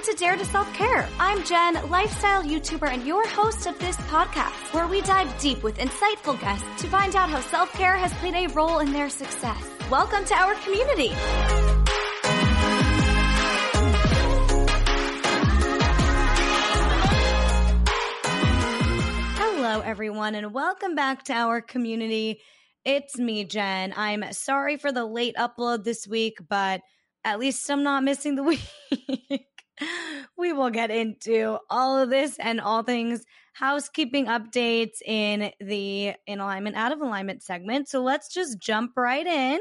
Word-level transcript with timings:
Welcome 0.00 0.16
to 0.16 0.24
Dare 0.24 0.36
to 0.36 0.44
Self 0.46 0.72
Care. 0.72 1.06
I'm 1.18 1.44
Jen, 1.44 1.90
lifestyle 1.90 2.42
YouTuber 2.42 2.88
and 2.88 3.06
your 3.06 3.28
host 3.28 3.66
of 3.66 3.78
this 3.80 3.98
podcast, 3.98 4.72
where 4.72 4.86
we 4.86 5.02
dive 5.02 5.38
deep 5.38 5.62
with 5.62 5.76
insightful 5.76 6.40
guests 6.40 6.64
to 6.80 6.88
find 6.88 7.14
out 7.14 7.28
how 7.28 7.40
self 7.40 7.70
care 7.74 7.98
has 7.98 8.10
played 8.14 8.34
a 8.34 8.46
role 8.54 8.78
in 8.78 8.94
their 8.94 9.10
success. 9.10 9.62
Welcome 9.90 10.24
to 10.24 10.34
our 10.34 10.54
community. 10.54 11.10
Hello, 19.36 19.80
everyone, 19.80 20.34
and 20.34 20.54
welcome 20.54 20.94
back 20.94 21.24
to 21.24 21.34
our 21.34 21.60
community. 21.60 22.40
It's 22.86 23.18
me, 23.18 23.44
Jen. 23.44 23.92
I'm 23.94 24.32
sorry 24.32 24.78
for 24.78 24.92
the 24.92 25.04
late 25.04 25.36
upload 25.36 25.84
this 25.84 26.08
week, 26.08 26.38
but 26.48 26.80
at 27.22 27.38
least 27.38 27.70
I'm 27.70 27.82
not 27.82 28.02
missing 28.02 28.36
the 28.36 28.42
week. 28.90 29.46
We 30.36 30.52
will 30.52 30.70
get 30.70 30.90
into 30.90 31.58
all 31.68 31.98
of 31.98 32.10
this 32.10 32.38
and 32.38 32.60
all 32.60 32.82
things 32.82 33.24
housekeeping 33.52 34.26
updates 34.26 35.02
in 35.04 35.52
the 35.60 36.14
in 36.26 36.40
alignment, 36.40 36.76
out 36.76 36.92
of 36.92 37.00
alignment 37.00 37.42
segment. 37.42 37.88
So 37.88 38.02
let's 38.02 38.32
just 38.32 38.58
jump 38.58 38.92
right 38.96 39.26
in. 39.26 39.58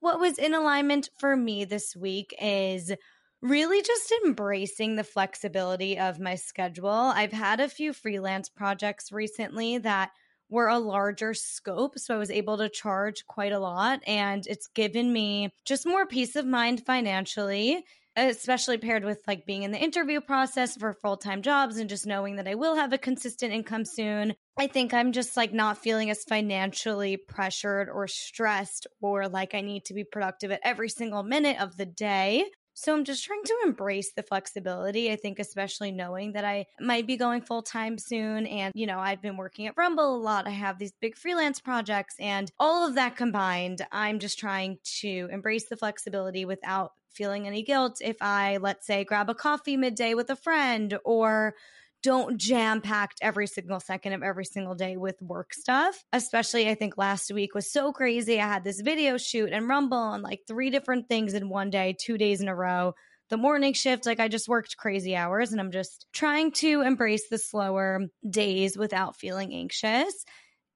What 0.00 0.20
was 0.20 0.38
in 0.38 0.54
alignment 0.54 1.10
for 1.18 1.36
me 1.36 1.64
this 1.64 1.94
week 1.94 2.34
is 2.40 2.92
really 3.40 3.82
just 3.82 4.12
embracing 4.24 4.96
the 4.96 5.04
flexibility 5.04 5.98
of 5.98 6.20
my 6.20 6.36
schedule. 6.36 6.88
I've 6.88 7.32
had 7.32 7.60
a 7.60 7.68
few 7.68 7.92
freelance 7.92 8.48
projects 8.48 9.12
recently 9.12 9.78
that 9.78 10.10
were 10.48 10.68
a 10.68 10.78
larger 10.78 11.34
scope. 11.34 11.98
So 11.98 12.14
I 12.14 12.18
was 12.18 12.30
able 12.30 12.58
to 12.58 12.68
charge 12.68 13.26
quite 13.26 13.52
a 13.52 13.58
lot 13.58 14.00
and 14.06 14.46
it's 14.46 14.68
given 14.68 15.12
me 15.12 15.50
just 15.64 15.86
more 15.86 16.06
peace 16.06 16.36
of 16.36 16.46
mind 16.46 16.84
financially 16.84 17.84
especially 18.16 18.78
paired 18.78 19.04
with 19.04 19.20
like 19.26 19.46
being 19.46 19.62
in 19.62 19.72
the 19.72 19.82
interview 19.82 20.20
process 20.20 20.76
for 20.76 20.92
full-time 20.92 21.42
jobs 21.42 21.76
and 21.76 21.88
just 21.88 22.06
knowing 22.06 22.36
that 22.36 22.48
I 22.48 22.54
will 22.54 22.76
have 22.76 22.92
a 22.92 22.98
consistent 22.98 23.52
income 23.52 23.84
soon. 23.84 24.34
I 24.58 24.66
think 24.66 24.92
I'm 24.92 25.12
just 25.12 25.36
like 25.36 25.52
not 25.52 25.78
feeling 25.78 26.10
as 26.10 26.24
financially 26.24 27.16
pressured 27.16 27.88
or 27.88 28.06
stressed 28.06 28.86
or 29.00 29.28
like 29.28 29.54
I 29.54 29.62
need 29.62 29.84
to 29.86 29.94
be 29.94 30.04
productive 30.04 30.50
at 30.50 30.60
every 30.62 30.88
single 30.88 31.22
minute 31.22 31.60
of 31.60 31.76
the 31.76 31.86
day. 31.86 32.44
So 32.74 32.94
I'm 32.94 33.04
just 33.04 33.24
trying 33.24 33.44
to 33.44 33.56
embrace 33.64 34.12
the 34.16 34.22
flexibility. 34.22 35.12
I 35.12 35.16
think, 35.16 35.38
especially 35.38 35.92
knowing 35.92 36.32
that 36.32 36.44
I 36.44 36.66
might 36.80 37.06
be 37.06 37.16
going 37.16 37.42
full 37.42 37.62
time 37.62 37.98
soon. 37.98 38.46
And, 38.46 38.72
you 38.74 38.86
know, 38.86 38.98
I've 38.98 39.20
been 39.20 39.36
working 39.36 39.66
at 39.66 39.76
Rumble 39.76 40.16
a 40.16 40.22
lot. 40.22 40.46
I 40.46 40.52
have 40.52 40.78
these 40.78 40.92
big 41.00 41.16
freelance 41.16 41.60
projects 41.60 42.14
and 42.18 42.50
all 42.58 42.88
of 42.88 42.94
that 42.94 43.16
combined, 43.16 43.86
I'm 43.92 44.18
just 44.18 44.38
trying 44.38 44.78
to 45.00 45.28
embrace 45.30 45.68
the 45.68 45.76
flexibility 45.76 46.44
without 46.44 46.92
feeling 47.14 47.46
any 47.46 47.62
guilt 47.62 48.00
if 48.00 48.16
I, 48.20 48.58
let's 48.58 48.86
say, 48.86 49.04
grab 49.04 49.30
a 49.30 49.34
coffee 49.34 49.76
midday 49.76 50.14
with 50.14 50.30
a 50.30 50.36
friend 50.36 50.98
or 51.04 51.54
don't 52.02 52.36
jam 52.36 52.80
packed 52.80 53.18
every 53.22 53.46
single 53.46 53.80
second 53.80 54.12
of 54.12 54.22
every 54.22 54.44
single 54.44 54.74
day 54.74 54.96
with 54.96 55.20
work 55.22 55.54
stuff. 55.54 56.04
Especially, 56.12 56.68
I 56.68 56.74
think 56.74 56.98
last 56.98 57.32
week 57.32 57.54
was 57.54 57.70
so 57.70 57.92
crazy. 57.92 58.40
I 58.40 58.46
had 58.46 58.64
this 58.64 58.80
video 58.80 59.16
shoot 59.16 59.50
and 59.52 59.68
Rumble 59.68 60.12
and 60.12 60.22
like 60.22 60.40
three 60.46 60.70
different 60.70 61.08
things 61.08 61.34
in 61.34 61.48
one 61.48 61.70
day, 61.70 61.96
two 61.98 62.18
days 62.18 62.40
in 62.40 62.48
a 62.48 62.54
row. 62.54 62.94
The 63.30 63.36
morning 63.36 63.72
shift, 63.72 64.04
like 64.04 64.20
I 64.20 64.28
just 64.28 64.48
worked 64.48 64.76
crazy 64.76 65.16
hours 65.16 65.52
and 65.52 65.60
I'm 65.60 65.70
just 65.70 66.06
trying 66.12 66.50
to 66.52 66.82
embrace 66.82 67.28
the 67.28 67.38
slower 67.38 68.00
days 68.28 68.76
without 68.76 69.16
feeling 69.16 69.54
anxious. 69.54 70.24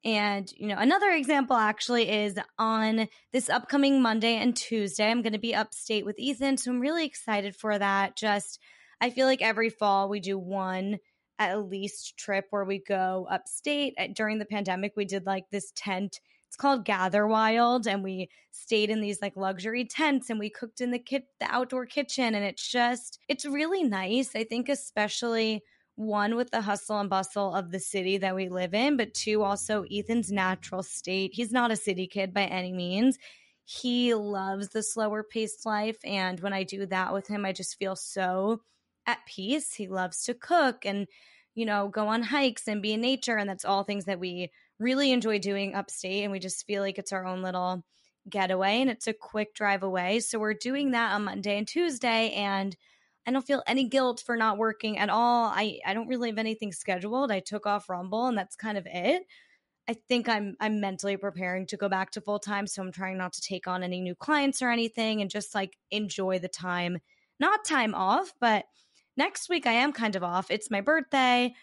And, 0.06 0.48
you 0.56 0.68
know, 0.68 0.76
another 0.78 1.10
example 1.10 1.56
actually 1.56 2.08
is 2.08 2.38
on 2.60 3.08
this 3.32 3.50
upcoming 3.50 4.00
Monday 4.00 4.36
and 4.36 4.56
Tuesday, 4.56 5.10
I'm 5.10 5.20
going 5.20 5.32
to 5.32 5.38
be 5.40 5.52
upstate 5.52 6.06
with 6.06 6.16
Ethan. 6.16 6.58
So 6.58 6.70
I'm 6.70 6.78
really 6.78 7.04
excited 7.04 7.56
for 7.56 7.76
that. 7.76 8.16
Just, 8.16 8.60
I 9.00 9.10
feel 9.10 9.26
like 9.26 9.42
every 9.42 9.68
fall 9.68 10.08
we 10.08 10.20
do 10.20 10.38
one 10.38 10.98
at 11.40 11.68
least 11.68 12.16
trip 12.16 12.46
where 12.50 12.64
we 12.64 12.78
go 12.78 13.26
upstate. 13.28 13.94
During 14.14 14.38
the 14.38 14.44
pandemic, 14.44 14.92
we 14.94 15.04
did 15.06 15.26
like 15.26 15.50
this 15.50 15.72
tent. 15.74 16.20
It's 16.46 16.56
called 16.56 16.84
Gather 16.84 17.26
Wild, 17.26 17.88
and 17.88 18.04
we 18.04 18.30
stayed 18.52 18.90
in 18.90 19.00
these 19.00 19.20
like 19.20 19.36
luxury 19.36 19.84
tents 19.84 20.30
and 20.30 20.38
we 20.38 20.50
cooked 20.50 20.80
in 20.80 20.92
the 20.92 21.00
kit, 21.00 21.24
the 21.40 21.52
outdoor 21.52 21.84
kitchen, 21.84 22.36
and 22.36 22.44
it's 22.44 22.70
just 22.70 23.18
it's 23.28 23.44
really 23.44 23.82
nice. 23.82 24.36
I 24.36 24.44
think 24.44 24.68
especially 24.68 25.64
one 25.96 26.36
with 26.36 26.50
the 26.50 26.60
hustle 26.60 27.00
and 27.00 27.10
bustle 27.10 27.54
of 27.54 27.70
the 27.70 27.80
city 27.80 28.18
that 28.18 28.34
we 28.34 28.48
live 28.48 28.74
in, 28.74 28.96
but 28.96 29.14
two 29.14 29.42
also 29.42 29.84
Ethan's 29.90 30.30
natural 30.30 30.82
state. 30.82 31.32
He's 31.34 31.52
not 31.52 31.70
a 31.70 31.76
city 31.76 32.06
kid 32.06 32.32
by 32.32 32.44
any 32.44 32.72
means. 32.72 33.18
He 33.64 34.14
loves 34.14 34.68
the 34.68 34.82
slower 34.82 35.24
paced 35.24 35.66
life, 35.66 35.98
and 36.04 36.38
when 36.40 36.52
I 36.52 36.62
do 36.62 36.86
that 36.86 37.12
with 37.12 37.26
him, 37.26 37.44
I 37.44 37.52
just 37.52 37.78
feel 37.78 37.96
so 37.96 38.60
at 39.06 39.24
peace. 39.26 39.74
He 39.74 39.88
loves 39.88 40.24
to 40.24 40.34
cook 40.34 40.84
and, 40.84 41.06
you 41.54 41.64
know, 41.64 41.88
go 41.88 42.08
on 42.08 42.22
hikes 42.22 42.68
and 42.68 42.82
be 42.82 42.92
in 42.92 43.00
nature. 43.00 43.36
And 43.36 43.48
that's 43.48 43.64
all 43.64 43.84
things 43.84 44.04
that 44.04 44.20
we 44.20 44.50
really 44.78 45.12
enjoy 45.12 45.38
doing 45.38 45.74
upstate. 45.74 46.22
And 46.22 46.32
we 46.32 46.38
just 46.38 46.66
feel 46.66 46.82
like 46.82 46.98
it's 46.98 47.12
our 47.12 47.26
own 47.26 47.42
little 47.42 47.84
getaway 48.28 48.80
and 48.80 48.90
it's 48.90 49.06
a 49.06 49.12
quick 49.12 49.54
drive 49.54 49.82
away. 49.82 50.20
So 50.20 50.38
we're 50.38 50.54
doing 50.54 50.90
that 50.90 51.12
on 51.12 51.24
Monday 51.24 51.56
and 51.56 51.66
Tuesday. 51.66 52.32
And 52.32 52.76
I 53.26 53.32
don't 53.32 53.46
feel 53.46 53.62
any 53.66 53.88
guilt 53.88 54.22
for 54.24 54.36
not 54.36 54.58
working 54.58 54.98
at 54.98 55.10
all. 55.10 55.46
I, 55.46 55.80
I 55.84 55.94
don't 55.94 56.08
really 56.08 56.30
have 56.30 56.38
anything 56.38 56.72
scheduled. 56.72 57.32
I 57.32 57.40
took 57.40 57.66
off 57.66 57.88
Rumble 57.88 58.26
and 58.26 58.38
that's 58.38 58.56
kind 58.56 58.78
of 58.78 58.86
it. 58.86 59.24
I 59.88 59.94
think 60.08 60.28
I'm 60.28 60.56
I'm 60.60 60.80
mentally 60.80 61.16
preparing 61.16 61.66
to 61.66 61.76
go 61.76 61.88
back 61.88 62.10
to 62.12 62.20
full 62.20 62.40
time, 62.40 62.66
so 62.66 62.82
I'm 62.82 62.90
trying 62.92 63.18
not 63.18 63.32
to 63.34 63.40
take 63.40 63.68
on 63.68 63.82
any 63.82 64.00
new 64.00 64.14
clients 64.16 64.60
or 64.60 64.70
anything 64.70 65.20
and 65.20 65.30
just 65.30 65.54
like 65.54 65.76
enjoy 65.90 66.38
the 66.38 66.48
time. 66.48 66.98
Not 67.38 67.64
time 67.64 67.94
off, 67.94 68.32
but 68.40 68.64
Next 69.16 69.48
week, 69.48 69.66
I 69.66 69.72
am 69.72 69.92
kind 69.92 70.14
of 70.14 70.22
off. 70.22 70.50
It's 70.50 70.70
my 70.70 70.82
birthday 70.82 71.54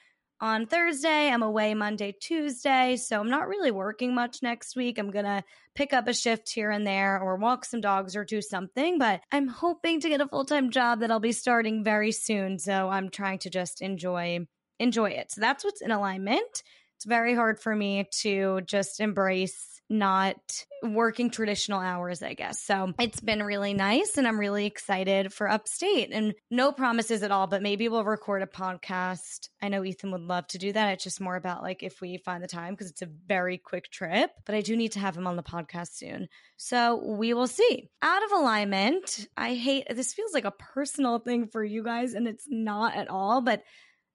on 0.43 0.65
Thursday. 0.65 1.29
I'm 1.29 1.41
away 1.41 1.73
Monday, 1.73 2.13
Tuesday. 2.19 2.97
So 2.97 3.17
I'm 3.17 3.29
not 3.29 3.47
really 3.47 3.71
working 3.71 4.13
much 4.13 4.43
next 4.43 4.75
week. 4.75 4.99
I'm 4.99 5.09
going 5.09 5.23
to 5.23 5.41
pick 5.73 5.93
up 5.93 6.09
a 6.09 6.13
shift 6.13 6.51
here 6.51 6.69
and 6.69 6.85
there 6.85 7.17
or 7.17 7.37
walk 7.37 7.63
some 7.63 7.79
dogs 7.79 8.13
or 8.13 8.25
do 8.25 8.41
something. 8.41 8.99
But 8.99 9.21
I'm 9.31 9.47
hoping 9.47 10.01
to 10.01 10.09
get 10.09 10.19
a 10.19 10.27
full 10.27 10.43
time 10.43 10.69
job 10.69 10.99
that 10.99 11.11
I'll 11.11 11.21
be 11.21 11.31
starting 11.31 11.81
very 11.81 12.11
soon. 12.11 12.59
So 12.59 12.89
I'm 12.89 13.09
trying 13.09 13.39
to 13.39 13.49
just 13.49 13.81
enjoy 13.81 14.45
enjoy 14.79 15.11
it. 15.11 15.31
So 15.31 15.39
that's 15.39 15.63
what's 15.63 15.81
in 15.81 15.91
alignment. 15.91 16.63
It's 16.97 17.05
very 17.05 17.35
hard 17.35 17.61
for 17.61 17.73
me 17.73 18.09
to 18.19 18.59
just 18.65 18.99
embrace 18.99 19.72
not 19.93 20.65
working 20.81 21.29
traditional 21.29 21.79
hours, 21.79 22.21
I 22.21 22.33
guess. 22.33 22.61
So 22.61 22.93
it's 22.99 23.21
been 23.21 23.43
really 23.43 23.73
nice 23.73 24.17
and 24.17 24.27
I'm 24.27 24.39
really 24.39 24.65
excited 24.65 25.31
for 25.31 25.47
upstate 25.47 26.09
and 26.11 26.33
no 26.49 26.71
promises 26.71 27.23
at 27.23 27.31
all, 27.31 27.47
but 27.47 27.61
maybe 27.61 27.87
we'll 27.87 28.03
record 28.03 28.41
a 28.41 28.47
podcast. 28.47 29.49
I 29.61 29.69
know 29.69 29.85
Ethan 29.85 30.11
would 30.11 30.21
love 30.21 30.47
to 30.47 30.57
do 30.57 30.73
that. 30.73 30.89
It's 30.93 31.03
just 31.03 31.21
more 31.21 31.35
about 31.35 31.61
like 31.61 31.83
if 31.83 32.01
we 32.01 32.17
find 32.17 32.43
the 32.43 32.47
time 32.47 32.73
because 32.73 32.89
it's 32.89 33.03
a 33.03 33.09
very 33.27 33.57
quick 33.57 33.89
trip, 33.91 34.31
but 34.45 34.55
I 34.55 34.61
do 34.61 34.75
need 34.75 34.93
to 34.93 34.99
have 34.99 35.15
him 35.15 35.27
on 35.27 35.35
the 35.35 35.43
podcast 35.43 35.93
soon. 35.93 36.27
So 36.57 37.15
we 37.15 37.33
will 37.33 37.47
see. 37.47 37.89
Out 38.01 38.23
of 38.23 38.31
alignment, 38.31 39.27
I 39.37 39.53
hate 39.53 39.85
this 39.89 40.13
feels 40.13 40.33
like 40.33 40.45
a 40.45 40.51
personal 40.51 41.19
thing 41.19 41.47
for 41.47 41.63
you 41.63 41.83
guys 41.83 42.13
and 42.13 42.27
it's 42.27 42.47
not 42.49 42.95
at 42.95 43.09
all, 43.09 43.41
but 43.41 43.61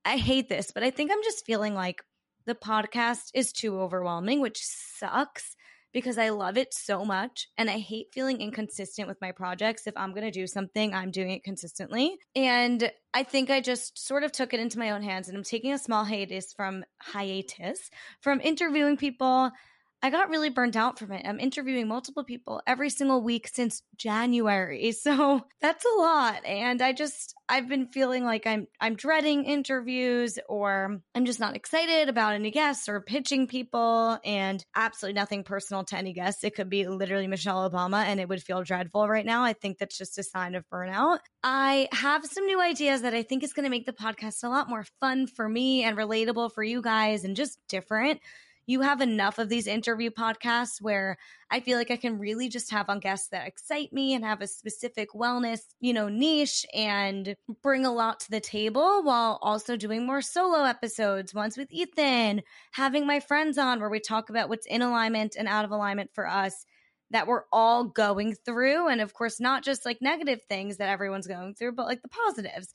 I 0.04 0.16
hate 0.16 0.48
this, 0.48 0.72
but 0.72 0.82
I 0.82 0.90
think 0.90 1.12
I'm 1.12 1.22
just 1.22 1.46
feeling 1.46 1.74
like 1.74 2.02
the 2.46 2.54
podcast 2.54 3.30
is 3.34 3.52
too 3.52 3.78
overwhelming, 3.78 4.40
which 4.40 4.58
sucks 4.62 5.54
because 5.93 6.19
I 6.19 6.28
love 6.31 6.56
it 6.56 6.75
so 6.75 7.04
much 7.04 7.49
and 7.56 7.71
I 7.71 7.78
hate 7.78 8.09
feeling 8.12 8.41
inconsistent 8.41 9.09
with 9.09 9.21
my 9.21 9.32
projects. 9.32 9.87
If 9.87 9.97
I'm 9.97 10.10
going 10.10 10.25
to 10.25 10.31
do 10.31 10.47
something, 10.47 10.94
I'm 10.94 11.10
doing 11.10 11.31
it 11.31 11.44
consistently. 11.44 12.16
And 12.37 12.91
I 13.15 13.22
think 13.22 13.50
I 13.50 13.60
just 13.60 13.99
sort 13.99 14.22
of 14.22 14.32
took 14.32 14.53
it 14.53 14.60
into 14.60 14.78
my 14.78 14.91
own 14.91 15.03
hands 15.03 15.28
and 15.28 15.37
I'm 15.37 15.44
taking 15.44 15.72
a 15.72 15.78
small 15.78 16.04
hiatus 16.04 16.53
from 16.53 16.84
hiatus 17.00 17.91
from 18.21 18.41
interviewing 18.41 18.96
people 18.96 19.50
I 20.00 20.10
got 20.10 20.30
really 20.30 20.48
burnt 20.48 20.76
out 20.76 20.98
from 20.98 21.10
it. 21.10 21.26
I'm 21.26 21.40
interviewing 21.40 21.88
multiple 21.88 22.22
people 22.22 22.62
every 22.66 22.88
single 22.88 23.20
week 23.20 23.48
since 23.48 23.82
January. 23.96 24.94
So 25.08 25.46
that's 25.60 25.84
a 25.84 26.00
lot. 26.00 26.44
And 26.44 26.82
I 26.82 26.92
just 26.92 27.34
I've 27.48 27.68
been 27.68 27.86
feeling 27.86 28.24
like 28.24 28.46
I'm 28.46 28.66
I'm 28.78 28.94
dreading 28.94 29.44
interviews 29.44 30.38
or 30.48 31.00
I'm 31.14 31.24
just 31.24 31.40
not 31.40 31.56
excited 31.56 32.08
about 32.08 32.34
any 32.34 32.50
guests 32.50 32.88
or 32.88 33.00
pitching 33.00 33.46
people 33.46 34.18
and 34.24 34.62
absolutely 34.76 35.18
nothing 35.18 35.44
personal 35.44 35.84
to 35.84 35.96
any 35.96 36.12
guests. 36.12 36.44
It 36.44 36.54
could 36.54 36.68
be 36.68 36.86
literally 36.86 37.26
Michelle 37.26 37.68
Obama 37.70 38.04
and 38.04 38.20
it 38.20 38.28
would 38.28 38.42
feel 38.42 38.62
dreadful 38.62 39.08
right 39.08 39.24
now. 39.24 39.44
I 39.44 39.54
think 39.54 39.78
that's 39.78 39.96
just 39.96 40.18
a 40.18 40.22
sign 40.22 40.54
of 40.54 40.68
burnout. 40.68 41.20
I 41.42 41.88
have 41.92 42.26
some 42.26 42.44
new 42.44 42.60
ideas 42.60 43.02
that 43.02 43.14
I 43.14 43.22
think 43.22 43.42
is 43.42 43.52
going 43.52 43.64
to 43.64 43.70
make 43.70 43.86
the 43.86 43.92
podcast 43.92 44.44
a 44.44 44.48
lot 44.48 44.68
more 44.68 44.84
fun 45.00 45.26
for 45.26 45.48
me 45.48 45.84
and 45.84 45.96
relatable 45.96 46.52
for 46.52 46.62
you 46.62 46.82
guys 46.82 47.24
and 47.24 47.34
just 47.34 47.58
different 47.68 48.20
you 48.69 48.82
have 48.82 49.00
enough 49.00 49.38
of 49.38 49.49
these 49.49 49.67
interview 49.67 50.11
podcasts 50.11 50.81
where 50.81 51.17
I 51.50 51.61
feel 51.61 51.79
like 51.79 51.91
I 51.91 51.97
can 51.97 52.19
really 52.19 52.50
just 52.50 52.70
have 52.70 52.91
on 52.91 53.00
guests 53.00 53.29
that 53.29 53.47
excite 53.49 53.94
me 53.94 54.12
and 54.12 54.23
have 54.23 54.43
a 54.43 54.47
specific 54.47 55.09
wellness, 55.15 55.61
you 55.81 55.94
know, 55.94 56.11
niche 56.11 56.67
and 56.75 57.35
bring 57.62 57.87
a 57.87 57.93
lot 57.93 58.20
to 58.20 58.31
the 58.31 58.41
table 58.41 59.03
while 59.03 59.38
also 59.41 59.75
doing 59.79 60.05
more 60.05 60.20
solo 60.20 60.65
episodes, 60.65 61.32
ones 61.32 61.56
with 61.56 61.69
Ethan, 61.73 62.43
having 62.73 63.06
my 63.06 63.20
friends 63.20 63.56
on 63.56 63.81
where 63.81 63.88
we 63.88 64.00
talk 64.00 64.29
about 64.29 64.50
what's 64.50 64.67
in 64.67 64.82
alignment 64.82 65.35
and 65.35 65.49
out 65.49 65.65
of 65.65 65.70
alignment 65.70 66.11
for 66.12 66.29
us 66.29 66.67
that 67.11 67.26
we're 67.26 67.44
all 67.50 67.85
going 67.85 68.35
through. 68.35 68.88
And 68.88 69.00
of 69.00 69.15
course, 69.15 69.41
not 69.41 69.65
just 69.65 69.87
like 69.87 70.03
negative 70.03 70.43
things 70.43 70.76
that 70.76 70.91
everyone's 70.91 71.26
going 71.26 71.55
through, 71.55 71.73
but 71.73 71.87
like 71.87 72.03
the 72.03 72.09
positives 72.09 72.69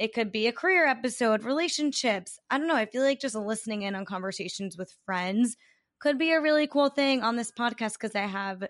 It 0.00 0.14
could 0.14 0.32
be 0.32 0.46
a 0.46 0.52
career 0.52 0.86
episode, 0.86 1.44
relationships. 1.44 2.38
I 2.48 2.56
don't 2.56 2.68
know. 2.68 2.74
I 2.74 2.86
feel 2.86 3.02
like 3.02 3.20
just 3.20 3.34
listening 3.34 3.82
in 3.82 3.94
on 3.94 4.06
conversations 4.06 4.78
with 4.78 4.96
friends 5.04 5.58
could 6.00 6.16
be 6.16 6.32
a 6.32 6.40
really 6.40 6.66
cool 6.66 6.88
thing 6.88 7.20
on 7.20 7.36
this 7.36 7.52
podcast 7.52 7.98
because 8.00 8.16
I 8.16 8.24
have 8.24 8.64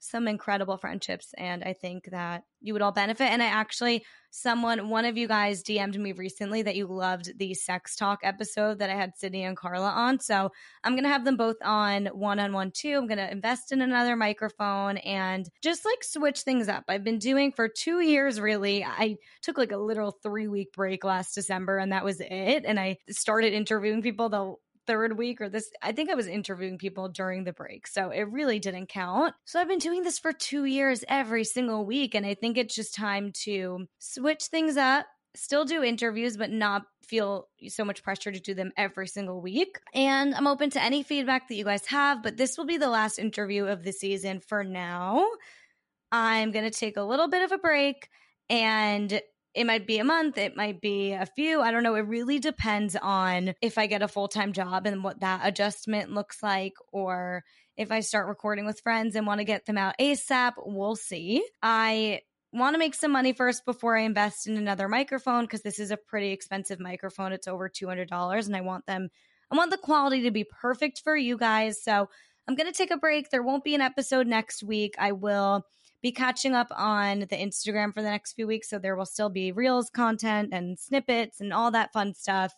some 0.00 0.26
incredible 0.26 0.78
friendships 0.78 1.34
and 1.36 1.62
I 1.62 1.74
think 1.74 2.10
that 2.10 2.42
you 2.60 2.72
would 2.72 2.82
all 2.82 2.92
benefit. 2.92 3.30
And 3.30 3.42
I 3.42 3.46
actually, 3.46 4.04
someone, 4.30 4.88
one 4.88 5.04
of 5.04 5.16
you 5.16 5.28
guys 5.28 5.62
DM'd 5.62 5.98
me 5.98 6.12
recently 6.12 6.62
that 6.62 6.76
you 6.76 6.86
loved 6.86 7.38
the 7.38 7.54
sex 7.54 7.96
talk 7.96 8.20
episode 8.22 8.78
that 8.78 8.90
I 8.90 8.94
had 8.94 9.16
Sydney 9.16 9.44
and 9.44 9.56
Carla 9.56 9.88
on. 9.90 10.18
So 10.18 10.50
I'm 10.84 10.94
to 11.04 11.10
have 11.10 11.24
them 11.24 11.36
both 11.36 11.56
on 11.62 12.06
one 12.06 12.38
on 12.38 12.52
one 12.52 12.70
too. 12.70 12.96
I'm 12.96 13.08
to 13.18 13.30
invest 13.30 13.72
in 13.72 13.82
another 13.82 14.16
microphone 14.16 14.98
and 14.98 15.48
just 15.62 15.84
like 15.84 16.02
switch 16.02 16.40
things 16.40 16.68
up. 16.68 16.84
I've 16.88 17.04
been 17.04 17.18
doing 17.18 17.52
for 17.52 17.68
two 17.68 18.00
years, 18.00 18.40
really. 18.40 18.84
I 18.84 19.16
took 19.42 19.58
like 19.58 19.72
a 19.72 19.76
literal 19.76 20.16
three 20.22 20.48
week 20.48 20.72
break 20.72 21.04
last 21.04 21.34
December 21.34 21.78
and 21.78 21.92
that 21.92 22.04
was 22.04 22.20
it. 22.20 22.64
And 22.64 22.80
I 22.80 22.98
started 23.10 23.52
interviewing 23.52 24.02
people 24.02 24.28
the 24.28 24.54
third 24.90 25.16
week 25.16 25.40
or 25.40 25.48
this 25.48 25.70
I 25.80 25.92
think 25.92 26.10
I 26.10 26.16
was 26.16 26.26
interviewing 26.26 26.76
people 26.76 27.08
during 27.08 27.44
the 27.44 27.52
break. 27.52 27.86
So 27.86 28.10
it 28.10 28.22
really 28.22 28.58
didn't 28.58 28.88
count. 28.88 29.34
So 29.44 29.60
I've 29.60 29.68
been 29.68 29.78
doing 29.78 30.02
this 30.02 30.18
for 30.18 30.32
2 30.32 30.64
years 30.64 31.04
every 31.06 31.44
single 31.44 31.86
week 31.86 32.16
and 32.16 32.26
I 32.26 32.34
think 32.34 32.58
it's 32.58 32.74
just 32.74 32.92
time 32.96 33.30
to 33.44 33.86
switch 34.00 34.46
things 34.46 34.76
up, 34.76 35.06
still 35.36 35.64
do 35.64 35.84
interviews 35.84 36.36
but 36.36 36.50
not 36.50 36.82
feel 37.02 37.46
so 37.68 37.84
much 37.84 38.02
pressure 38.02 38.32
to 38.32 38.40
do 38.40 38.52
them 38.52 38.72
every 38.76 39.06
single 39.06 39.40
week. 39.40 39.78
And 39.94 40.34
I'm 40.34 40.48
open 40.48 40.70
to 40.70 40.82
any 40.82 41.04
feedback 41.04 41.46
that 41.46 41.54
you 41.54 41.64
guys 41.64 41.86
have, 41.86 42.20
but 42.24 42.36
this 42.36 42.58
will 42.58 42.66
be 42.66 42.78
the 42.78 42.88
last 42.88 43.20
interview 43.20 43.66
of 43.66 43.84
the 43.84 43.92
season 43.92 44.40
for 44.40 44.64
now. 44.64 45.24
I'm 46.10 46.50
going 46.50 46.68
to 46.68 46.76
take 46.76 46.96
a 46.96 47.02
little 47.02 47.28
bit 47.28 47.42
of 47.44 47.52
a 47.52 47.58
break 47.58 48.08
and 48.48 49.20
it 49.54 49.64
might 49.64 49.86
be 49.86 49.98
a 49.98 50.04
month, 50.04 50.38
it 50.38 50.56
might 50.56 50.80
be 50.80 51.12
a 51.12 51.26
few. 51.26 51.60
I 51.60 51.70
don't 51.70 51.82
know. 51.82 51.96
It 51.96 52.06
really 52.06 52.38
depends 52.38 52.96
on 52.96 53.54
if 53.60 53.78
I 53.78 53.86
get 53.86 54.02
a 54.02 54.08
full 54.08 54.28
time 54.28 54.52
job 54.52 54.86
and 54.86 55.02
what 55.02 55.20
that 55.20 55.40
adjustment 55.42 56.10
looks 56.12 56.42
like, 56.42 56.74
or 56.92 57.42
if 57.76 57.90
I 57.90 58.00
start 58.00 58.28
recording 58.28 58.66
with 58.66 58.80
friends 58.80 59.16
and 59.16 59.26
want 59.26 59.38
to 59.38 59.44
get 59.44 59.66
them 59.66 59.78
out 59.78 59.94
ASAP. 59.98 60.52
We'll 60.64 60.96
see. 60.96 61.44
I 61.62 62.20
want 62.52 62.74
to 62.74 62.78
make 62.78 62.94
some 62.94 63.12
money 63.12 63.32
first 63.32 63.64
before 63.64 63.96
I 63.96 64.02
invest 64.02 64.46
in 64.46 64.56
another 64.56 64.88
microphone 64.88 65.44
because 65.44 65.62
this 65.62 65.78
is 65.78 65.90
a 65.90 65.96
pretty 65.96 66.30
expensive 66.30 66.80
microphone. 66.80 67.32
It's 67.32 67.48
over 67.48 67.68
$200 67.68 68.46
and 68.46 68.56
I 68.56 68.60
want 68.60 68.86
them, 68.86 69.08
I 69.50 69.56
want 69.56 69.70
the 69.70 69.78
quality 69.78 70.22
to 70.22 70.30
be 70.30 70.44
perfect 70.44 71.00
for 71.02 71.16
you 71.16 71.36
guys. 71.36 71.82
So 71.82 72.08
I'm 72.46 72.54
going 72.54 72.70
to 72.70 72.76
take 72.76 72.90
a 72.90 72.96
break. 72.96 73.30
There 73.30 73.42
won't 73.42 73.64
be 73.64 73.74
an 73.74 73.80
episode 73.80 74.26
next 74.26 74.62
week. 74.62 74.94
I 74.98 75.12
will 75.12 75.64
be 76.02 76.12
catching 76.12 76.54
up 76.54 76.68
on 76.76 77.20
the 77.20 77.26
Instagram 77.26 77.92
for 77.92 78.02
the 78.02 78.10
next 78.10 78.32
few 78.32 78.46
weeks. 78.46 78.68
So 78.68 78.78
there 78.78 78.96
will 78.96 79.06
still 79.06 79.30
be 79.30 79.52
reels 79.52 79.90
content 79.90 80.50
and 80.52 80.78
snippets 80.78 81.40
and 81.40 81.52
all 81.52 81.70
that 81.72 81.92
fun 81.92 82.14
stuff. 82.14 82.52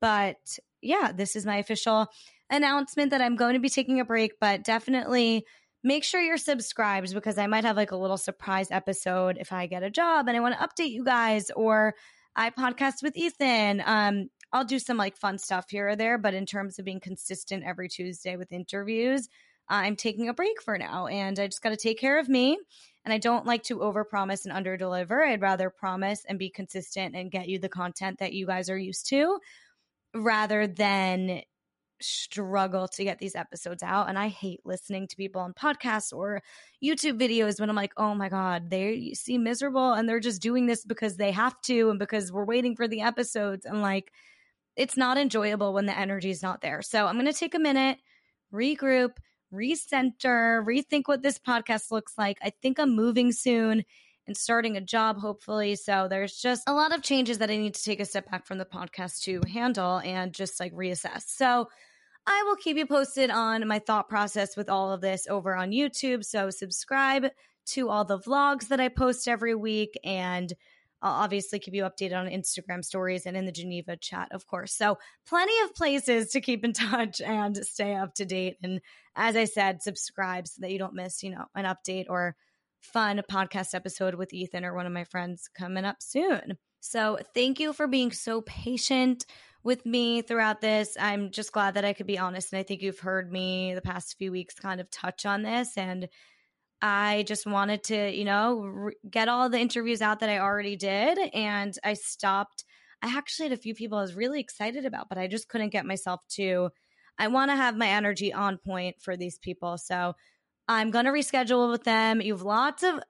But 0.00 0.58
yeah, 0.80 1.12
this 1.14 1.36
is 1.36 1.46
my 1.46 1.56
official 1.58 2.08
announcement 2.50 3.10
that 3.10 3.22
I'm 3.22 3.36
going 3.36 3.54
to 3.54 3.60
be 3.60 3.68
taking 3.68 4.00
a 4.00 4.04
break, 4.04 4.32
but 4.40 4.64
definitely 4.64 5.46
make 5.84 6.04
sure 6.04 6.20
you're 6.20 6.36
subscribed 6.36 7.14
because 7.14 7.38
I 7.38 7.46
might 7.46 7.64
have 7.64 7.76
like 7.76 7.92
a 7.92 7.96
little 7.96 8.18
surprise 8.18 8.70
episode 8.70 9.36
if 9.38 9.52
I 9.52 9.66
get 9.66 9.82
a 9.82 9.90
job 9.90 10.28
and 10.28 10.36
I 10.36 10.40
want 10.40 10.56
to 10.58 10.66
update 10.66 10.90
you 10.90 11.04
guys 11.04 11.50
or 11.50 11.94
I 12.36 12.50
podcast 12.50 13.02
with 13.02 13.16
Ethan. 13.16 13.82
Um, 13.84 14.28
I'll 14.52 14.64
do 14.64 14.78
some 14.78 14.96
like 14.96 15.16
fun 15.16 15.38
stuff 15.38 15.66
here 15.70 15.88
or 15.88 15.96
there, 15.96 16.18
but 16.18 16.34
in 16.34 16.46
terms 16.46 16.78
of 16.78 16.84
being 16.84 17.00
consistent 17.00 17.64
every 17.64 17.88
Tuesday 17.88 18.36
with 18.36 18.52
interviews, 18.52 19.28
I'm 19.72 19.96
taking 19.96 20.28
a 20.28 20.34
break 20.34 20.60
for 20.62 20.76
now 20.76 21.06
and 21.06 21.38
I 21.38 21.46
just 21.46 21.62
got 21.62 21.70
to 21.70 21.76
take 21.76 21.98
care 21.98 22.18
of 22.18 22.28
me. 22.28 22.58
And 23.04 23.12
I 23.12 23.18
don't 23.18 23.46
like 23.46 23.64
to 23.64 23.78
overpromise 23.78 24.46
and 24.46 24.54
underdeliver. 24.54 25.26
I'd 25.26 25.40
rather 25.40 25.70
promise 25.70 26.24
and 26.28 26.38
be 26.38 26.50
consistent 26.50 27.16
and 27.16 27.32
get 27.32 27.48
you 27.48 27.58
the 27.58 27.68
content 27.68 28.18
that 28.18 28.32
you 28.32 28.46
guys 28.46 28.70
are 28.70 28.78
used 28.78 29.08
to 29.08 29.38
rather 30.14 30.66
than 30.66 31.42
struggle 32.00 32.86
to 32.88 33.04
get 33.04 33.18
these 33.18 33.34
episodes 33.34 33.82
out. 33.82 34.08
And 34.08 34.18
I 34.18 34.28
hate 34.28 34.60
listening 34.64 35.08
to 35.08 35.16
people 35.16 35.40
on 35.40 35.54
podcasts 35.54 36.12
or 36.12 36.42
YouTube 36.84 37.18
videos 37.18 37.58
when 37.58 37.70
I'm 37.70 37.76
like, 37.76 37.92
oh 37.96 38.14
my 38.14 38.28
God, 38.28 38.70
they 38.70 39.14
seem 39.14 39.42
miserable 39.42 39.94
and 39.94 40.08
they're 40.08 40.20
just 40.20 40.42
doing 40.42 40.66
this 40.66 40.84
because 40.84 41.16
they 41.16 41.32
have 41.32 41.60
to 41.62 41.90
and 41.90 41.98
because 41.98 42.30
we're 42.30 42.44
waiting 42.44 42.76
for 42.76 42.86
the 42.86 43.00
episodes. 43.00 43.64
And 43.64 43.82
like, 43.82 44.12
it's 44.76 44.96
not 44.96 45.18
enjoyable 45.18 45.72
when 45.72 45.86
the 45.86 45.98
energy 45.98 46.30
is 46.30 46.42
not 46.42 46.60
there. 46.60 46.82
So 46.82 47.06
I'm 47.06 47.14
going 47.14 47.26
to 47.26 47.32
take 47.32 47.54
a 47.54 47.58
minute, 47.58 47.98
regroup, 48.52 49.16
recenter, 49.52 50.64
rethink 50.64 51.02
what 51.06 51.22
this 51.22 51.38
podcast 51.38 51.90
looks 51.90 52.14
like. 52.16 52.38
I 52.42 52.50
think 52.62 52.78
I'm 52.78 52.94
moving 52.94 53.32
soon 53.32 53.84
and 54.26 54.36
starting 54.36 54.76
a 54.76 54.80
job, 54.80 55.18
hopefully. 55.18 55.74
So 55.74 56.06
there's 56.08 56.36
just 56.36 56.62
a 56.68 56.74
lot 56.74 56.94
of 56.94 57.02
changes 57.02 57.38
that 57.38 57.50
I 57.50 57.56
need 57.56 57.74
to 57.74 57.82
take 57.82 58.00
a 58.00 58.04
step 58.04 58.30
back 58.30 58.46
from 58.46 58.58
the 58.58 58.64
podcast 58.64 59.22
to 59.22 59.40
handle 59.48 59.98
and 59.98 60.32
just 60.32 60.60
like 60.60 60.72
reassess. 60.72 61.22
So 61.26 61.68
I 62.26 62.42
will 62.46 62.56
keep 62.56 62.76
you 62.76 62.86
posted 62.86 63.30
on 63.30 63.66
my 63.66 63.80
thought 63.80 64.08
process 64.08 64.56
with 64.56 64.68
all 64.68 64.92
of 64.92 65.00
this 65.00 65.26
over 65.28 65.56
on 65.56 65.70
YouTube. 65.70 66.24
So 66.24 66.50
subscribe 66.50 67.26
to 67.64 67.88
all 67.88 68.04
the 68.04 68.18
vlogs 68.18 68.68
that 68.68 68.80
I 68.80 68.88
post 68.88 69.26
every 69.26 69.54
week 69.54 69.98
and 70.04 70.52
I'll 71.02 71.24
obviously 71.24 71.58
keep 71.58 71.74
you 71.74 71.82
updated 71.82 72.16
on 72.16 72.26
Instagram 72.26 72.84
stories 72.84 73.26
and 73.26 73.36
in 73.36 73.44
the 73.44 73.52
Geneva 73.52 73.96
chat, 73.96 74.28
of 74.30 74.46
course. 74.46 74.72
So, 74.72 74.98
plenty 75.26 75.52
of 75.64 75.74
places 75.74 76.30
to 76.30 76.40
keep 76.40 76.64
in 76.64 76.72
touch 76.72 77.20
and 77.20 77.56
stay 77.56 77.94
up 77.94 78.14
to 78.14 78.24
date. 78.24 78.56
And 78.62 78.80
as 79.16 79.36
I 79.36 79.44
said, 79.44 79.82
subscribe 79.82 80.46
so 80.46 80.60
that 80.60 80.70
you 80.70 80.78
don't 80.78 80.94
miss, 80.94 81.22
you 81.22 81.30
know, 81.30 81.46
an 81.54 81.64
update 81.64 82.06
or 82.08 82.36
fun 82.80 83.20
podcast 83.30 83.74
episode 83.74 84.14
with 84.14 84.32
Ethan 84.32 84.64
or 84.64 84.74
one 84.74 84.86
of 84.86 84.92
my 84.92 85.04
friends 85.04 85.48
coming 85.56 85.84
up 85.84 85.96
soon. 86.00 86.56
So, 86.80 87.18
thank 87.34 87.58
you 87.58 87.72
for 87.72 87.86
being 87.86 88.12
so 88.12 88.40
patient 88.42 89.26
with 89.64 89.84
me 89.86 90.22
throughout 90.22 90.60
this. 90.60 90.96
I'm 90.98 91.30
just 91.30 91.52
glad 91.52 91.74
that 91.74 91.84
I 91.84 91.92
could 91.92 92.06
be 92.06 92.18
honest. 92.18 92.52
And 92.52 92.60
I 92.60 92.62
think 92.62 92.82
you've 92.82 92.98
heard 92.98 93.30
me 93.30 93.74
the 93.74 93.80
past 93.80 94.16
few 94.18 94.32
weeks 94.32 94.54
kind 94.54 94.80
of 94.80 94.90
touch 94.90 95.26
on 95.26 95.42
this. 95.42 95.76
And 95.76 96.08
I 96.82 97.24
just 97.28 97.46
wanted 97.46 97.84
to, 97.84 98.10
you 98.10 98.24
know, 98.24 98.60
re- 98.60 98.94
get 99.08 99.28
all 99.28 99.48
the 99.48 99.60
interviews 99.60 100.02
out 100.02 100.20
that 100.20 100.28
I 100.28 100.38
already 100.38 100.76
did. 100.76 101.18
And 101.32 101.74
I 101.84 101.94
stopped. 101.94 102.64
I 103.00 103.16
actually 103.16 103.50
had 103.50 103.58
a 103.58 103.62
few 103.62 103.74
people 103.74 103.98
I 103.98 104.02
was 104.02 104.14
really 104.14 104.40
excited 104.40 104.84
about, 104.84 105.08
but 105.08 105.16
I 105.16 105.28
just 105.28 105.48
couldn't 105.48 105.70
get 105.70 105.86
myself 105.86 106.20
to. 106.30 106.70
I 107.18 107.28
want 107.28 107.50
to 107.52 107.56
have 107.56 107.76
my 107.76 107.88
energy 107.88 108.32
on 108.32 108.58
point 108.58 108.96
for 109.00 109.16
these 109.16 109.38
people. 109.38 109.78
So 109.78 110.14
I'm 110.66 110.90
going 110.90 111.04
to 111.04 111.12
reschedule 111.12 111.70
with 111.70 111.84
them. 111.84 112.20
You 112.20 112.34
have 112.34 112.42
lots 112.42 112.82
of 112.82 113.00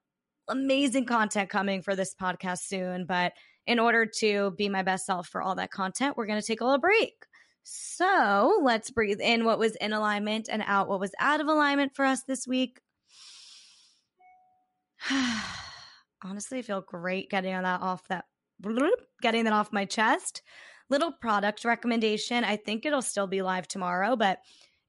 amazing 0.49 1.07
content 1.07 1.49
coming 1.49 1.83
for 1.83 1.97
this 1.97 2.15
podcast 2.15 2.61
soon. 2.67 3.07
But 3.07 3.33
in 3.67 3.79
order 3.79 4.07
to 4.19 4.51
be 4.53 4.69
my 4.69 4.83
best 4.83 5.07
self 5.07 5.29
for 5.29 5.41
all 5.41 5.55
that 5.55 5.71
content, 5.71 6.17
we're 6.17 6.27
going 6.27 6.41
to 6.41 6.47
take 6.47 6.61
a 6.61 6.65
little 6.65 6.81
break. 6.81 7.15
So 7.63 8.61
let's 8.63 8.91
breathe 8.91 9.21
in 9.21 9.45
what 9.45 9.59
was 9.59 9.77
in 9.77 9.93
alignment 9.93 10.49
and 10.51 10.63
out 10.67 10.89
what 10.89 11.01
was 11.01 11.13
out 11.21 11.41
of 11.41 11.47
alignment 11.47 11.95
for 11.95 12.05
us 12.05 12.23
this 12.25 12.47
week. 12.47 12.81
honestly, 16.25 16.59
I 16.59 16.63
feel 16.63 16.81
great 16.81 17.31
getting 17.31 17.53
that 17.53 17.81
off 17.81 18.07
that 18.09 18.27
getting 19.21 19.45
that 19.45 19.53
off 19.53 19.73
my 19.73 19.85
chest. 19.85 20.43
Little 20.89 21.13
product 21.13 21.65
recommendation. 21.65 22.45
I 22.45 22.57
think 22.57 22.85
it'll 22.85 23.03
still 23.03 23.27
be 23.27 23.43
live 23.43 23.67
tomorrow, 23.67 24.15
but 24.15 24.39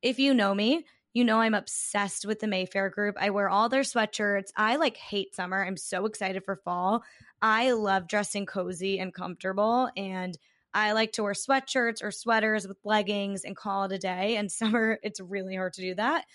if 0.01 0.20
you 0.20 0.34
know 0.34 0.53
me, 0.53 0.86
you 1.13 1.24
know 1.24 1.39
I'm 1.39 1.53
obsessed 1.53 2.25
with 2.25 2.39
the 2.39 2.48
Mayfair 2.48 2.89
group. 2.89 3.15
I 3.20 3.29
wear 3.29 3.50
all 3.50 3.70
their 3.70 3.84
sweatshirts. 3.84 4.50
I 4.58 4.75
like 4.75 4.98
hate 4.98 5.36
summer. 5.36 5.63
I'm 5.63 5.77
so 5.77 6.05
excited 6.05 6.43
for 6.43 6.55
fall. 6.58 7.03
I 7.41 7.72
love 7.72 8.08
dressing 8.08 8.46
cozy 8.46 9.00
and 9.00 9.13
comfortable 9.13 9.89
and 9.96 10.38
I 10.74 10.93
like 10.93 11.12
to 11.13 11.24
wear 11.24 11.34
sweatshirts 11.34 12.03
or 12.03 12.12
sweaters 12.12 12.67
with 12.67 12.77
leggings 12.84 13.43
and 13.43 13.55
call 13.55 13.84
it 13.84 13.91
a 13.91 13.98
day. 13.98 14.38
And 14.38 14.51
summer, 14.51 15.00
it's 15.03 15.20
really 15.20 15.55
hard 15.55 15.74
to 15.74 15.82
do 15.82 15.96
that. 15.96 16.25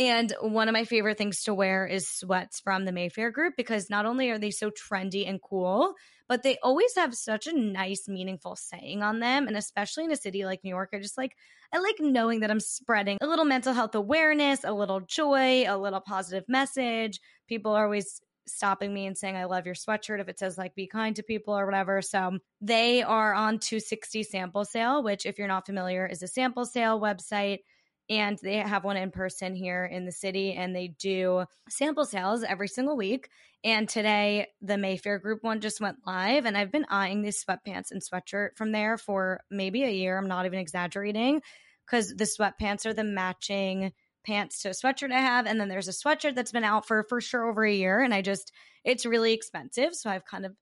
And 0.00 0.34
one 0.40 0.66
of 0.66 0.72
my 0.72 0.84
favorite 0.84 1.18
things 1.18 1.42
to 1.42 1.52
wear 1.52 1.86
is 1.86 2.08
sweats 2.08 2.58
from 2.58 2.86
the 2.86 2.90
Mayfair 2.92 3.30
group 3.30 3.52
because 3.54 3.90
not 3.90 4.06
only 4.06 4.30
are 4.30 4.38
they 4.38 4.50
so 4.50 4.70
trendy 4.70 5.28
and 5.28 5.42
cool, 5.42 5.92
but 6.26 6.42
they 6.42 6.56
always 6.62 6.94
have 6.96 7.14
such 7.14 7.46
a 7.46 7.52
nice, 7.52 8.08
meaningful 8.08 8.56
saying 8.56 9.02
on 9.02 9.20
them. 9.20 9.46
And 9.46 9.58
especially 9.58 10.04
in 10.04 10.10
a 10.10 10.16
city 10.16 10.46
like 10.46 10.64
New 10.64 10.70
York, 10.70 10.88
I 10.94 11.00
just 11.00 11.18
like, 11.18 11.36
I 11.70 11.80
like 11.80 11.96
knowing 12.00 12.40
that 12.40 12.50
I'm 12.50 12.60
spreading 12.60 13.18
a 13.20 13.26
little 13.26 13.44
mental 13.44 13.74
health 13.74 13.94
awareness, 13.94 14.64
a 14.64 14.72
little 14.72 15.00
joy, 15.00 15.64
a 15.68 15.76
little 15.76 16.00
positive 16.00 16.48
message. 16.48 17.20
People 17.46 17.72
are 17.72 17.84
always 17.84 18.22
stopping 18.46 18.94
me 18.94 19.04
and 19.04 19.18
saying, 19.18 19.36
I 19.36 19.44
love 19.44 19.66
your 19.66 19.74
sweatshirt 19.74 20.20
if 20.22 20.28
it 20.28 20.38
says 20.38 20.56
like 20.56 20.74
be 20.74 20.86
kind 20.86 21.14
to 21.16 21.22
people 21.22 21.52
or 21.52 21.66
whatever. 21.66 22.00
So 22.00 22.38
they 22.62 23.02
are 23.02 23.34
on 23.34 23.58
260 23.58 24.22
sample 24.22 24.64
sale, 24.64 25.02
which, 25.02 25.26
if 25.26 25.38
you're 25.38 25.46
not 25.46 25.66
familiar, 25.66 26.06
is 26.06 26.22
a 26.22 26.26
sample 26.26 26.64
sale 26.64 26.98
website 26.98 27.58
and 28.10 28.38
they 28.42 28.56
have 28.56 28.82
one 28.82 28.96
in 28.96 29.12
person 29.12 29.54
here 29.54 29.84
in 29.84 30.04
the 30.04 30.12
city 30.12 30.52
and 30.52 30.74
they 30.74 30.88
do 30.88 31.44
sample 31.68 32.04
sales 32.04 32.42
every 32.42 32.68
single 32.68 32.96
week 32.96 33.30
and 33.62 33.88
today 33.88 34.48
the 34.60 34.76
mayfair 34.76 35.18
group 35.18 35.42
one 35.42 35.60
just 35.60 35.80
went 35.80 35.96
live 36.04 36.44
and 36.44 36.58
i've 36.58 36.72
been 36.72 36.84
eyeing 36.90 37.22
these 37.22 37.42
sweatpants 37.42 37.90
and 37.90 38.02
sweatshirt 38.02 38.50
from 38.56 38.72
there 38.72 38.98
for 38.98 39.40
maybe 39.50 39.84
a 39.84 39.90
year 39.90 40.18
i'm 40.18 40.28
not 40.28 40.44
even 40.44 40.58
exaggerating 40.58 41.40
because 41.86 42.14
the 42.16 42.24
sweatpants 42.24 42.84
are 42.84 42.94
the 42.94 43.04
matching 43.04 43.92
pants 44.26 44.60
to 44.60 44.68
a 44.68 44.72
sweatshirt 44.72 45.12
i 45.12 45.20
have 45.20 45.46
and 45.46 45.60
then 45.60 45.68
there's 45.68 45.88
a 45.88 45.92
sweatshirt 45.92 46.34
that's 46.34 46.52
been 46.52 46.64
out 46.64 46.86
for 46.86 47.04
for 47.08 47.20
sure 47.20 47.48
over 47.48 47.64
a 47.64 47.72
year 47.72 48.00
and 48.00 48.12
i 48.12 48.20
just 48.20 48.52
it's 48.84 49.06
really 49.06 49.32
expensive 49.32 49.94
so 49.94 50.10
i've 50.10 50.26
kind 50.26 50.44
of 50.44 50.52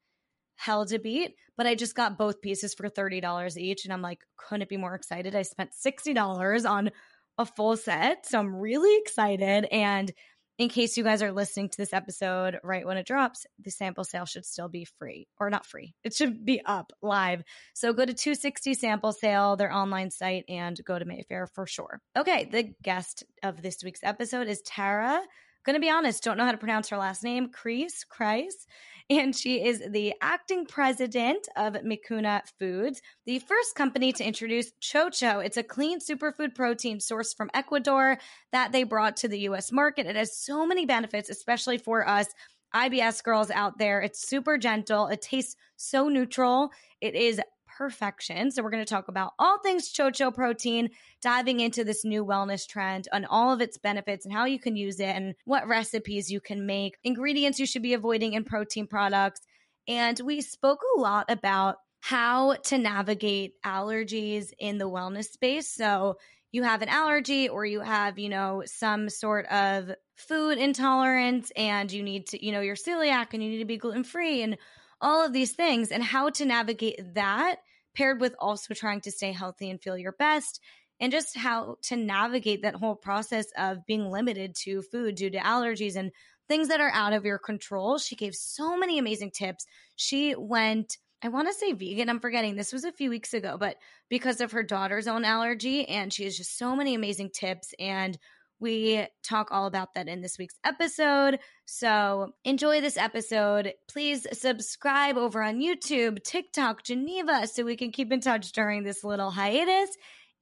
hell 0.58 0.84
to 0.84 0.98
beat, 0.98 1.36
but 1.56 1.66
I 1.66 1.76
just 1.76 1.94
got 1.94 2.18
both 2.18 2.42
pieces 2.42 2.74
for 2.74 2.90
$30 2.90 3.56
each. 3.56 3.84
And 3.84 3.92
I'm 3.92 4.02
like, 4.02 4.18
couldn't 4.36 4.68
be 4.68 4.76
more 4.76 4.94
excited. 4.94 5.34
I 5.34 5.42
spent 5.42 5.70
$60 5.72 6.68
on 6.68 6.90
a 7.38 7.46
full 7.46 7.76
set. 7.76 8.26
So 8.26 8.38
I'm 8.38 8.54
really 8.54 9.00
excited. 9.00 9.66
And 9.70 10.12
in 10.58 10.68
case 10.68 10.96
you 10.96 11.04
guys 11.04 11.22
are 11.22 11.30
listening 11.30 11.68
to 11.68 11.76
this 11.76 11.92
episode 11.92 12.58
right 12.64 12.84
when 12.84 12.96
it 12.96 13.06
drops, 13.06 13.46
the 13.62 13.70
sample 13.70 14.02
sale 14.02 14.26
should 14.26 14.44
still 14.44 14.68
be 14.68 14.84
free 14.98 15.28
or 15.38 15.50
not 15.50 15.64
free. 15.64 15.94
It 16.02 16.14
should 16.14 16.44
be 16.44 16.60
up 16.64 16.92
live. 17.00 17.44
So 17.74 17.92
go 17.92 18.04
to 18.04 18.12
260 18.12 18.74
sample 18.74 19.12
sale, 19.12 19.54
their 19.54 19.72
online 19.72 20.10
site, 20.10 20.44
and 20.48 20.78
go 20.84 20.98
to 20.98 21.04
Mayfair 21.04 21.46
for 21.54 21.66
sure. 21.66 22.00
Okay, 22.16 22.48
the 22.50 22.74
guest 22.82 23.22
of 23.44 23.62
this 23.62 23.84
week's 23.84 24.02
episode 24.02 24.48
is 24.48 24.60
Tara. 24.62 25.20
Gonna 25.64 25.80
be 25.80 25.90
honest, 25.90 26.22
don't 26.22 26.36
know 26.36 26.44
how 26.44 26.52
to 26.52 26.58
pronounce 26.58 26.88
her 26.88 26.96
last 26.96 27.22
name, 27.22 27.48
Kreis, 27.48 28.04
Kreis 28.10 28.66
and 29.10 29.34
she 29.34 29.64
is 29.64 29.82
the 29.90 30.14
acting 30.20 30.66
president 30.66 31.48
of 31.56 31.74
Mikuna 31.74 32.42
Foods, 32.58 33.00
the 33.24 33.38
first 33.38 33.74
company 33.74 34.12
to 34.12 34.24
introduce 34.24 34.72
Chocho. 34.82 35.44
It's 35.44 35.56
a 35.56 35.62
clean 35.62 35.98
superfood 35.98 36.54
protein 36.54 36.98
sourced 36.98 37.34
from 37.34 37.50
Ecuador 37.54 38.18
that 38.52 38.72
they 38.72 38.82
brought 38.82 39.16
to 39.18 39.28
the 39.28 39.40
US 39.40 39.72
market. 39.72 40.06
It 40.06 40.16
has 40.16 40.36
so 40.36 40.66
many 40.66 40.84
benefits, 40.84 41.30
especially 41.30 41.78
for 41.78 42.06
us 42.06 42.26
IBS 42.74 43.24
girls 43.24 43.50
out 43.50 43.78
there. 43.78 44.02
It's 44.02 44.28
super 44.28 44.58
gentle, 44.58 45.06
it 45.06 45.22
tastes 45.22 45.56
so 45.76 46.08
neutral. 46.08 46.70
It 47.00 47.14
is 47.14 47.40
perfection. 47.78 48.50
So, 48.50 48.62
we're 48.62 48.70
going 48.70 48.84
to 48.84 48.90
talk 48.90 49.06
about 49.06 49.34
all 49.38 49.58
things 49.60 49.92
Chocho 49.92 50.34
protein, 50.34 50.90
diving 51.22 51.60
into 51.60 51.84
this 51.84 52.04
new 52.04 52.26
wellness 52.26 52.66
trend 52.66 53.06
and 53.12 53.24
all 53.30 53.52
of 53.52 53.60
its 53.60 53.78
benefits 53.78 54.26
and 54.26 54.34
how 54.34 54.46
you 54.46 54.58
can 54.58 54.74
use 54.74 54.98
it 54.98 55.14
and 55.14 55.36
what 55.44 55.68
recipes 55.68 56.30
you 56.30 56.40
can 56.40 56.66
make, 56.66 56.98
ingredients 57.04 57.60
you 57.60 57.66
should 57.66 57.82
be 57.82 57.94
avoiding 57.94 58.32
in 58.32 58.42
protein 58.42 58.88
products. 58.88 59.40
And 59.86 60.20
we 60.24 60.40
spoke 60.40 60.80
a 60.96 61.00
lot 61.00 61.30
about 61.30 61.76
how 62.00 62.54
to 62.54 62.78
navigate 62.78 63.52
allergies 63.64 64.52
in 64.58 64.78
the 64.78 64.90
wellness 64.90 65.26
space. 65.26 65.72
So, 65.72 66.18
you 66.50 66.64
have 66.64 66.82
an 66.82 66.88
allergy 66.88 67.48
or 67.48 67.64
you 67.64 67.80
have, 67.80 68.18
you 68.18 68.28
know, 68.28 68.62
some 68.66 69.08
sort 69.08 69.46
of 69.46 69.92
food 70.16 70.58
intolerance 70.58 71.52
and 71.54 71.92
you 71.92 72.02
need 72.02 72.26
to, 72.28 72.44
you 72.44 72.50
know, 72.50 72.60
you're 72.60 72.74
celiac 72.74 73.28
and 73.34 73.42
you 73.42 73.50
need 73.50 73.58
to 73.58 73.64
be 73.64 73.76
gluten 73.76 74.02
free 74.02 74.42
and 74.42 74.58
all 75.00 75.24
of 75.24 75.32
these 75.32 75.52
things 75.52 75.92
and 75.92 76.02
how 76.02 76.30
to 76.30 76.44
navigate 76.44 77.14
that 77.14 77.60
paired 77.98 78.20
with 78.20 78.34
also 78.38 78.72
trying 78.74 79.00
to 79.00 79.10
stay 79.10 79.32
healthy 79.32 79.68
and 79.68 79.82
feel 79.82 79.98
your 79.98 80.12
best 80.12 80.60
and 81.00 81.10
just 81.10 81.36
how 81.36 81.76
to 81.82 81.96
navigate 81.96 82.62
that 82.62 82.76
whole 82.76 82.94
process 82.94 83.46
of 83.58 83.84
being 83.86 84.08
limited 84.08 84.54
to 84.54 84.82
food 84.82 85.16
due 85.16 85.30
to 85.30 85.38
allergies 85.38 85.96
and 85.96 86.12
things 86.46 86.68
that 86.68 86.80
are 86.80 86.92
out 86.92 87.12
of 87.12 87.24
your 87.24 87.38
control. 87.38 87.98
She 87.98 88.14
gave 88.14 88.34
so 88.36 88.76
many 88.76 88.98
amazing 88.98 89.32
tips. 89.32 89.66
She 89.96 90.34
went 90.36 90.96
I 91.20 91.30
want 91.30 91.48
to 91.48 91.54
say 91.54 91.72
vegan. 91.72 92.08
I'm 92.08 92.20
forgetting. 92.20 92.54
This 92.54 92.72
was 92.72 92.84
a 92.84 92.92
few 92.92 93.10
weeks 93.10 93.34
ago, 93.34 93.56
but 93.58 93.76
because 94.08 94.40
of 94.40 94.52
her 94.52 94.62
daughter's 94.62 95.08
own 95.08 95.24
allergy, 95.24 95.84
and 95.88 96.12
she 96.12 96.22
has 96.22 96.36
just 96.36 96.56
so 96.56 96.76
many 96.76 96.94
amazing 96.94 97.30
tips. 97.34 97.74
And 97.80 98.16
we 98.60 99.06
talk 99.22 99.48
all 99.50 99.66
about 99.66 99.94
that 99.94 100.08
in 100.08 100.20
this 100.20 100.38
week's 100.38 100.58
episode. 100.64 101.38
So 101.64 102.32
enjoy 102.44 102.80
this 102.80 102.96
episode. 102.96 103.72
Please 103.88 104.26
subscribe 104.32 105.16
over 105.16 105.42
on 105.42 105.60
YouTube, 105.60 106.22
TikTok, 106.24 106.82
Geneva, 106.82 107.46
so 107.46 107.64
we 107.64 107.76
can 107.76 107.92
keep 107.92 108.12
in 108.12 108.20
touch 108.20 108.52
during 108.52 108.82
this 108.82 109.04
little 109.04 109.30
hiatus. 109.30 109.90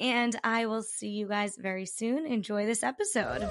And 0.00 0.38
I 0.44 0.66
will 0.66 0.82
see 0.82 1.08
you 1.08 1.28
guys 1.28 1.56
very 1.58 1.87
soon. 1.87 2.26
Enjoy 2.26 2.66
this 2.66 2.82
episode. 2.82 3.50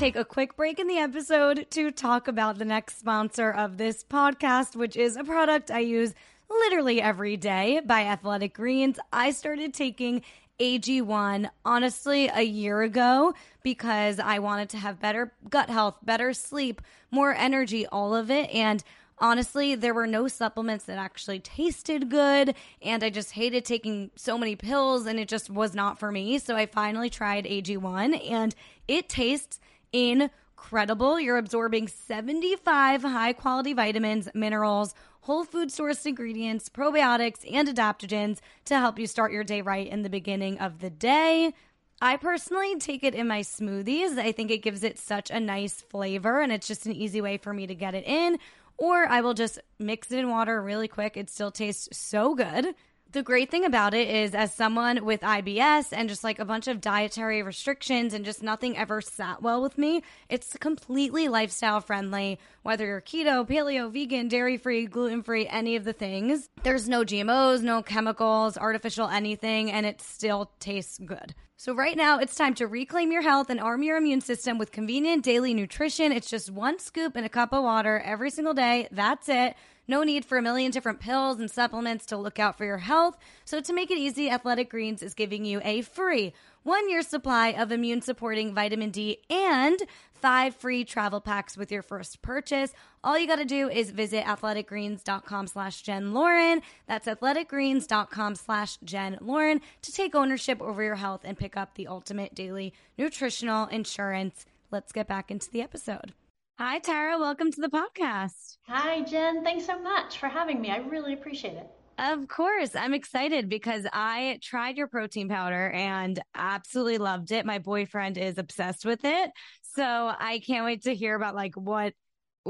Take 0.00 0.16
a 0.16 0.24
quick 0.24 0.56
break 0.56 0.78
in 0.78 0.86
the 0.86 0.96
episode 0.96 1.66
to 1.68 1.90
talk 1.90 2.26
about 2.26 2.56
the 2.56 2.64
next 2.64 2.98
sponsor 2.98 3.50
of 3.50 3.76
this 3.76 4.02
podcast, 4.02 4.74
which 4.74 4.96
is 4.96 5.14
a 5.14 5.22
product 5.22 5.70
I 5.70 5.80
use 5.80 6.14
literally 6.48 7.02
every 7.02 7.36
day 7.36 7.82
by 7.84 8.04
Athletic 8.04 8.54
Greens. 8.54 8.98
I 9.12 9.30
started 9.30 9.74
taking 9.74 10.22
AG1 10.58 11.50
honestly 11.66 12.30
a 12.32 12.40
year 12.40 12.80
ago 12.80 13.34
because 13.62 14.18
I 14.18 14.38
wanted 14.38 14.70
to 14.70 14.78
have 14.78 15.00
better 15.00 15.34
gut 15.50 15.68
health, 15.68 15.98
better 16.02 16.32
sleep, 16.32 16.80
more 17.10 17.34
energy, 17.34 17.86
all 17.86 18.14
of 18.14 18.30
it. 18.30 18.48
And 18.54 18.82
honestly, 19.18 19.74
there 19.74 19.92
were 19.92 20.06
no 20.06 20.28
supplements 20.28 20.86
that 20.86 20.96
actually 20.96 21.40
tasted 21.40 22.08
good. 22.08 22.54
And 22.80 23.04
I 23.04 23.10
just 23.10 23.32
hated 23.32 23.66
taking 23.66 24.12
so 24.16 24.38
many 24.38 24.56
pills 24.56 25.04
and 25.04 25.20
it 25.20 25.28
just 25.28 25.50
was 25.50 25.74
not 25.74 25.98
for 25.98 26.10
me. 26.10 26.38
So 26.38 26.56
I 26.56 26.64
finally 26.64 27.10
tried 27.10 27.44
AG1 27.44 28.30
and 28.30 28.54
it 28.88 29.10
tastes 29.10 29.60
incredible. 29.92 31.20
You're 31.20 31.38
absorbing 31.38 31.88
75 31.88 33.02
high 33.02 33.32
quality 33.32 33.72
vitamins, 33.72 34.28
minerals, 34.34 34.94
whole 35.22 35.44
food 35.44 35.68
sourced 35.68 36.06
ingredients, 36.06 36.68
probiotics, 36.68 37.44
and 37.52 37.68
adaptogens 37.68 38.40
to 38.66 38.78
help 38.78 38.98
you 38.98 39.06
start 39.06 39.32
your 39.32 39.44
day 39.44 39.60
right 39.60 39.86
in 39.86 40.02
the 40.02 40.10
beginning 40.10 40.58
of 40.58 40.80
the 40.80 40.90
day. 40.90 41.54
I 42.02 42.16
personally 42.16 42.76
take 42.78 43.04
it 43.04 43.14
in 43.14 43.28
my 43.28 43.40
smoothies. 43.40 44.18
I 44.18 44.32
think 44.32 44.50
it 44.50 44.62
gives 44.62 44.82
it 44.82 44.98
such 44.98 45.30
a 45.30 45.38
nice 45.38 45.82
flavor 45.82 46.40
and 46.40 46.50
it's 46.50 46.66
just 46.66 46.86
an 46.86 46.92
easy 46.92 47.20
way 47.20 47.36
for 47.36 47.52
me 47.52 47.66
to 47.66 47.74
get 47.74 47.94
it 47.94 48.04
in. 48.06 48.38
Or 48.78 49.06
I 49.06 49.20
will 49.20 49.34
just 49.34 49.58
mix 49.78 50.10
it 50.10 50.18
in 50.18 50.30
water 50.30 50.62
really 50.62 50.88
quick. 50.88 51.18
It 51.18 51.28
still 51.28 51.50
tastes 51.50 51.94
so 51.96 52.34
good 52.34 52.74
the 53.12 53.22
great 53.22 53.50
thing 53.50 53.64
about 53.64 53.94
it 53.94 54.08
is, 54.08 54.34
as 54.34 54.54
someone 54.54 55.04
with 55.04 55.22
IBS 55.22 55.88
and 55.92 56.08
just 56.08 56.22
like 56.22 56.38
a 56.38 56.44
bunch 56.44 56.68
of 56.68 56.80
dietary 56.80 57.42
restrictions 57.42 58.14
and 58.14 58.24
just 58.24 58.42
nothing 58.42 58.76
ever 58.76 59.00
sat 59.00 59.42
well 59.42 59.62
with 59.62 59.76
me, 59.76 60.02
it's 60.28 60.56
completely 60.58 61.28
lifestyle 61.28 61.80
friendly. 61.80 62.38
Whether 62.62 62.86
you're 62.86 63.00
keto, 63.00 63.48
paleo, 63.48 63.92
vegan, 63.92 64.28
dairy 64.28 64.56
free, 64.56 64.86
gluten 64.86 65.22
free, 65.22 65.48
any 65.48 65.76
of 65.76 65.84
the 65.84 65.92
things, 65.92 66.48
there's 66.62 66.88
no 66.88 67.04
GMOs, 67.04 67.62
no 67.62 67.82
chemicals, 67.82 68.56
artificial 68.56 69.08
anything, 69.08 69.72
and 69.72 69.86
it 69.86 70.00
still 70.00 70.52
tastes 70.60 70.98
good. 70.98 71.34
So, 71.56 71.74
right 71.74 71.96
now, 71.96 72.20
it's 72.20 72.36
time 72.36 72.54
to 72.54 72.66
reclaim 72.66 73.12
your 73.12 73.20
health 73.20 73.50
and 73.50 73.60
arm 73.60 73.82
your 73.82 73.98
immune 73.98 74.22
system 74.22 74.56
with 74.56 74.72
convenient 74.72 75.22
daily 75.22 75.52
nutrition. 75.52 76.10
It's 76.10 76.30
just 76.30 76.50
one 76.50 76.78
scoop 76.78 77.18
in 77.18 77.24
a 77.24 77.28
cup 77.28 77.52
of 77.52 77.62
water 77.62 78.00
every 78.02 78.30
single 78.30 78.54
day. 78.54 78.88
That's 78.90 79.28
it. 79.28 79.56
No 79.90 80.04
need 80.04 80.24
for 80.24 80.38
a 80.38 80.42
million 80.42 80.70
different 80.70 81.00
pills 81.00 81.40
and 81.40 81.50
supplements 81.50 82.06
to 82.06 82.16
look 82.16 82.38
out 82.38 82.56
for 82.56 82.64
your 82.64 82.78
health. 82.78 83.18
So, 83.44 83.60
to 83.60 83.72
make 83.72 83.90
it 83.90 83.98
easy, 83.98 84.30
Athletic 84.30 84.70
Greens 84.70 85.02
is 85.02 85.14
giving 85.14 85.44
you 85.44 85.60
a 85.64 85.82
free 85.82 86.32
one 86.62 86.88
year 86.88 87.02
supply 87.02 87.48
of 87.48 87.72
immune 87.72 88.00
supporting 88.00 88.54
vitamin 88.54 88.90
D 88.90 89.18
and 89.28 89.82
five 90.12 90.54
free 90.54 90.84
travel 90.84 91.20
packs 91.20 91.56
with 91.56 91.72
your 91.72 91.82
first 91.82 92.22
purchase. 92.22 92.72
All 93.02 93.18
you 93.18 93.26
got 93.26 93.40
to 93.40 93.44
do 93.44 93.68
is 93.68 93.90
visit 93.90 94.24
athleticgreens.com 94.26 95.48
slash 95.48 95.82
Jen 95.82 96.14
Lauren. 96.14 96.62
That's 96.86 97.08
athleticgreens.com 97.08 98.36
slash 98.36 98.76
Jen 98.84 99.18
Lauren 99.20 99.60
to 99.82 99.90
take 99.90 100.14
ownership 100.14 100.62
over 100.62 100.84
your 100.84 100.94
health 100.94 101.22
and 101.24 101.36
pick 101.36 101.56
up 101.56 101.74
the 101.74 101.88
ultimate 101.88 102.32
daily 102.32 102.74
nutritional 102.96 103.66
insurance. 103.66 104.46
Let's 104.70 104.92
get 104.92 105.08
back 105.08 105.32
into 105.32 105.50
the 105.50 105.62
episode. 105.62 106.12
Hi, 106.60 106.78
Tara. 106.78 107.18
Welcome 107.18 107.50
to 107.52 107.60
the 107.62 107.70
podcast. 107.70 108.58
Hi, 108.68 109.00
Jen. 109.00 109.42
Thanks 109.42 109.64
so 109.64 109.80
much 109.80 110.18
for 110.18 110.26
having 110.26 110.60
me. 110.60 110.70
I 110.70 110.76
really 110.76 111.14
appreciate 111.14 111.54
it. 111.54 111.66
Of 111.96 112.28
course. 112.28 112.76
I'm 112.76 112.92
excited 112.92 113.48
because 113.48 113.86
I 113.94 114.38
tried 114.42 114.76
your 114.76 114.86
protein 114.86 115.30
powder 115.30 115.70
and 115.70 116.20
absolutely 116.34 116.98
loved 116.98 117.32
it. 117.32 117.46
My 117.46 117.60
boyfriend 117.60 118.18
is 118.18 118.36
obsessed 118.36 118.84
with 118.84 119.06
it. 119.06 119.30
So 119.62 119.82
I 119.82 120.42
can't 120.46 120.66
wait 120.66 120.82
to 120.82 120.94
hear 120.94 121.14
about 121.14 121.34
like 121.34 121.54
what 121.54 121.94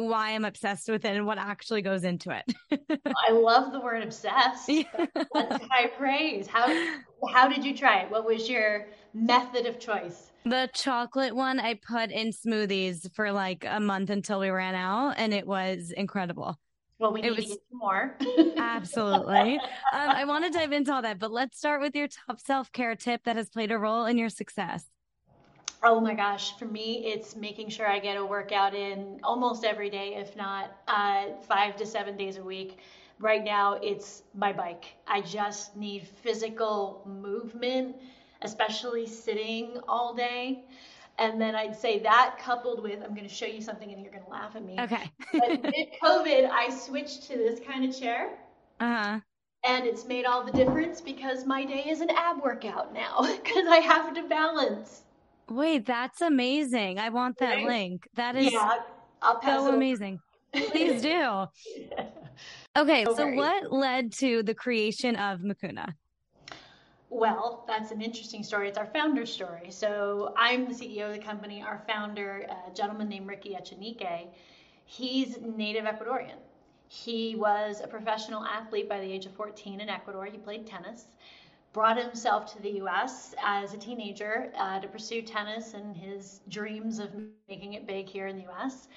why 0.08 0.30
I'm 0.30 0.44
obsessed 0.44 0.88
with 0.88 1.04
it 1.04 1.16
and 1.16 1.26
what 1.26 1.38
actually 1.38 1.82
goes 1.82 2.04
into 2.04 2.30
it. 2.30 2.44
I 3.28 3.32
love 3.32 3.72
the 3.72 3.80
word 3.80 4.02
obsessed. 4.02 4.66
That's 4.66 5.64
high 5.70 5.88
praise. 5.96 6.46
How 6.46 6.66
how 7.32 7.48
did 7.48 7.64
you 7.64 7.76
try 7.76 8.00
it? 8.00 8.10
What 8.10 8.24
was 8.24 8.48
your 8.48 8.86
method 9.14 9.66
of 9.66 9.78
choice? 9.78 10.30
The 10.44 10.70
chocolate 10.72 11.36
one 11.36 11.60
I 11.60 11.74
put 11.74 12.10
in 12.10 12.30
smoothies 12.30 13.12
for 13.14 13.30
like 13.30 13.66
a 13.68 13.78
month 13.78 14.10
until 14.10 14.40
we 14.40 14.48
ran 14.48 14.74
out, 14.74 15.14
and 15.18 15.34
it 15.34 15.46
was 15.46 15.92
incredible. 15.94 16.58
Well, 16.98 17.12
we 17.14 17.22
need 17.22 17.30
was, 17.36 17.46
to 17.46 17.50
get 17.50 17.60
more. 17.72 18.16
absolutely. 18.58 19.58
Um, 19.92 20.08
I 20.08 20.24
want 20.24 20.44
to 20.44 20.50
dive 20.56 20.70
into 20.70 20.92
all 20.92 21.02
that, 21.02 21.18
but 21.18 21.32
let's 21.32 21.58
start 21.58 21.80
with 21.80 21.96
your 21.96 22.06
top 22.06 22.38
self 22.38 22.70
care 22.70 22.94
tip 22.94 23.24
that 23.24 23.34
has 23.34 23.48
played 23.48 23.72
a 23.72 23.78
role 23.78 24.04
in 24.04 24.18
your 24.18 24.28
success. 24.28 24.84
Oh 25.82 26.00
my 26.00 26.14
gosh, 26.14 26.58
for 26.58 26.66
me, 26.66 27.06
it's 27.06 27.36
making 27.36 27.70
sure 27.70 27.88
I 27.88 27.98
get 27.98 28.16
a 28.16 28.24
workout 28.24 28.74
in 28.74 29.18
almost 29.22 29.64
every 29.64 29.88
day, 29.88 30.14
if 30.16 30.36
not 30.36 30.76
uh, 30.86 31.26
five 31.48 31.76
to 31.76 31.86
seven 31.86 32.16
days 32.16 32.36
a 32.36 32.42
week. 32.42 32.78
Right 33.18 33.42
now, 33.42 33.74
it's 33.82 34.22
my 34.34 34.52
bike. 34.52 34.84
I 35.06 35.20
just 35.20 35.76
need 35.76 36.06
physical 36.22 37.02
movement 37.06 37.96
especially 38.42 39.06
sitting 39.06 39.78
all 39.88 40.14
day. 40.14 40.64
And 41.18 41.40
then 41.40 41.54
I'd 41.54 41.76
say 41.76 41.98
that 42.00 42.36
coupled 42.40 42.82
with, 42.82 43.02
I'm 43.02 43.14
going 43.14 43.28
to 43.28 43.34
show 43.34 43.46
you 43.46 43.60
something 43.60 43.92
and 43.92 44.02
you're 44.02 44.12
going 44.12 44.24
to 44.24 44.30
laugh 44.30 44.56
at 44.56 44.64
me. 44.64 44.76
Okay. 44.80 45.10
but 45.32 45.62
mid 45.62 45.88
COVID, 46.02 46.48
I 46.50 46.70
switched 46.70 47.24
to 47.28 47.36
this 47.36 47.60
kind 47.60 47.84
of 47.84 47.98
chair. 47.98 48.30
Uh 48.78 49.02
huh. 49.02 49.20
And 49.62 49.86
it's 49.86 50.06
made 50.06 50.24
all 50.24 50.42
the 50.44 50.52
difference 50.52 51.02
because 51.02 51.44
my 51.44 51.66
day 51.66 51.84
is 51.86 52.00
an 52.00 52.08
ab 52.10 52.42
workout 52.42 52.94
now 52.94 53.20
because 53.44 53.66
I 53.68 53.78
have 53.78 54.14
to 54.14 54.26
balance. 54.28 55.02
Wait, 55.50 55.84
that's 55.84 56.20
amazing. 56.20 56.98
I 56.98 57.08
want 57.08 57.38
that 57.38 57.56
right? 57.56 57.66
link. 57.66 58.08
That 58.14 58.36
is 58.36 58.52
yeah, 58.52 58.76
I'll 59.20 59.38
pass 59.40 59.60
so 59.60 59.74
amazing. 59.74 60.20
Please 60.52 61.02
do. 61.02 61.46
Okay, 62.76 63.04
so 63.04 63.26
what 63.34 63.72
led 63.72 64.12
to 64.12 64.44
the 64.44 64.54
creation 64.54 65.16
of 65.16 65.40
Mikuna? 65.40 65.92
Well, 67.10 67.64
that's 67.66 67.90
an 67.90 68.00
interesting 68.00 68.44
story. 68.44 68.68
It's 68.68 68.78
our 68.78 68.86
founder 68.86 69.26
story. 69.26 69.70
So 69.70 70.32
I'm 70.36 70.68
the 70.68 70.74
CEO 70.74 71.08
of 71.08 71.12
the 71.12 71.18
company. 71.18 71.62
Our 71.62 71.82
founder, 71.88 72.46
a 72.48 72.72
gentleman 72.72 73.08
named 73.08 73.26
Ricky 73.26 73.56
Echenique, 73.60 74.28
he's 74.84 75.36
native 75.40 75.84
Ecuadorian. 75.84 76.38
He 76.86 77.34
was 77.34 77.80
a 77.82 77.88
professional 77.88 78.44
athlete 78.44 78.88
by 78.88 79.00
the 79.00 79.12
age 79.12 79.26
of 79.26 79.32
14 79.32 79.80
in 79.80 79.88
Ecuador. 79.88 80.26
He 80.26 80.38
played 80.38 80.64
tennis, 80.64 81.06
brought 81.72 81.96
himself 81.96 82.52
to 82.52 82.62
the 82.62 82.70
US 82.82 83.34
as 83.42 83.74
a 83.74 83.78
teenager 83.78 84.52
uh, 84.58 84.80
to 84.80 84.88
pursue 84.88 85.22
tennis 85.22 85.74
and 85.74 85.96
his 85.96 86.40
dreams 86.48 86.98
of 86.98 87.10
making 87.48 87.74
it 87.74 87.86
big 87.86 88.08
here 88.08 88.26
in 88.26 88.36
the 88.36 88.48
US. 88.50 88.88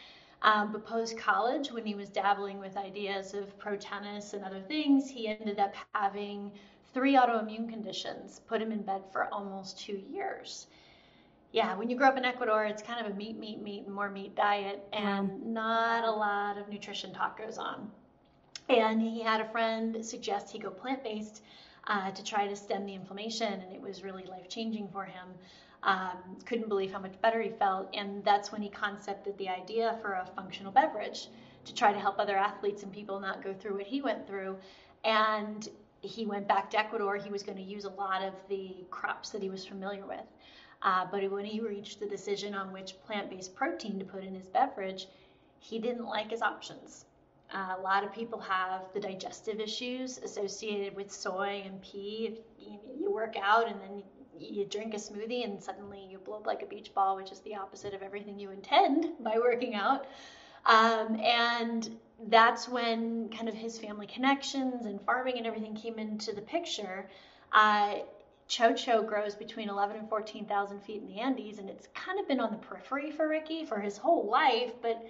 Um, 0.42 0.72
but 0.72 0.86
post 0.86 1.18
college, 1.18 1.72
when 1.72 1.86
he 1.86 1.96
was 1.96 2.10
dabbling 2.10 2.60
with 2.60 2.76
ideas 2.76 3.34
of 3.34 3.58
pro 3.60 3.78
tennis 3.78 4.34
and 4.34 4.44
other 4.44 4.62
things, 4.62 5.10
he 5.10 5.28
ended 5.28 5.60
up 5.60 5.74
having 5.94 6.52
three 6.94 7.16
autoimmune 7.16 7.70
conditions, 7.70 8.42
put 8.48 8.62
him 8.62 8.72
in 8.72 8.82
bed 8.82 9.04
for 9.12 9.34
almost 9.34 9.80
two 9.80 10.02
years. 10.10 10.68
Yeah, 11.54 11.76
when 11.76 11.90
you 11.90 11.96
grow 11.96 12.10
up 12.10 12.18
in 12.18 12.26
Ecuador, 12.26 12.66
it's 12.66 12.82
kind 12.82 13.06
of 13.06 13.12
a 13.12 13.16
meat, 13.16 13.38
meat, 13.38 13.62
meat, 13.62 13.86
and 13.86 13.94
more 13.94 14.10
meat 14.10 14.36
diet, 14.36 14.84
and 14.92 15.46
not 15.46 16.04
a 16.04 16.12
lot 16.12 16.58
of 16.58 16.68
nutrition 16.68 17.14
talk 17.14 17.38
goes 17.38 17.58
on. 17.58 17.90
And 18.70 19.02
he 19.02 19.22
had 19.22 19.40
a 19.40 19.46
friend 19.46 20.04
suggest 20.04 20.52
he 20.52 20.60
go 20.60 20.72
plant 20.72 21.04
based 21.04 21.44
uh, 21.88 22.12
to 22.12 22.24
try 22.24 22.48
to 22.48 22.56
stem 22.56 22.86
the 22.86 22.94
inflammation, 22.94 23.54
and 23.54 23.74
it 23.74 23.82
was 23.82 24.04
really 24.04 24.26
life 24.26 24.48
changing 24.50 24.88
for 24.90 25.06
him. 25.06 25.30
Um, 25.84 26.38
couldn't 26.46 26.70
believe 26.70 26.94
how 26.94 27.00
much 27.00 27.20
better 27.22 27.42
he 27.42 27.50
felt, 27.50 27.90
and 27.94 28.24
that's 28.24 28.52
when 28.52 28.62
he 28.62 28.70
concepted 28.70 29.38
the 29.38 29.50
idea 29.50 29.98
for 30.02 30.14
a 30.14 30.30
functional 30.36 30.72
beverage 30.72 31.28
to 31.66 31.74
try 31.74 31.92
to 31.92 32.00
help 32.00 32.20
other 32.20 32.38
athletes 32.38 32.84
and 32.84 32.92
people 32.92 33.20
not 33.20 33.44
go 33.44 33.54
through 33.54 33.76
what 33.76 33.86
he 33.86 34.02
went 34.02 34.26
through. 34.26 34.58
And 35.04 35.68
he 36.02 36.26
went 36.26 36.48
back 36.48 36.70
to 36.72 36.80
Ecuador, 36.80 37.18
he 37.18 37.30
was 37.30 37.44
going 37.44 37.58
to 37.58 37.64
use 37.64 37.86
a 37.86 37.90
lot 37.90 38.24
of 38.24 38.34
the 38.50 38.76
crops 38.90 39.30
that 39.32 39.42
he 39.42 39.50
was 39.50 39.66
familiar 39.66 40.06
with. 40.06 40.26
Uh, 40.82 41.06
but 41.10 41.30
when 41.32 41.46
he 41.46 41.62
reached 41.62 42.00
the 42.00 42.06
decision 42.06 42.54
on 42.54 42.74
which 42.74 42.96
plant 43.06 43.30
based 43.30 43.56
protein 43.56 43.98
to 44.00 44.06
put 44.06 44.24
in 44.24 44.36
his 44.36 44.48
beverage, 44.48 45.08
he 45.60 45.80
didn't 45.80 46.06
like 46.06 46.30
his 46.30 46.42
options. 46.42 47.06
Uh, 47.54 47.76
a 47.78 47.82
lot 47.82 48.04
of 48.04 48.12
people 48.12 48.40
have 48.40 48.82
the 48.94 49.00
digestive 49.00 49.60
issues 49.60 50.18
associated 50.18 50.96
with 50.96 51.12
soy 51.12 51.62
and 51.66 51.82
pea. 51.82 52.40
You, 52.60 52.80
you 52.98 53.12
work 53.14 53.36
out 53.42 53.68
and 53.68 53.80
then 53.80 54.04
you 54.40 54.66
drink 54.66 54.94
a 54.94 54.98
smoothie 54.98 55.44
and 55.44 55.62
suddenly 55.62 56.08
you 56.10 56.18
blow 56.18 56.38
up 56.38 56.48
like 56.48 56.64
a 56.64 56.66
beach 56.66 56.94
ball, 56.96 57.16
which 57.16 57.32
is 57.32 57.40
the 57.42 57.56
opposite 57.56 57.94
of 57.94 58.02
everything 58.02 58.40
you 58.40 58.50
intend 58.50 59.08
by 59.20 59.38
working 59.38 59.76
out. 59.76 60.08
Um, 60.66 61.20
and 61.20 61.98
that's 62.28 62.68
when 62.68 63.30
kind 63.30 63.48
of 63.48 63.54
his 63.54 63.78
family 63.78 64.08
connections 64.08 64.86
and 64.86 65.00
farming 65.02 65.38
and 65.38 65.46
everything 65.46 65.76
came 65.76 66.00
into 66.00 66.34
the 66.34 66.42
picture. 66.42 67.10
Uh, 67.52 68.00
Chocho 68.50 69.06
grows 69.08 69.36
between 69.36 69.70
11 69.70 69.98
and 69.98 70.10
14,000 70.10 70.80
feet 70.82 71.02
in 71.02 71.08
the 71.08 71.20
Andes, 71.20 71.60
and 71.60 71.70
it's 71.70 71.88
kind 71.94 72.20
of 72.20 72.28
been 72.28 72.40
on 72.40 72.52
the 72.52 72.58
periphery 72.58 73.12
for 73.12 73.28
Ricky 73.28 73.66
for 73.66 73.80
his 73.80 73.98
whole 73.98 74.30
life, 74.30 74.74
but 74.82 75.06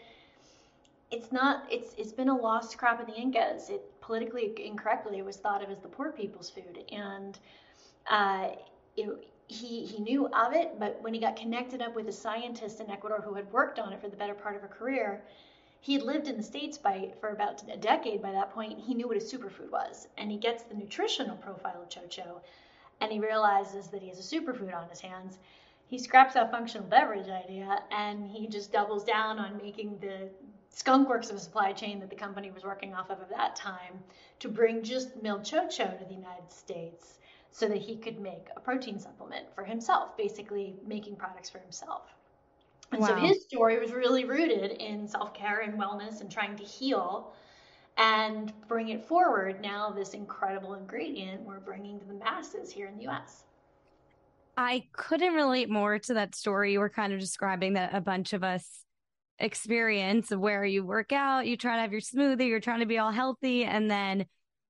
it's 1.13 1.31
not, 1.31 1.65
it's, 1.69 1.93
it's 1.97 2.11
been 2.11 2.29
a 2.29 2.37
lost 2.37 2.77
crop 2.77 2.99
of 2.99 3.07
the 3.07 3.13
Incas. 3.13 3.69
It 3.69 3.81
politically 4.01 4.51
incorrectly 4.57 5.19
it 5.19 5.25
was 5.25 5.37
thought 5.37 5.63
of 5.63 5.69
as 5.69 5.79
the 5.79 5.87
poor 5.87 6.11
people's 6.11 6.49
food. 6.49 6.83
And, 6.91 7.37
uh, 8.09 8.49
it, 8.97 9.09
he, 9.47 9.85
he 9.85 9.99
knew 9.99 10.27
of 10.27 10.53
it, 10.53 10.79
but 10.79 10.99
when 11.01 11.13
he 11.13 11.19
got 11.19 11.35
connected 11.35 11.81
up 11.81 11.93
with 11.95 12.07
a 12.07 12.11
scientist 12.11 12.79
in 12.79 12.89
Ecuador 12.89 13.21
who 13.21 13.35
had 13.35 13.51
worked 13.51 13.77
on 13.77 13.93
it 13.93 14.01
for 14.01 14.09
the 14.09 14.15
better 14.15 14.33
part 14.33 14.55
of 14.55 14.63
a 14.63 14.67
career, 14.67 15.21
he 15.81 15.93
had 15.93 16.01
lived 16.01 16.27
in 16.29 16.37
the 16.37 16.43
states 16.43 16.77
by 16.77 17.11
for 17.19 17.29
about 17.29 17.61
a 17.69 17.77
decade 17.77 18.21
by 18.21 18.31
that 18.31 18.49
point 18.51 18.79
he 18.79 18.93
knew 18.93 19.05
what 19.07 19.17
a 19.17 19.19
superfood 19.19 19.69
was 19.69 20.07
and 20.17 20.31
he 20.31 20.37
gets 20.37 20.63
the 20.63 20.73
nutritional 20.73 21.35
profile 21.35 21.81
of 21.81 21.89
chocho 21.89 22.39
and 23.01 23.11
he 23.11 23.19
realizes 23.19 23.89
that 23.89 24.01
he 24.01 24.07
has 24.07 24.17
a 24.17 24.35
superfood 24.35 24.73
on 24.73 24.87
his 24.89 25.01
hands 25.01 25.39
he 25.87 25.99
scraps 25.99 26.35
that 26.35 26.49
functional 26.49 26.87
beverage 26.87 27.27
idea 27.27 27.79
and 27.91 28.25
he 28.31 28.47
just 28.47 28.71
doubles 28.71 29.03
down 29.03 29.37
on 29.37 29.57
making 29.57 29.97
the 29.99 30.29
skunk 30.73 31.07
works 31.07 31.29
of 31.29 31.37
a 31.37 31.39
supply 31.39 31.71
chain 31.71 31.99
that 31.99 32.09
the 32.09 32.15
company 32.15 32.51
was 32.51 32.63
working 32.63 32.93
off 32.93 33.09
of 33.09 33.21
at 33.21 33.29
that 33.29 33.55
time 33.55 33.99
to 34.39 34.49
bring 34.49 34.83
just 34.83 35.21
milled 35.23 35.43
chocho 35.43 35.97
to 35.97 36.05
the 36.05 36.13
united 36.13 36.51
states 36.51 37.19
so 37.51 37.67
that 37.67 37.77
he 37.77 37.95
could 37.95 38.19
make 38.19 38.47
a 38.57 38.59
protein 38.59 38.99
supplement 38.99 39.45
for 39.55 39.63
himself 39.63 40.17
basically 40.17 40.75
making 40.85 41.15
products 41.15 41.49
for 41.49 41.59
himself 41.59 42.13
and 42.91 43.01
wow. 43.01 43.07
so 43.07 43.15
his 43.15 43.43
story 43.43 43.79
was 43.79 43.91
really 43.91 44.25
rooted 44.25 44.71
in 44.71 45.07
self 45.07 45.33
care 45.33 45.61
and 45.61 45.79
wellness 45.79 46.21
and 46.21 46.29
trying 46.31 46.55
to 46.57 46.63
heal 46.63 47.33
and 47.97 48.51
bring 48.67 48.89
it 48.89 49.05
forward. 49.05 49.61
Now, 49.61 49.91
this 49.91 50.13
incredible 50.13 50.75
ingredient 50.75 51.41
we're 51.41 51.59
bringing 51.59 51.99
to 51.99 52.05
the 52.05 52.13
masses 52.13 52.71
here 52.71 52.87
in 52.87 52.97
the 52.97 53.07
US. 53.07 53.43
I 54.57 54.85
couldn't 54.93 55.33
relate 55.33 55.69
more 55.69 55.97
to 55.97 56.13
that 56.13 56.35
story 56.35 56.73
you 56.73 56.79
were 56.79 56.89
kind 56.89 57.11
of 57.11 57.19
describing 57.19 57.73
that 57.73 57.95
a 57.95 58.01
bunch 58.01 58.33
of 58.33 58.43
us 58.43 58.85
experience 59.39 60.29
where 60.31 60.65
you 60.65 60.85
work 60.85 61.11
out, 61.11 61.47
you 61.47 61.57
try 61.57 61.75
to 61.75 61.81
have 61.81 61.91
your 61.91 62.01
smoothie, 62.01 62.47
you're 62.47 62.59
trying 62.59 62.79
to 62.79 62.85
be 62.85 62.97
all 62.97 63.11
healthy, 63.11 63.65
and 63.65 63.89
then 63.89 64.25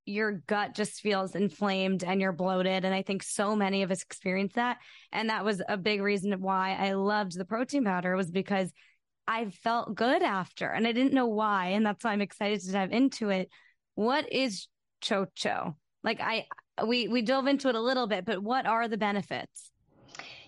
your 0.06 0.42
gut 0.46 0.74
just 0.74 1.00
feels 1.00 1.34
inflamed 1.34 2.04
and 2.04 2.20
you're 2.20 2.32
bloated. 2.32 2.84
And 2.84 2.94
I 2.94 3.02
think 3.02 3.22
so 3.22 3.56
many 3.56 3.82
of 3.82 3.90
us 3.90 4.02
experience 4.02 4.52
that. 4.54 4.78
And 5.12 5.30
that 5.30 5.44
was 5.44 5.62
a 5.66 5.76
big 5.76 6.02
reason 6.02 6.40
why 6.40 6.76
I 6.78 6.92
loved 6.92 7.38
the 7.38 7.44
protein 7.44 7.84
powder 7.84 8.14
was 8.14 8.30
because 8.30 8.70
I 9.26 9.48
felt 9.48 9.94
good 9.94 10.22
after 10.22 10.66
and 10.68 10.86
I 10.86 10.92
didn't 10.92 11.14
know 11.14 11.28
why. 11.28 11.68
And 11.68 11.86
that's 11.86 12.04
why 12.04 12.12
I'm 12.12 12.20
excited 12.20 12.60
to 12.60 12.72
dive 12.72 12.92
into 12.92 13.30
it. 13.30 13.48
What 13.94 14.30
is 14.30 14.68
chocho? 15.02 15.74
Like 16.02 16.20
I, 16.20 16.46
we, 16.86 17.08
we 17.08 17.22
dove 17.22 17.46
into 17.46 17.68
it 17.68 17.74
a 17.74 17.80
little 17.80 18.06
bit, 18.06 18.26
but 18.26 18.42
what 18.42 18.66
are 18.66 18.88
the 18.88 18.98
benefits? 18.98 19.70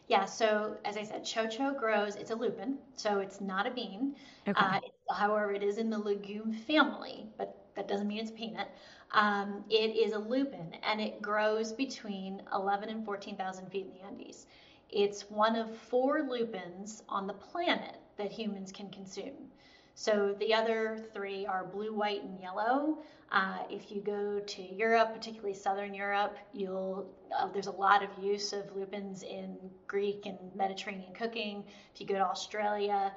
Yeah, 0.08 0.24
so 0.24 0.76
as 0.84 0.96
I 0.96 1.02
said, 1.04 1.24
chocho 1.24 1.76
grows, 1.78 2.16
it's 2.16 2.30
a 2.30 2.34
lupin, 2.34 2.78
so 2.94 3.18
it's 3.20 3.40
not 3.40 3.66
a 3.66 3.70
bean. 3.70 4.14
Okay. 4.48 4.54
Uh, 4.60 4.80
however, 5.10 5.52
it 5.52 5.62
is 5.62 5.78
in 5.78 5.90
the 5.90 5.98
legume 5.98 6.52
family, 6.52 7.26
but 7.38 7.56
that 7.74 7.88
doesn't 7.88 8.06
mean 8.06 8.18
it's 8.20 8.30
peanut. 8.30 8.68
Um, 9.12 9.64
it 9.68 9.96
is 9.96 10.12
a 10.12 10.18
lupin 10.18 10.74
and 10.82 11.00
it 11.00 11.20
grows 11.22 11.72
between 11.72 12.42
11 12.52 12.88
and 12.88 13.04
14,000 13.04 13.68
feet 13.70 13.86
in 13.86 13.92
the 13.92 14.06
Andes. 14.06 14.46
It's 14.90 15.28
one 15.30 15.56
of 15.56 15.76
four 15.76 16.22
lupins 16.22 17.02
on 17.08 17.26
the 17.26 17.32
planet 17.34 17.96
that 18.16 18.30
humans 18.30 18.72
can 18.72 18.90
consume. 18.90 19.50
So 19.98 20.36
the 20.38 20.52
other 20.52 20.98
three 21.14 21.46
are 21.46 21.64
blue, 21.64 21.94
white, 21.94 22.22
and 22.22 22.38
yellow. 22.38 22.98
Uh, 23.32 23.60
if 23.70 23.90
you 23.90 24.02
go 24.02 24.40
to 24.40 24.62
Europe, 24.62 25.14
particularly 25.14 25.54
Southern 25.54 25.94
Europe, 25.94 26.36
you'll 26.52 27.10
uh, 27.36 27.48
there's 27.48 27.66
a 27.66 27.72
lot 27.72 28.04
of 28.04 28.10
use 28.22 28.52
of 28.52 28.76
lupins 28.76 29.22
in 29.22 29.56
Greek 29.86 30.26
and 30.26 30.38
Mediterranean 30.54 31.14
cooking. 31.14 31.64
If 31.94 32.00
you 32.02 32.06
go 32.06 32.16
to 32.16 32.26
Australia, 32.26 33.10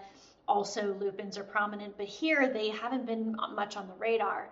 also 0.48 0.94
lupins 0.94 1.38
are 1.38 1.44
prominent, 1.44 1.98
but 1.98 2.08
here 2.08 2.48
they 2.48 2.70
haven't 2.70 3.06
been 3.06 3.36
much 3.54 3.76
on 3.76 3.86
the 3.90 3.94
radar. 3.96 4.50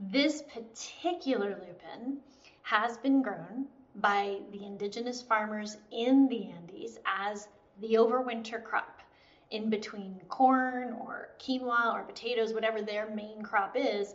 This 0.00 0.42
particular 0.42 1.50
lupin 1.50 2.20
has 2.62 2.96
been 2.96 3.20
grown 3.20 3.66
by 3.96 4.38
the 4.50 4.64
indigenous 4.64 5.20
farmers 5.20 5.76
in 5.92 6.26
the 6.28 6.50
Andes 6.52 6.98
as 7.04 7.48
the 7.82 7.96
overwinter 7.96 8.64
crop 8.64 8.99
in 9.50 9.68
between 9.68 10.20
corn 10.28 10.96
or 11.00 11.30
quinoa 11.38 11.94
or 11.94 12.02
potatoes, 12.02 12.52
whatever 12.52 12.82
their 12.82 13.10
main 13.10 13.42
crop 13.42 13.74
is. 13.76 14.14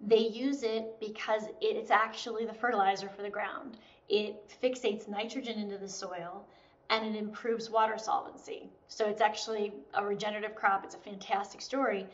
They 0.00 0.18
use 0.18 0.62
it 0.62 0.96
because 1.00 1.44
it's 1.60 1.90
actually 1.90 2.44
the 2.44 2.54
fertilizer 2.54 3.08
for 3.08 3.22
the 3.22 3.30
ground. 3.30 3.78
It 4.08 4.54
fixates 4.62 5.08
nitrogen 5.08 5.58
into 5.58 5.78
the 5.78 5.88
soil 5.88 6.46
and 6.90 7.04
it 7.06 7.18
improves 7.18 7.70
water 7.70 7.96
solvency. 7.96 8.68
So 8.88 9.06
it's 9.06 9.20
actually 9.20 9.72
a 9.94 10.04
regenerative 10.04 10.54
crop. 10.54 10.84
It's 10.84 10.94
a 10.94 10.98
fantastic 10.98 11.60
story. 11.60 12.06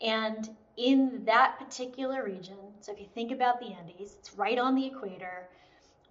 And 0.00 0.48
in 0.76 1.22
that 1.24 1.58
particular 1.58 2.24
region, 2.24 2.56
so 2.80 2.92
if 2.92 3.00
you 3.00 3.06
think 3.14 3.30
about 3.32 3.60
the 3.60 3.66
Andes, 3.66 4.16
it's 4.18 4.34
right 4.34 4.58
on 4.58 4.74
the 4.74 4.86
equator. 4.86 5.48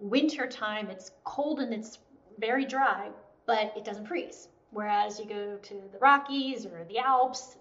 Winter 0.00 0.46
time, 0.46 0.88
it's 0.90 1.10
cold 1.24 1.60
and 1.60 1.72
it's 1.72 1.98
very 2.38 2.64
dry, 2.64 3.10
but 3.46 3.72
it 3.76 3.84
doesn't 3.84 4.06
freeze. 4.06 4.48
Whereas 4.74 5.20
you 5.20 5.26
go 5.26 5.56
to 5.56 5.74
the 5.92 5.98
Rockies 6.00 6.66
or 6.66 6.84
the 6.88 6.98
Alps 6.98 7.56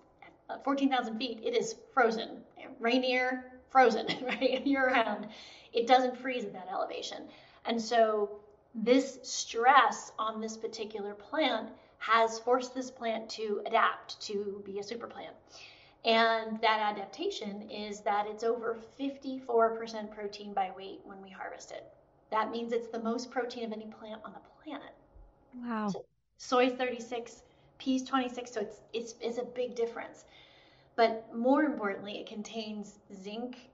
at 0.49 0.63
14,000 0.63 1.17
feet, 1.17 1.39
it 1.43 1.55
is 1.55 1.75
frozen, 1.93 2.41
rainier, 2.79 3.53
frozen, 3.69 4.07
right, 4.25 4.65
year 4.65 4.87
round. 4.87 5.27
It 5.71 5.87
doesn't 5.87 6.17
freeze 6.17 6.43
at 6.43 6.53
that 6.53 6.67
elevation. 6.71 7.29
And 7.65 7.79
so 7.79 8.31
this 8.73 9.19
stress 9.21 10.11
on 10.17 10.41
this 10.41 10.57
particular 10.57 11.13
plant 11.13 11.69
has 11.99 12.39
forced 12.39 12.73
this 12.73 12.89
plant 12.89 13.29
to 13.29 13.61
adapt 13.67 14.19
to 14.21 14.61
be 14.65 14.79
a 14.79 14.83
super 14.83 15.07
plant. 15.07 15.35
And 16.05 16.59
that 16.61 16.79
adaptation 16.79 17.69
is 17.69 18.01
that 18.01 18.25
it's 18.27 18.43
over 18.43 18.75
54% 18.99 20.11
protein 20.13 20.53
by 20.53 20.71
weight 20.75 20.99
when 21.05 21.21
we 21.21 21.29
harvest 21.29 21.71
it. 21.71 21.85
That 22.31 22.49
means 22.51 22.73
it's 22.73 22.87
the 22.87 22.99
most 22.99 23.29
protein 23.29 23.63
of 23.65 23.71
any 23.71 23.85
plant 23.99 24.19
on 24.25 24.33
the 24.33 24.39
planet. 24.63 24.93
Wow. 25.55 25.89
So 25.89 26.03
soy 26.43 26.69
36, 26.69 27.43
peas 27.77 28.03
26, 28.03 28.51
so 28.51 28.61
it's, 28.61 28.81
it's, 28.93 29.15
it's 29.21 29.37
a 29.37 29.43
big 29.43 29.75
difference. 29.75 30.25
But 30.95 31.33
more 31.33 31.63
importantly, 31.63 32.19
it 32.19 32.27
contains 32.27 32.99
zinc, 33.13 33.69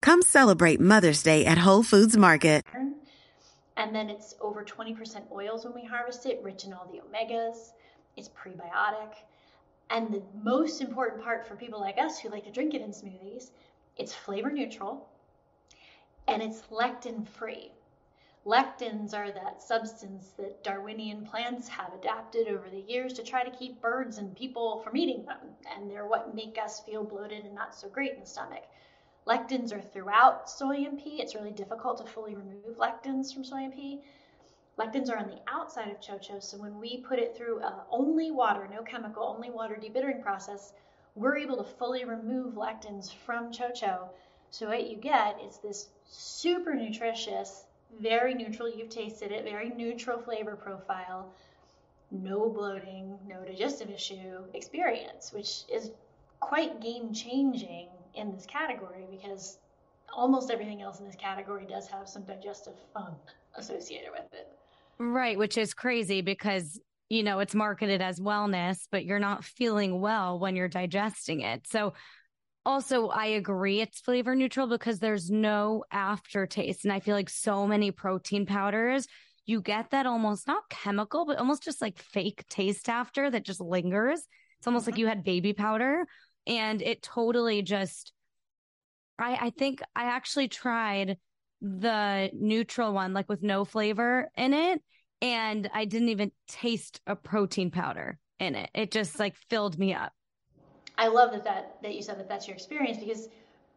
Come 0.00 0.22
celebrate 0.22 0.80
Mother's 0.80 1.22
Day 1.22 1.44
at 1.44 1.58
Whole 1.58 1.82
Foods 1.82 2.16
Market. 2.16 2.64
And 3.76 3.94
then 3.94 4.10
it's 4.10 4.34
over 4.40 4.64
20% 4.64 5.30
oils 5.30 5.64
when 5.64 5.74
we 5.74 5.84
harvest 5.84 6.26
it, 6.26 6.40
rich 6.42 6.64
in 6.64 6.72
all 6.72 6.90
the 6.92 7.00
omegas. 7.00 7.70
It's 8.16 8.28
prebiotic. 8.28 9.14
And 9.90 10.12
the 10.12 10.22
most 10.42 10.80
important 10.80 11.22
part 11.22 11.46
for 11.46 11.54
people 11.54 11.80
like 11.80 11.98
us 11.98 12.18
who 12.18 12.28
like 12.28 12.44
to 12.44 12.50
drink 12.50 12.74
it 12.74 12.82
in 12.82 12.90
smoothies, 12.90 13.50
it's 13.96 14.12
flavor 14.12 14.50
neutral 14.50 15.08
and 16.26 16.42
it's 16.42 16.62
lectin 16.70 17.26
free. 17.26 17.72
Lectins 18.46 19.14
are 19.14 19.30
that 19.30 19.60
substance 19.60 20.32
that 20.38 20.62
Darwinian 20.62 21.24
plants 21.24 21.68
have 21.68 21.92
adapted 21.94 22.48
over 22.48 22.68
the 22.70 22.80
years 22.80 23.12
to 23.14 23.22
try 23.22 23.44
to 23.44 23.50
keep 23.50 23.80
birds 23.80 24.18
and 24.18 24.34
people 24.36 24.80
from 24.80 24.96
eating 24.96 25.24
them. 25.24 25.38
And 25.74 25.90
they're 25.90 26.06
what 26.06 26.34
make 26.34 26.58
us 26.62 26.80
feel 26.80 27.04
bloated 27.04 27.44
and 27.44 27.54
not 27.54 27.74
so 27.74 27.88
great 27.88 28.14
in 28.14 28.20
the 28.20 28.26
stomach. 28.26 28.64
Lectins 29.28 29.74
are 29.74 29.82
throughout 29.82 30.48
soy 30.48 30.86
and 30.86 30.98
pea. 30.98 31.20
It's 31.20 31.34
really 31.34 31.50
difficult 31.50 31.98
to 31.98 32.10
fully 32.10 32.34
remove 32.34 32.78
lectins 32.78 33.34
from 33.34 33.44
soy 33.44 33.64
and 33.64 33.74
pea. 33.74 34.00
Lectins 34.78 35.10
are 35.10 35.18
on 35.18 35.28
the 35.28 35.42
outside 35.46 35.90
of 35.90 36.00
chocho, 36.00 36.42
so 36.42 36.56
when 36.56 36.80
we 36.80 37.02
put 37.02 37.18
it 37.18 37.36
through 37.36 37.60
uh, 37.60 37.82
only 37.90 38.30
water, 38.30 38.66
no 38.72 38.82
chemical, 38.82 39.24
only 39.24 39.50
water 39.50 39.76
debittering 39.78 40.22
process, 40.22 40.72
we're 41.14 41.36
able 41.36 41.58
to 41.58 41.70
fully 41.76 42.06
remove 42.06 42.54
lectins 42.54 43.12
from 43.26 43.52
chocho. 43.52 44.08
So 44.48 44.68
what 44.68 44.88
you 44.88 44.96
get 44.96 45.38
is 45.42 45.58
this 45.58 45.90
super 46.06 46.72
nutritious, 46.72 47.66
very 48.00 48.32
neutral, 48.32 48.66
you've 48.66 48.88
tasted 48.88 49.30
it, 49.30 49.44
very 49.44 49.68
neutral 49.68 50.18
flavor 50.22 50.56
profile, 50.56 51.34
no 52.10 52.48
bloating, 52.48 53.18
no 53.26 53.44
digestive 53.44 53.90
issue 53.90 54.44
experience, 54.54 55.34
which 55.34 55.64
is 55.70 55.90
quite 56.40 56.80
game 56.80 57.12
changing 57.12 57.88
in 58.18 58.32
this 58.32 58.46
category 58.46 59.06
because 59.10 59.58
almost 60.12 60.50
everything 60.50 60.82
else 60.82 61.00
in 61.00 61.06
this 61.06 61.16
category 61.16 61.66
does 61.68 61.86
have 61.88 62.08
some 62.08 62.22
digestive 62.24 62.74
fun 62.92 63.14
associated 63.56 64.10
with 64.10 64.32
it. 64.32 64.48
Right, 64.98 65.38
which 65.38 65.56
is 65.56 65.74
crazy 65.74 66.20
because 66.22 66.80
you 67.08 67.22
know 67.22 67.38
it's 67.38 67.54
marketed 67.54 68.02
as 68.02 68.20
wellness, 68.20 68.88
but 68.90 69.04
you're 69.04 69.18
not 69.18 69.44
feeling 69.44 70.00
well 70.00 70.38
when 70.38 70.56
you're 70.56 70.68
digesting 70.68 71.40
it. 71.40 71.66
So 71.66 71.94
also 72.66 73.08
I 73.08 73.26
agree 73.26 73.80
it's 73.80 74.00
flavor 74.00 74.34
neutral 74.34 74.66
because 74.66 74.98
there's 74.98 75.30
no 75.30 75.84
aftertaste 75.90 76.84
and 76.84 76.92
I 76.92 77.00
feel 77.00 77.14
like 77.14 77.30
so 77.30 77.66
many 77.66 77.90
protein 77.92 78.44
powders 78.44 79.06
you 79.46 79.62
get 79.62 79.90
that 79.92 80.04
almost 80.04 80.46
not 80.46 80.68
chemical 80.68 81.24
but 81.24 81.38
almost 81.38 81.62
just 81.62 81.80
like 81.80 81.98
fake 81.98 82.44
taste 82.50 82.90
after 82.90 83.30
that 83.30 83.44
just 83.44 83.60
lingers. 83.60 84.20
It's 84.58 84.66
almost 84.66 84.82
mm-hmm. 84.82 84.90
like 84.92 84.98
you 84.98 85.06
had 85.06 85.24
baby 85.24 85.54
powder 85.54 86.04
and 86.48 86.82
it 86.82 87.02
totally 87.02 87.62
just 87.62 88.12
I 89.18 89.38
I 89.40 89.50
think 89.50 89.80
I 89.94 90.04
actually 90.04 90.48
tried 90.48 91.18
the 91.60 92.30
neutral 92.32 92.92
one 92.92 93.12
like 93.12 93.28
with 93.28 93.42
no 93.42 93.64
flavor 93.64 94.30
in 94.36 94.54
it 94.54 94.82
and 95.20 95.68
I 95.74 95.84
didn't 95.84 96.10
even 96.10 96.32
taste 96.48 97.00
a 97.06 97.16
protein 97.16 97.70
powder 97.70 98.18
in 98.38 98.54
it. 98.54 98.70
It 98.74 98.92
just 98.92 99.18
like 99.18 99.36
filled 99.50 99.78
me 99.78 99.92
up. 99.94 100.12
I 100.96 101.08
love 101.08 101.32
that 101.32 101.44
that, 101.44 101.78
that 101.82 101.94
you 101.94 102.02
said 102.02 102.18
that 102.18 102.28
that's 102.28 102.46
your 102.46 102.56
experience 102.56 102.98
because 102.98 103.28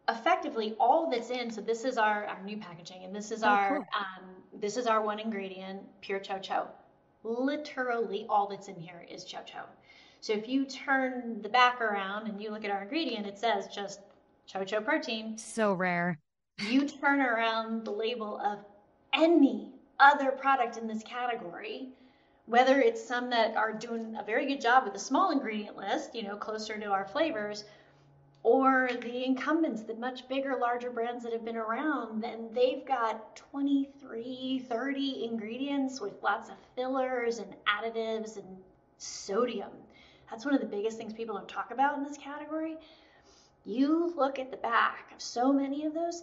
effectively 0.08 0.74
all 0.80 1.08
that's 1.10 1.30
in 1.30 1.50
so 1.50 1.60
this 1.60 1.84
is 1.84 1.96
our, 1.96 2.26
our 2.26 2.42
new 2.42 2.56
packaging 2.56 3.04
and 3.04 3.14
this 3.14 3.30
is 3.30 3.42
oh, 3.42 3.48
our 3.48 3.68
cool. 3.68 3.86
um, 3.96 4.60
this 4.60 4.76
is 4.76 4.86
our 4.86 5.00
one 5.00 5.20
ingredient 5.20 5.80
pure 6.00 6.18
chocho 6.18 6.66
literally 7.22 8.26
all 8.28 8.48
that's 8.48 8.66
in 8.66 8.74
here 8.74 9.06
is 9.08 9.24
chocho 9.24 9.62
so 10.22 10.34
if 10.34 10.48
you 10.48 10.64
turn 10.64 11.42
the 11.42 11.48
back 11.48 11.80
around 11.80 12.28
and 12.28 12.40
you 12.40 12.52
look 12.52 12.64
at 12.64 12.70
our 12.70 12.82
ingredient, 12.82 13.26
it 13.26 13.36
says 13.36 13.66
just 13.66 13.98
chocho 14.48 14.82
protein. 14.82 15.36
So 15.36 15.72
rare. 15.72 16.16
You 16.60 16.88
turn 16.88 17.20
around 17.20 17.84
the 17.84 17.90
label 17.90 18.38
of 18.38 18.60
any 19.12 19.72
other 19.98 20.30
product 20.30 20.76
in 20.76 20.86
this 20.86 21.02
category, 21.02 21.88
whether 22.46 22.80
it's 22.80 23.04
some 23.04 23.30
that 23.30 23.56
are 23.56 23.72
doing 23.72 24.14
a 24.16 24.22
very 24.22 24.46
good 24.46 24.60
job 24.60 24.84
with 24.84 24.94
a 24.94 24.98
small 25.00 25.32
ingredient 25.32 25.76
list, 25.76 26.14
you 26.14 26.22
know, 26.22 26.36
closer 26.36 26.78
to 26.78 26.86
our 26.86 27.04
flavors, 27.04 27.64
or 28.44 28.90
the 29.00 29.24
incumbents, 29.24 29.82
the 29.82 29.94
much 29.94 30.28
bigger, 30.28 30.56
larger 30.56 30.90
brands 30.90 31.24
that 31.24 31.32
have 31.32 31.44
been 31.44 31.56
around, 31.56 32.22
then 32.22 32.48
they've 32.52 32.86
got 32.86 33.34
23, 33.34 34.66
30 34.68 35.24
ingredients 35.24 36.00
with 36.00 36.22
lots 36.22 36.48
of 36.48 36.54
fillers 36.76 37.38
and 37.38 37.52
additives 37.66 38.36
and 38.36 38.56
sodium. 38.98 39.81
That's 40.32 40.46
one 40.46 40.54
of 40.54 40.62
the 40.62 40.66
biggest 40.66 40.96
things 40.96 41.12
people 41.12 41.36
don't 41.36 41.46
talk 41.46 41.72
about 41.72 41.98
in 41.98 42.04
this 42.04 42.16
category. 42.16 42.78
You 43.66 44.14
look 44.16 44.38
at 44.38 44.50
the 44.50 44.56
back 44.56 45.12
of 45.14 45.20
so 45.20 45.52
many 45.52 45.84
of 45.84 45.92
those, 45.92 46.22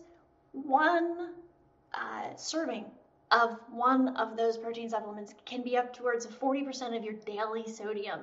one 0.51 1.29
uh, 1.93 2.35
serving 2.35 2.85
of 3.29 3.59
one 3.69 4.15
of 4.17 4.35
those 4.35 4.57
protein 4.57 4.89
supplements 4.89 5.35
can 5.45 5.61
be 5.61 5.77
up 5.77 5.95
towards 5.95 6.25
40% 6.25 6.97
of 6.97 7.03
your 7.03 7.13
daily 7.13 7.71
sodium 7.71 8.21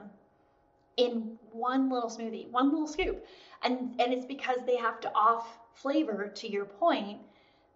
in 0.96 1.38
one 1.52 1.88
little 1.88 2.10
smoothie, 2.10 2.50
one 2.50 2.72
little 2.72 2.88
scoop. 2.88 3.24
And 3.62 3.94
and 4.00 4.12
it's 4.12 4.26
because 4.26 4.58
they 4.66 4.76
have 4.76 4.98
to 5.02 5.14
off 5.14 5.56
flavor 5.74 6.26
to 6.34 6.50
your 6.50 6.64
point. 6.64 7.20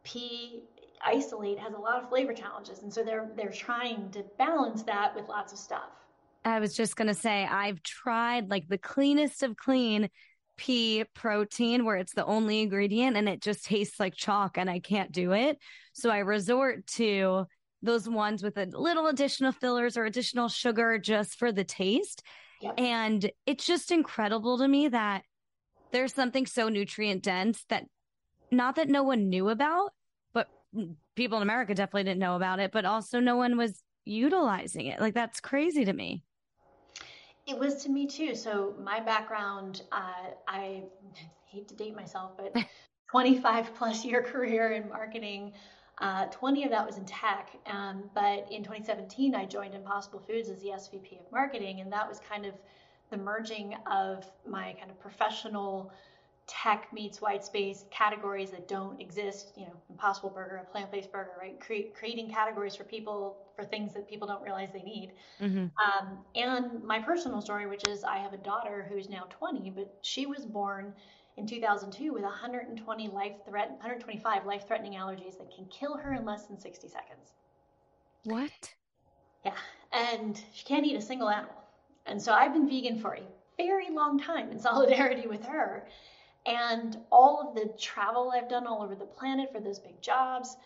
Pea 0.03 0.65
isolate 1.01 1.61
has 1.61 1.75
a 1.75 1.79
lot 1.79 2.03
of 2.03 2.09
flavor 2.09 2.33
challenges 2.33 2.83
and 2.83 2.93
so 2.93 3.05
they're 3.05 3.31
they're 3.37 3.53
trying 3.53 4.11
to 4.11 4.25
balance 4.37 4.83
that 4.83 5.15
with 5.15 5.29
lots 5.29 5.53
of 5.53 5.61
stuff. 5.61 5.91
I 6.45 6.61
was 6.61 6.75
just 6.75 6.97
going 6.97 7.09
to 7.09 7.15
say, 7.15 7.45
I've 7.45 7.83
tried 7.83 8.49
like 8.49 8.69
the 8.69 8.79
cleanest 8.79 9.43
of 9.43 9.57
clean 9.57 10.09
pea 10.57 11.05
protein 11.15 11.85
where 11.85 11.97
it's 11.97 12.15
the 12.15 12.25
only 12.25 12.61
ingredient 12.61 13.17
and 13.17 13.29
it 13.29 13.41
just 13.41 13.65
tastes 13.65 13.99
like 13.99 14.15
chalk 14.15 14.59
and 14.59 14.69
I 14.69 14.79
can't 14.79 15.13
do 15.13 15.33
it. 15.33 15.59
So 15.93 16.11
I 16.11 16.19
resort 16.19 16.87
to 16.89 17.45
those 17.83 18.09
ones 18.09 18.43
with 18.43 18.59
a 18.59 18.67
little 18.67 19.07
additional 19.07 19.53
fillers 19.53 19.97
or 19.97 20.05
additional 20.05 20.49
sugar 20.49 20.99
just 20.99 21.39
for 21.39 21.51
the 21.51 21.65
taste. 21.65 22.23
Yep. 22.61 22.75
And 22.79 23.31
it's 23.47 23.67
just 23.67 23.91
incredible 23.91 24.59
to 24.59 24.69
me 24.69 24.89
that 24.89 25.23
there's 25.93 26.15
something 26.15 26.47
so 26.47 26.69
nutrient 26.69 27.23
dense 27.23 27.65
that 27.69 27.85
not 28.51 28.77
that 28.77 28.89
no 28.89 29.03
one 29.03 29.29
knew 29.29 29.49
about, 29.49 29.93
but 30.35 30.49
people 31.17 31.39
in 31.39 31.43
America 31.43 31.75
definitely 31.75 32.05
didn't 32.05 32.21
know 32.21 32.37
about 32.37 32.61
it, 32.61 32.71
but 32.71 32.85
also 32.85 33.19
no 33.19 33.37
one 33.37 33.57
was 33.57 33.83
utilizing 34.05 34.87
it. 34.87 35.01
Like 35.01 35.15
that's 35.15 35.41
crazy 35.41 35.85
to 35.85 35.93
me. 35.93 36.23
It 37.47 37.59
was 37.59 37.83
to 37.85 37.89
me 37.91 38.07
too. 38.07 38.35
So 38.35 38.75
my 38.83 39.01
background, 39.01 39.83
uh, 39.93 40.31
I 40.47 40.85
hate 41.47 41.69
to 41.69 41.75
date 41.75 41.95
myself, 41.97 42.33
but 42.37 42.55
25 43.11 43.75
plus 43.75 44.05
year 44.05 44.23
career 44.23 44.73
in 44.73 44.89
marketing. 44.89 45.53
Uh, 45.99 46.27
20 46.27 46.65
of 46.65 46.71
that 46.71 46.87
was 46.87 46.97
in 46.97 47.05
tech. 47.05 47.51
Um, 47.67 48.05
but 48.15 48.51
in 48.51 48.63
2017, 48.63 49.35
I 49.35 49.45
joined 49.45 49.75
Impossible 49.75 50.21
Foods 50.21 50.49
as 50.49 50.63
the 50.63 50.69
SVP 50.69 51.21
of 51.21 51.31
marketing, 51.31 51.81
and 51.81 51.93
that 51.93 52.09
was 52.09 52.21
kind 52.21 52.47
of 52.47 52.55
the 53.11 53.17
merging 53.17 53.75
of 53.91 54.31
my 54.47 54.75
kind 54.79 54.91
of 54.91 54.99
professional 55.01 55.93
tech 56.51 56.93
meets 56.93 57.23
white 57.23 57.45
space 57.45 57.85
categories 57.91 58.51
that 58.51 58.67
don't 58.67 59.01
exist. 59.01 59.53
You 59.57 59.67
know, 59.67 59.73
Impossible 59.89 60.31
Burger, 60.31 60.57
a 60.57 60.65
plant-based 60.65 61.13
burger, 61.13 61.33
right? 61.41 61.59
Cre- 61.61 61.95
creating 61.95 62.31
categories 62.31 62.75
for 62.75 62.83
people 62.85 63.39
for 63.55 63.65
things 63.65 63.95
that 63.95 64.09
people 64.09 64.27
don't 64.27 64.43
realize 64.43 64.71
they 64.73 64.83
need. 64.83 65.13
Mm-hmm. 65.41 65.67
Um, 65.85 66.19
and 66.35 66.83
my 66.83 66.99
personal 66.99 67.41
story, 67.41 67.67
which 67.67 67.87
is 67.87 68.03
I 68.03 68.19
have 68.19 68.33
a 68.33 68.39
daughter 68.39 68.87
who's 68.91 69.09
now 69.09 69.25
20, 69.31 69.71
but 69.71 69.97
she 70.03 70.27
was 70.27 70.45
born 70.45 70.93
in 71.37 71.47
2002 71.47 72.13
with 72.13 72.23
120 72.23 73.09
life 73.09 73.35
threat, 73.47 73.71
125 73.71 74.45
life-threatening 74.45 74.95
allergies 74.95 75.39
that 75.39 75.55
can 75.55 75.67
kill 75.67 75.97
her 75.97 76.15
in 76.15 76.25
less 76.25 76.47
than 76.47 76.59
60 76.59 76.89
seconds. 76.89 77.33
What? 78.25 78.75
Yeah, 79.45 79.55
and 79.93 80.43
she 80.53 80.65
can't 80.65 80.85
eat 80.85 80.97
a 80.97 81.01
single 81.01 81.31
animal. 81.31 81.55
And 82.07 82.21
so 82.21 82.33
I've 82.33 82.53
been 82.53 82.69
vegan 82.69 82.99
for 82.99 83.15
a 83.15 83.23
very 83.57 83.91
long 83.91 84.19
time 84.19 84.51
in 84.51 84.59
solidarity 84.71 85.29
with 85.29 85.45
her. 85.45 85.87
And 86.47 86.97
all 87.11 87.49
of 87.49 87.55
the 87.55 87.73
travel 87.79 88.33
I've 88.35 88.49
done 88.49 88.67
all 88.67 88.83
over 88.83 88.95
the 88.95 89.05
planet 89.05 89.53
for 89.53 89.61
those 89.61 89.79
big 89.79 90.01
jobs, 90.01 90.57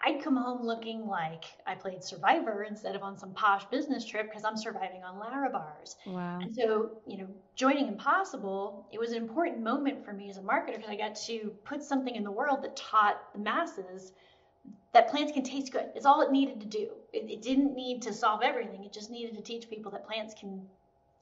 I'd 0.00 0.22
come 0.22 0.36
home 0.36 0.64
looking 0.64 1.06
like 1.06 1.44
I 1.66 1.74
played 1.74 2.04
Survivor 2.04 2.64
instead 2.64 2.94
of 2.94 3.02
on 3.02 3.16
some 3.16 3.32
posh 3.32 3.64
business 3.66 4.04
trip 4.04 4.28
because 4.28 4.44
I'm 4.44 4.56
surviving 4.56 5.02
on 5.02 5.18
Larabars. 5.18 5.96
Wow. 6.06 6.38
And 6.40 6.54
so, 6.54 6.98
you 7.06 7.18
know, 7.18 7.28
joining 7.54 7.88
Impossible, 7.88 8.86
it 8.92 9.00
was 9.00 9.10
an 9.10 9.16
important 9.16 9.62
moment 9.62 10.04
for 10.04 10.12
me 10.12 10.28
as 10.28 10.36
a 10.36 10.42
marketer 10.42 10.76
because 10.76 10.90
I 10.90 10.96
got 10.96 11.16
to 11.26 11.52
put 11.64 11.82
something 11.82 12.14
in 12.14 12.24
the 12.24 12.30
world 12.30 12.62
that 12.62 12.76
taught 12.76 13.32
the 13.32 13.38
masses 13.38 14.12
that 14.92 15.10
plants 15.10 15.32
can 15.32 15.42
taste 15.42 15.72
good. 15.72 15.86
It's 15.94 16.06
all 16.06 16.20
it 16.22 16.30
needed 16.30 16.60
to 16.60 16.66
do. 16.66 16.90
It, 17.12 17.30
it 17.30 17.42
didn't 17.42 17.74
need 17.74 18.02
to 18.02 18.12
solve 18.12 18.42
everything. 18.42 18.84
It 18.84 18.92
just 18.92 19.10
needed 19.10 19.34
to 19.36 19.42
teach 19.42 19.68
people 19.68 19.90
that 19.92 20.06
plants 20.06 20.34
can 20.38 20.66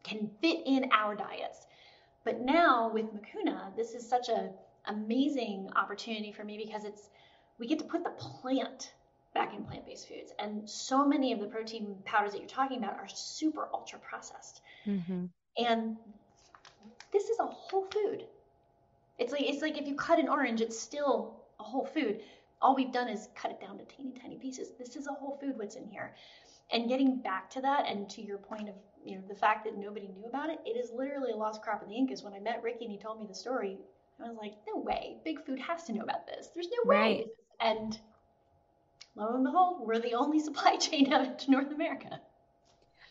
can 0.03 0.31
fit 0.43 0.61
in 0.67 0.91
our 0.93 1.15
diets. 1.15 1.67
But 2.25 2.41
now 2.41 2.91
with 2.93 3.07
Mikuna, 3.07 3.77
this 3.77 3.95
is 3.95 4.09
such 4.09 4.29
a 4.29 4.51
amazing 4.87 5.71
opportunity 5.77 6.33
for 6.33 6.45
me 6.45 6.57
because 6.59 6.85
it's 6.85 7.09
we 7.59 7.67
get 7.67 7.79
to 7.79 7.85
put 7.85 8.05
the 8.05 8.11
plant 8.11 8.93
back 9.35 9.55
in 9.55 9.65
plant-based 9.65 10.09
foods. 10.09 10.33
And 10.39 10.69
so 10.69 11.07
many 11.07 11.33
of 11.33 11.41
the 11.41 11.47
protein 11.47 11.97
powders 12.05 12.33
that 12.33 12.39
you're 12.39 12.49
talking 12.49 12.79
about 12.79 12.95
are 12.95 13.09
super 13.09 13.69
ultra 13.73 13.99
processed. 13.99 14.61
Mm-hmm. 14.87 15.27
And 15.59 15.97
this 17.13 17.25
is 17.29 17.39
a 17.39 17.47
whole 17.47 17.87
food. 17.93 18.25
It's 19.19 19.33
like 19.33 19.43
it's 19.43 19.63
like 19.63 19.79
if 19.79 19.87
you 19.87 19.95
cut 19.95 20.19
an 20.19 20.29
orange, 20.29 20.61
it's 20.61 20.79
still 20.79 21.37
a 21.61 21.63
whole 21.63 21.85
food. 21.85 22.21
All 22.63 22.75
we've 22.75 22.93
done 22.93 23.09
is 23.09 23.29
cut 23.35 23.51
it 23.51 23.61
down 23.61 23.79
to 23.79 23.85
teeny 23.85 24.13
tiny 24.21 24.37
pieces. 24.37 24.71
This 24.79 24.97
is 24.97 25.07
a 25.07 25.13
whole 25.13 25.37
food 25.41 25.59
what's 25.59 25.77
in 25.77 25.87
here. 25.87 26.15
And 26.73 26.89
getting 26.89 27.19
back 27.19 27.51
to 27.51 27.61
that 27.61 27.87
and 27.87 28.09
to 28.11 28.23
your 28.23 28.39
point 28.39 28.69
of 28.69 28.75
you 29.05 29.17
know 29.17 29.23
the 29.29 29.35
fact 29.35 29.65
that 29.65 29.77
nobody 29.77 30.09
knew 30.09 30.27
about 30.27 30.51
it, 30.51 30.59
it 30.65 30.77
is 30.77 30.91
literally 30.95 31.33
a 31.33 31.37
lost 31.37 31.63
crop 31.63 31.83
in 31.83 31.89
the 31.89 31.97
Incas. 31.97 32.23
When 32.23 32.33
I 32.33 32.41
met 32.41 32.63
Ricky 32.63 32.85
and 32.85 32.93
he 32.93 32.99
told 32.99 33.21
me 33.21 33.27
the 33.27 33.35
story, 33.35 33.79
I 34.21 34.29
was 34.29 34.37
like, 34.41 34.55
no 34.67 34.81
way, 34.81 35.17
Big 35.25 35.45
Food 35.45 35.59
has 35.59 35.85
to 35.85 35.93
know 35.93 36.03
about 36.03 36.27
this. 36.27 36.49
There's 36.55 36.69
no 36.69 36.89
way. 36.89 36.97
Right. 36.97 37.27
And 37.61 37.99
lo 39.17 39.35
and 39.35 39.45
behold, 39.45 39.87
we're 39.87 39.99
the 39.99 40.15
only 40.15 40.41
supply 40.45 40.77
chain 40.77 41.13
out 41.13 41.39
to 41.41 41.51
North 41.51 41.73
America. 41.73 42.21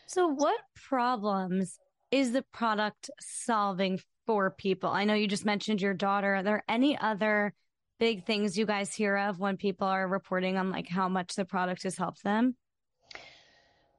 So, 0.06 0.26
what 0.28 0.60
problems 0.74 1.78
is 2.10 2.32
the 2.32 2.42
product 2.52 3.10
solving 3.20 4.00
for 4.26 4.50
people? 4.50 4.90
I 4.90 5.04
know 5.04 5.14
you 5.14 5.28
just 5.28 5.44
mentioned 5.44 5.80
your 5.80 5.94
daughter. 5.94 6.36
Are 6.36 6.42
there 6.42 6.64
any 6.68 6.98
other 6.98 7.54
big 7.98 8.26
things 8.26 8.58
you 8.58 8.66
guys 8.66 8.92
hear 8.94 9.16
of 9.16 9.38
when 9.38 9.56
people 9.56 9.86
are 9.86 10.06
reporting 10.06 10.56
on 10.56 10.70
like 10.70 10.88
how 10.88 11.08
much 11.08 11.34
the 11.34 11.44
product 11.44 11.84
has 11.84 11.96
helped 11.96 12.22
them? 12.22 12.56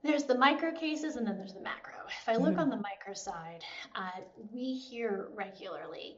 There's 0.06 0.26
the 0.26 0.38
micro 0.38 0.72
cases 0.72 1.16
and 1.16 1.26
then 1.26 1.36
there's 1.36 1.56
the 1.56 1.62
macro. 1.62 1.96
If 2.08 2.30
I 2.30 2.36
look 2.36 2.52
mm-hmm. 2.52 2.60
on 2.60 2.70
the 2.70 2.78
micro 2.78 3.16
side, 3.16 3.64
uh, 3.96 4.22
we 4.54 4.76
hear 4.76 5.30
regularly 5.34 6.18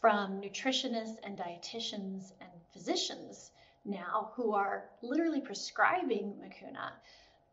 from 0.00 0.40
nutritionists 0.40 1.18
and 1.22 1.36
dietitians 1.36 2.32
and 2.40 2.50
physicians 2.72 3.50
now 3.84 4.30
who 4.34 4.54
are 4.54 4.86
literally 5.02 5.42
prescribing 5.42 6.32
Mikuna. 6.42 6.92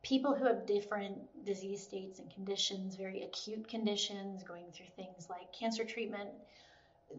People 0.03 0.33
who 0.33 0.45
have 0.45 0.65
different 0.65 1.17
disease 1.45 1.83
states 1.83 2.19
and 2.19 2.33
conditions, 2.33 2.95
very 2.95 3.23
acute 3.23 3.67
conditions, 3.67 4.41
going 4.41 4.71
through 4.71 4.87
things 4.95 5.27
like 5.29 5.51
cancer 5.51 5.83
treatment, 5.83 6.29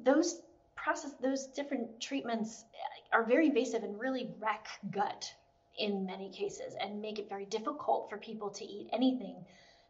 those 0.05 0.40
process, 0.74 1.12
those 1.20 1.48
different 1.48 2.00
treatments 2.00 2.64
are 3.12 3.24
very 3.24 3.48
invasive 3.48 3.83
and 3.83 4.00
really 4.00 4.31
wreck 4.38 4.68
gut 4.90 5.35
in 5.78 6.06
many 6.06 6.30
cases 6.30 6.74
and 6.80 7.02
make 7.02 7.18
it 7.18 7.28
very 7.28 7.46
difficult 7.46 8.08
for 8.08 8.16
people 8.16 8.50
to 8.50 8.64
eat 8.64 8.88
anything. 8.92 9.37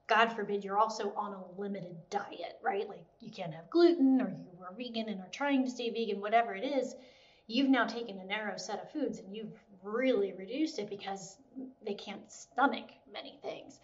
God 0.07 0.33
forbid 0.33 0.64
you're 0.64 0.79
also 0.79 1.12
on 1.16 1.33
a 1.33 1.61
limited 1.61 1.97
diet, 2.11 2.59
right? 2.62 2.88
Like 2.88 3.05
you 3.20 3.31
can't 3.31 3.55
have 3.55 3.70
gluten 3.70 4.20
or 4.20 4.29
you 4.29 4.62
are 4.62 4.75
vegan 4.77 5.09
and 5.09 5.20
are 5.20 5.29
trying 5.33 5.64
to 5.64 5.70
stay 5.70 5.90
vegan, 5.90 6.20
whatever 6.20 6.55
it 6.55 6.64
is 6.64 6.94
you've 7.47 7.70
now 7.70 7.87
taken 7.87 8.18
a 8.18 8.25
narrow 8.25 8.57
set 8.57 8.81
of 8.83 8.90
foods 8.90 9.18
and 9.18 9.35
you've 9.35 9.53
really 9.83 10.33
reduced 10.33 10.79
it 10.79 10.88
because 10.88 11.37
they 11.87 11.94
can't 11.94 12.31
stomach 12.31 12.88
many 13.12 13.38
things. 13.42 13.79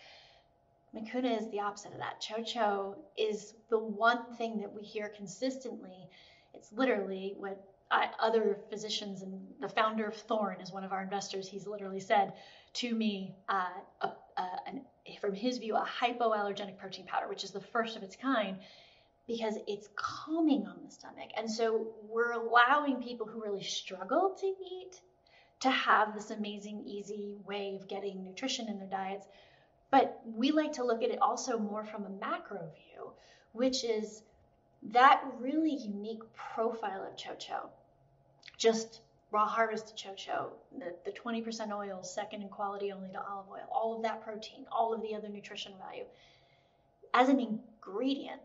Mikuna 0.95 1.39
is 1.39 1.49
the 1.51 1.61
opposite 1.61 1.93
of 1.93 1.99
that. 1.99 2.21
Cho 2.21 2.97
is 3.17 3.55
the 3.69 3.79
one 3.79 4.35
thing 4.37 4.59
that 4.61 4.73
we 4.73 4.83
hear 4.83 5.09
consistently. 5.09 6.09
It's 6.55 6.73
literally 6.73 7.35
what 7.37 7.63
Other 7.91 8.59
physicians 8.71 9.23
and 9.23 9.41
the 9.61 9.69
founder 9.69 10.07
of 10.07 10.15
Thorne 10.15 10.61
is 10.61 10.73
one 10.73 10.85
of 10.85 10.93
our 10.93 11.03
investors. 11.03 11.49
He's 11.49 11.67
literally 11.67 12.01
said 12.01 12.35
to 12.75 12.95
me, 12.95 13.35
uh, 13.49 13.65
a, 14.03 14.07
a, 14.37 14.49
an, 14.67 14.83
from 15.21 15.35
his 15.35 15.59
view, 15.59 15.75
a 15.75 15.85
hypoallergenic 15.85 16.79
protein 16.79 17.07
powder, 17.07 17.29
which 17.29 17.43
is 17.43 17.51
the 17.51 17.61
first 17.61 17.97
of 17.97 18.03
its 18.03 18.15
kind 18.15 18.59
because 19.27 19.55
it's 19.67 19.89
calming 19.97 20.67
on 20.67 20.77
the 20.85 20.91
stomach. 20.91 21.31
And 21.37 21.51
so 21.51 21.89
we're 22.09 22.33
allowing 22.33 23.03
people 23.03 23.27
who 23.27 23.43
really 23.43 23.63
struggle 23.63 24.37
to 24.41 24.47
eat 24.47 25.01
to 25.61 25.71
have 25.71 26.15
this 26.15 26.31
amazing, 26.31 26.85
easy 26.87 27.37
way 27.47 27.79
of 27.81 27.87
getting 27.89 28.25
nutrition 28.25 28.69
in 28.69 28.79
their 28.79 28.89
diets. 28.89 29.27
But 29.91 30.21
we 30.25 30.51
like 30.53 30.73
to 30.75 30.85
look 30.85 31.03
at 31.03 31.11
it 31.11 31.21
also 31.21 31.59
more 31.59 31.85
from 31.85 32.07
a 32.07 32.11
macro 32.11 32.59
view, 32.59 33.13
which 33.53 33.85
is 33.85 34.23
that 34.83 35.23
really 35.39 35.75
unique 35.75 36.23
profile 36.35 37.05
of 37.05 37.17
chocho. 37.17 37.69
Just 38.61 39.01
raw 39.31 39.47
harvested 39.47 39.97
chocho, 39.97 40.51
the, 40.79 40.95
the 41.07 41.13
20% 41.13 41.73
oil, 41.73 42.03
second 42.03 42.43
in 42.43 42.51
quality 42.51 42.93
only 42.93 43.11
to 43.11 43.19
olive 43.19 43.49
oil, 43.51 43.67
all 43.73 43.97
of 43.97 44.03
that 44.03 44.23
protein, 44.23 44.67
all 44.71 44.93
of 44.93 45.01
the 45.01 45.15
other 45.15 45.31
nutrition 45.31 45.73
value. 45.79 46.05
As 47.15 47.31
an 47.31 47.41
ingredient, 47.41 48.43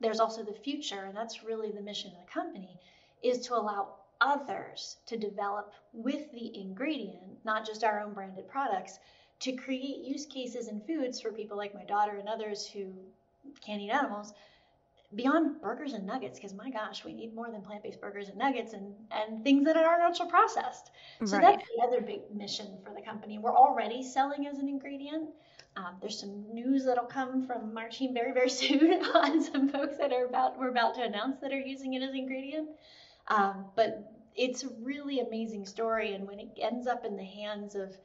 there's 0.00 0.18
also 0.18 0.42
the 0.42 0.54
future, 0.54 1.04
and 1.04 1.14
that's 1.14 1.42
really 1.42 1.70
the 1.70 1.82
mission 1.82 2.10
of 2.10 2.16
the 2.24 2.32
company, 2.32 2.80
is 3.22 3.46
to 3.48 3.54
allow 3.54 3.96
others 4.22 4.96
to 5.04 5.18
develop 5.18 5.74
with 5.92 6.30
the 6.32 6.58
ingredient, 6.58 7.44
not 7.44 7.66
just 7.66 7.84
our 7.84 8.00
own 8.00 8.14
branded 8.14 8.48
products, 8.48 8.98
to 9.40 9.52
create 9.52 9.98
use 9.98 10.24
cases 10.24 10.68
and 10.68 10.86
foods 10.86 11.20
for 11.20 11.32
people 11.32 11.58
like 11.58 11.74
my 11.74 11.84
daughter 11.84 12.16
and 12.16 12.30
others 12.30 12.66
who 12.66 12.94
can't 13.60 13.82
eat 13.82 13.90
animals 13.90 14.32
beyond 15.14 15.60
burgers 15.60 15.92
and 15.92 16.06
nuggets 16.06 16.38
because 16.38 16.54
my 16.54 16.70
gosh 16.70 17.04
we 17.04 17.12
need 17.12 17.34
more 17.34 17.50
than 17.50 17.60
plant-based 17.62 18.00
burgers 18.00 18.28
and 18.28 18.38
nuggets 18.38 18.74
and 18.74 18.94
and 19.10 19.42
things 19.42 19.64
that 19.64 19.76
are 19.76 20.00
ultra 20.02 20.26
processed 20.26 20.92
so 21.24 21.36
right. 21.36 21.58
that's 21.58 21.68
the 21.76 21.82
other 21.82 22.00
big 22.00 22.20
mission 22.32 22.66
for 22.84 22.94
the 22.94 23.02
company 23.02 23.38
we're 23.38 23.56
already 23.56 24.04
selling 24.04 24.46
as 24.46 24.58
an 24.58 24.68
ingredient 24.68 25.28
um, 25.76 25.96
there's 26.00 26.18
some 26.18 26.52
news 26.52 26.84
that'll 26.84 27.04
come 27.04 27.46
from 27.46 27.76
our 27.78 27.88
team 27.88 28.12
very, 28.12 28.32
very 28.32 28.50
soon 28.60 29.04
on 29.14 29.42
some 29.42 29.68
folks 29.68 29.96
that 29.98 30.12
are 30.12 30.26
about 30.26 30.58
we're 30.58 30.70
about 30.70 30.94
to 30.96 31.02
announce 31.02 31.40
that 31.40 31.52
are 31.52 31.60
using 31.60 31.94
it 31.94 32.02
as 32.02 32.10
an 32.10 32.16
ingredient. 32.16 32.68
Um, 33.28 33.66
but 33.76 34.12
it's 34.34 34.64
a 34.64 34.68
really 34.82 35.20
amazing 35.20 35.66
story, 35.66 36.14
and 36.14 36.26
when 36.26 36.40
it 36.40 36.48
ends 36.60 36.86
up 36.86 37.04
in 37.04 37.16
the 37.16 37.24
hands 37.24 37.74
of 37.74 37.96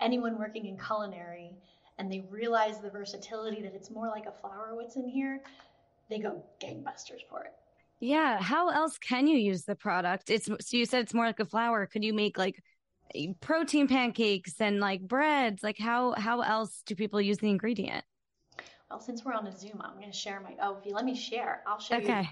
anyone 0.00 0.38
working 0.38 0.66
in 0.66 0.78
culinary, 0.78 1.52
and 1.98 2.10
they 2.10 2.24
realize 2.30 2.80
the 2.80 2.88
versatility 2.88 3.60
that 3.62 3.74
it's 3.74 3.90
more 3.90 4.08
like 4.08 4.24
a 4.26 4.32
flour 4.40 4.74
what's 4.74 4.96
in 4.96 5.06
here, 5.06 5.42
they 6.10 6.18
go 6.18 6.44
gangbusters 6.62 7.22
for 7.28 7.44
it. 7.44 7.52
Yeah. 8.00 8.40
How 8.40 8.70
else 8.70 8.98
can 8.98 9.26
you 9.26 9.38
use 9.38 9.64
the 9.64 9.74
product? 9.74 10.30
It's 10.30 10.46
so 10.46 10.76
you 10.76 10.84
said 10.84 11.02
it's 11.02 11.14
more 11.14 11.26
like 11.26 11.40
a 11.40 11.44
flour. 11.44 11.86
Could 11.86 12.04
you 12.04 12.12
make 12.12 12.36
like 12.36 12.62
protein 13.40 13.88
pancakes 13.88 14.60
and 14.60 14.80
like 14.80 15.00
breads 15.00 15.62
like 15.62 15.78
how 15.78 16.12
how 16.12 16.40
else 16.40 16.82
do 16.86 16.94
people 16.94 17.20
use 17.20 17.38
the 17.38 17.48
ingredient 17.48 18.04
well 18.88 19.00
since 19.00 19.24
we're 19.24 19.32
on 19.32 19.46
a 19.46 19.56
zoom 19.56 19.80
i'm 19.82 19.94
going 19.94 20.10
to 20.10 20.16
share 20.16 20.40
my 20.40 20.54
oh 20.62 20.76
if 20.78 20.86
you 20.86 20.94
let 20.94 21.04
me 21.04 21.14
share 21.14 21.62
i'll 21.66 21.80
show 21.80 21.96
okay. 21.96 22.20
you 22.22 22.28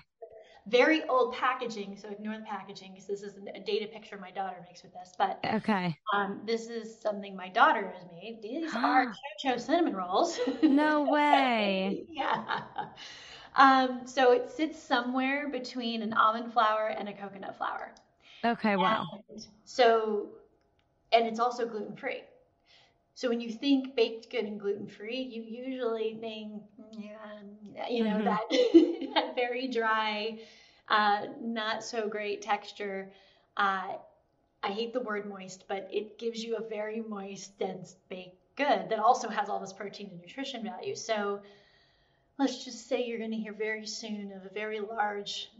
very 0.69 1.03
old 1.09 1.35
packaging 1.35 1.97
so 1.97 2.09
ignore 2.11 2.37
the 2.37 2.45
packaging 2.45 2.93
because 2.93 3.07
this 3.07 3.23
is 3.23 3.35
a 3.55 3.61
data 3.61 3.87
picture 3.87 4.19
my 4.19 4.31
daughter 4.31 4.57
makes 4.67 4.83
with 4.83 4.93
this 4.93 5.12
but 5.17 5.41
okay 5.55 5.97
um, 6.14 6.41
this 6.45 6.69
is 6.69 7.01
something 7.01 7.35
my 7.35 7.49
daughter 7.49 7.93
has 7.97 8.07
made 8.12 8.38
these 8.43 8.73
are 8.75 9.12
chocho 9.45 9.59
cinnamon 9.59 9.95
rolls 9.95 10.38
no 10.62 11.03
way 11.11 12.05
yeah 12.11 12.61
um, 13.59 14.01
so 14.07 14.33
it 14.33 14.51
sits 14.51 14.83
somewhere 14.83 15.49
between 15.51 16.01
an 16.01 16.14
almond 16.14 16.53
flour 16.53 16.88
and 16.88 17.09
a 17.09 17.12
coconut 17.12 17.57
flour 17.57 17.92
okay 18.44 18.77
wow 18.77 19.05
and 19.29 19.47
so 19.64 20.29
and 21.12 21.27
it's 21.27 21.40
also 21.40 21.66
gluten 21.66 21.97
free. 21.97 22.23
So 23.14 23.29
when 23.29 23.40
you 23.40 23.51
think 23.51 23.97
baked 23.97 24.31
good 24.31 24.44
and 24.44 24.61
gluten 24.61 24.87
free, 24.87 25.21
you 25.21 25.42
usually 25.42 26.16
think, 26.21 26.62
yeah, 26.92 27.88
you 27.90 28.05
know, 28.05 28.16
mm-hmm. 28.16 28.25
that, 28.25 29.14
that 29.14 29.35
very 29.35 29.68
dry, 29.68 30.38
uh, 30.88 31.27
not 31.40 31.83
so 31.83 32.09
great 32.09 32.42
texture. 32.42 33.11
Uh, 33.57 33.94
I 34.62 34.68
hate 34.68 34.92
the 34.92 35.01
word 35.01 35.29
moist, 35.29 35.64
but 35.68 35.88
it 35.92 36.18
gives 36.18 36.44
you 36.44 36.57
a 36.57 36.68
very 36.68 37.01
moist, 37.01 37.59
dense 37.59 37.97
baked 38.09 38.37
good 38.57 38.88
that 38.88 38.99
also 38.99 39.29
has 39.29 39.49
all 39.49 39.61
this 39.61 39.73
protein 39.73 40.11
and 40.11 40.21
nutrition 40.21 40.64
value. 40.64 40.94
So 40.94 41.40
let's 42.38 42.64
just 42.64 42.88
say 42.88 43.05
you're 43.05 43.18
going 43.18 43.33
to 43.33 43.37
hear 43.37 43.53
very 43.53 43.87
soon 43.87 44.33
of 44.33 44.44
a 44.44 44.55
very 44.55 44.81
large 44.81 45.51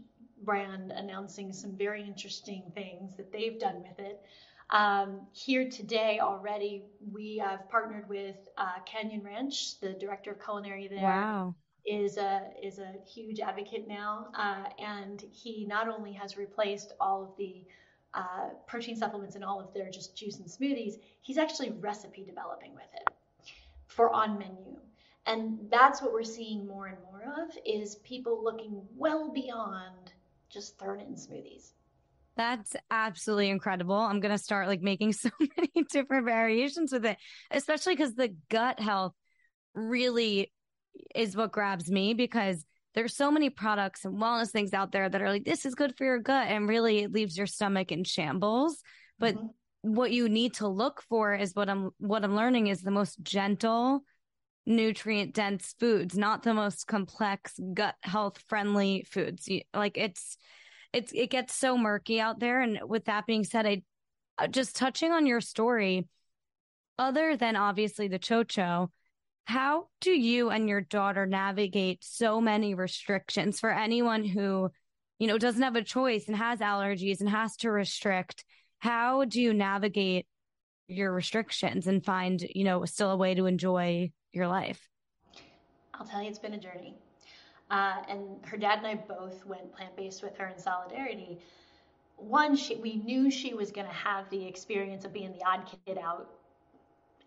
brand 0.43 0.91
announcing 0.91 1.51
some 1.51 1.75
very 1.75 2.01
interesting 2.01 2.63
things 2.73 3.15
that 3.17 3.31
they've 3.31 3.59
done 3.59 3.83
with 3.83 3.99
it. 3.99 4.21
Um, 4.69 5.21
here 5.33 5.69
today 5.69 6.19
already, 6.21 6.83
we 7.11 7.37
have 7.37 7.69
partnered 7.69 8.07
with 8.07 8.37
uh, 8.57 8.79
Canyon 8.85 9.23
Ranch, 9.23 9.79
the 9.79 9.93
director 9.93 10.31
of 10.31 10.43
culinary 10.43 10.87
there. 10.87 11.01
Wow. 11.01 11.55
is 11.85 12.17
a 12.17 12.51
is 12.61 12.77
a 12.77 12.93
huge 13.07 13.39
advocate 13.39 13.87
now, 13.87 14.27
uh, 14.37 14.65
and 14.77 15.25
he 15.31 15.65
not 15.65 15.87
only 15.89 16.13
has 16.13 16.37
replaced 16.37 16.93
all 16.99 17.23
of 17.23 17.29
the 17.37 17.65
uh, 18.13 18.49
protein 18.67 18.95
supplements 18.95 19.35
in 19.35 19.43
all 19.43 19.59
of 19.59 19.73
their 19.73 19.89
just 19.89 20.15
juice 20.15 20.37
and 20.37 20.47
smoothies, 20.47 20.99
he's 21.21 21.37
actually 21.37 21.71
recipe 21.71 22.23
developing 22.23 22.73
with 22.73 22.89
it 22.93 23.13
for 23.87 24.13
on 24.13 24.37
menu. 24.37 24.77
And 25.29 25.59
that's 25.69 26.01
what 26.01 26.11
we're 26.11 26.23
seeing 26.23 26.65
more 26.65 26.87
and 26.87 26.97
more 27.03 27.43
of 27.43 27.55
is 27.63 27.97
people 27.97 28.43
looking 28.43 28.81
well 28.95 29.31
beyond 29.31 30.11
just 30.49 30.79
throwing 30.79 31.01
it 31.01 31.07
in 31.07 31.13
smoothies. 31.13 31.73
That's 32.35 32.75
absolutely 32.89 33.49
incredible. 33.49 33.95
I'm 33.95 34.21
going 34.21 34.35
to 34.35 34.43
start 34.43 34.67
like 34.67 34.81
making 34.81 35.13
so 35.13 35.29
many 35.39 35.85
different 35.91 36.25
variations 36.25 36.91
with 36.91 37.05
it, 37.05 37.17
especially 37.51 37.95
because 37.95 38.15
the 38.15 38.35
gut 38.49 38.79
health 38.79 39.13
really 39.75 40.51
is 41.13 41.37
what 41.37 41.51
grabs 41.51 41.91
me 41.91 42.15
because 42.15 42.65
there's 42.95 43.15
so 43.15 43.29
many 43.29 43.51
products 43.51 44.05
and 44.05 44.19
wellness 44.19 44.49
things 44.49 44.73
out 44.73 44.91
there 44.91 45.07
that 45.07 45.21
are 45.21 45.29
like, 45.29 45.45
this 45.45 45.63
is 45.63 45.75
good 45.75 45.95
for 45.95 46.05
your 46.05 46.17
gut. 46.17 46.47
And 46.47 46.67
really 46.67 46.99
it 46.99 47.11
leaves 47.11 47.37
your 47.37 47.45
stomach 47.45 47.91
in 47.91 48.03
shambles. 48.03 48.81
But 49.19 49.35
mm-hmm. 49.35 49.93
what 49.93 50.11
you 50.11 50.27
need 50.27 50.55
to 50.55 50.67
look 50.67 51.03
for 51.07 51.35
is 51.35 51.53
what 51.53 51.69
I'm, 51.69 51.91
what 51.99 52.23
I'm 52.23 52.35
learning 52.35 52.65
is 52.65 52.81
the 52.81 52.89
most 52.89 53.21
gentle, 53.21 54.01
nutrient 54.65 55.33
dense 55.33 55.75
foods, 55.79 56.17
not 56.17 56.43
the 56.43 56.53
most 56.53 56.87
complex 56.87 57.59
gut 57.73 57.95
health 58.01 58.43
friendly 58.47 59.05
foods. 59.09 59.49
Like 59.73 59.97
it's, 59.97 60.37
it's, 60.93 61.11
it 61.13 61.29
gets 61.29 61.55
so 61.55 61.77
murky 61.77 62.19
out 62.19 62.39
there. 62.39 62.61
And 62.61 62.79
with 62.87 63.05
that 63.05 63.25
being 63.25 63.43
said, 63.43 63.65
I 63.65 63.81
uh, 64.37 64.47
just 64.47 64.75
touching 64.75 65.11
on 65.11 65.25
your 65.25 65.41
story, 65.41 66.07
other 66.97 67.35
than 67.35 67.55
obviously 67.55 68.07
the 68.07 68.19
chocho, 68.19 68.89
how 69.45 69.87
do 70.01 70.11
you 70.11 70.49
and 70.49 70.69
your 70.69 70.81
daughter 70.81 71.25
navigate 71.25 72.03
so 72.03 72.39
many 72.39 72.75
restrictions 72.75 73.59
for 73.59 73.71
anyone 73.71 74.23
who, 74.23 74.69
you 75.17 75.27
know, 75.27 75.37
doesn't 75.37 75.63
have 75.63 75.75
a 75.75 75.83
choice 75.83 76.27
and 76.27 76.37
has 76.37 76.59
allergies 76.59 77.19
and 77.19 77.29
has 77.29 77.55
to 77.57 77.71
restrict? 77.71 78.45
How 78.77 79.25
do 79.25 79.41
you 79.41 79.53
navigate 79.53 80.27
your 80.87 81.11
restrictions 81.11 81.87
and 81.87 82.05
find, 82.05 82.41
you 82.53 82.63
know, 82.63 82.85
still 82.85 83.11
a 83.11 83.17
way 83.17 83.33
to 83.35 83.45
enjoy 83.45 84.11
your 84.33 84.47
life? 84.47 84.87
I'll 85.93 86.05
tell 86.05 86.21
you, 86.21 86.29
it's 86.29 86.39
been 86.39 86.53
a 86.53 86.59
journey. 86.59 86.95
Uh, 87.69 88.01
and 88.07 88.21
her 88.45 88.57
dad 88.57 88.79
and 88.79 88.87
I 88.87 88.95
both 88.95 89.45
went 89.45 89.71
plant 89.73 89.95
based 89.95 90.23
with 90.23 90.35
her 90.37 90.47
in 90.47 90.57
solidarity. 90.57 91.39
One, 92.15 92.55
she, 92.55 92.75
we 92.75 92.95
knew 92.97 93.29
she 93.29 93.53
was 93.53 93.71
going 93.71 93.87
to 93.87 93.93
have 93.93 94.29
the 94.29 94.45
experience 94.45 95.05
of 95.05 95.13
being 95.13 95.31
the 95.31 95.45
odd 95.45 95.69
kid 95.85 95.97
out 95.97 96.29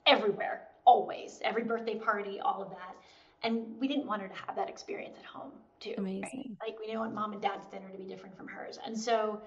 everywhere 0.06 0.62
always, 0.84 1.38
every 1.42 1.62
birthday 1.62 1.94
party, 1.94 2.40
all 2.40 2.62
of 2.62 2.70
that. 2.70 2.96
And 3.44 3.64
we 3.78 3.88
didn't 3.88 4.06
want 4.06 4.22
her 4.22 4.28
to 4.28 4.34
have 4.46 4.56
that 4.56 4.68
experience 4.68 5.16
at 5.18 5.24
home 5.24 5.52
too. 5.80 5.94
Amazing. 5.98 6.56
Right? 6.60 6.70
Like 6.70 6.80
we 6.80 6.86
didn't 6.86 7.00
want 7.00 7.14
mom 7.14 7.32
and 7.32 7.42
dad's 7.42 7.66
dinner 7.66 7.88
to 7.90 7.98
be 7.98 8.04
different 8.04 8.36
from 8.36 8.48
hers. 8.48 8.78
And 8.84 8.98
so 8.98 9.40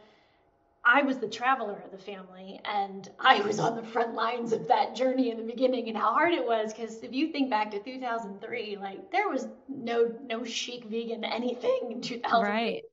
I 0.86 1.02
was 1.02 1.18
the 1.18 1.28
traveler 1.28 1.82
of 1.84 1.92
the 1.92 1.98
family 1.98 2.62
and 2.64 3.10
I 3.20 3.42
was 3.42 3.60
on 3.60 3.76
the 3.76 3.84
front 3.84 4.14
lines 4.14 4.54
of 4.54 4.68
that 4.68 4.96
journey 4.96 5.32
in 5.32 5.38
the 5.38 5.44
beginning 5.44 5.88
and 5.88 5.98
how 5.98 6.14
hard 6.14 6.34
it 6.34 6.46
was 6.46 6.74
because 6.74 7.02
if 7.02 7.12
you 7.12 7.32
think 7.32 7.50
back 7.50 7.72
to 7.72 7.80
2003 7.80 8.78
like 8.80 9.12
there 9.12 9.28
was 9.28 9.48
no 9.68 10.14
no 10.24 10.44
chic 10.44 10.86
vegan 10.86 11.24
anything 11.24 11.90
in 11.90 12.02
2000 12.02 12.46
right. 12.46 12.84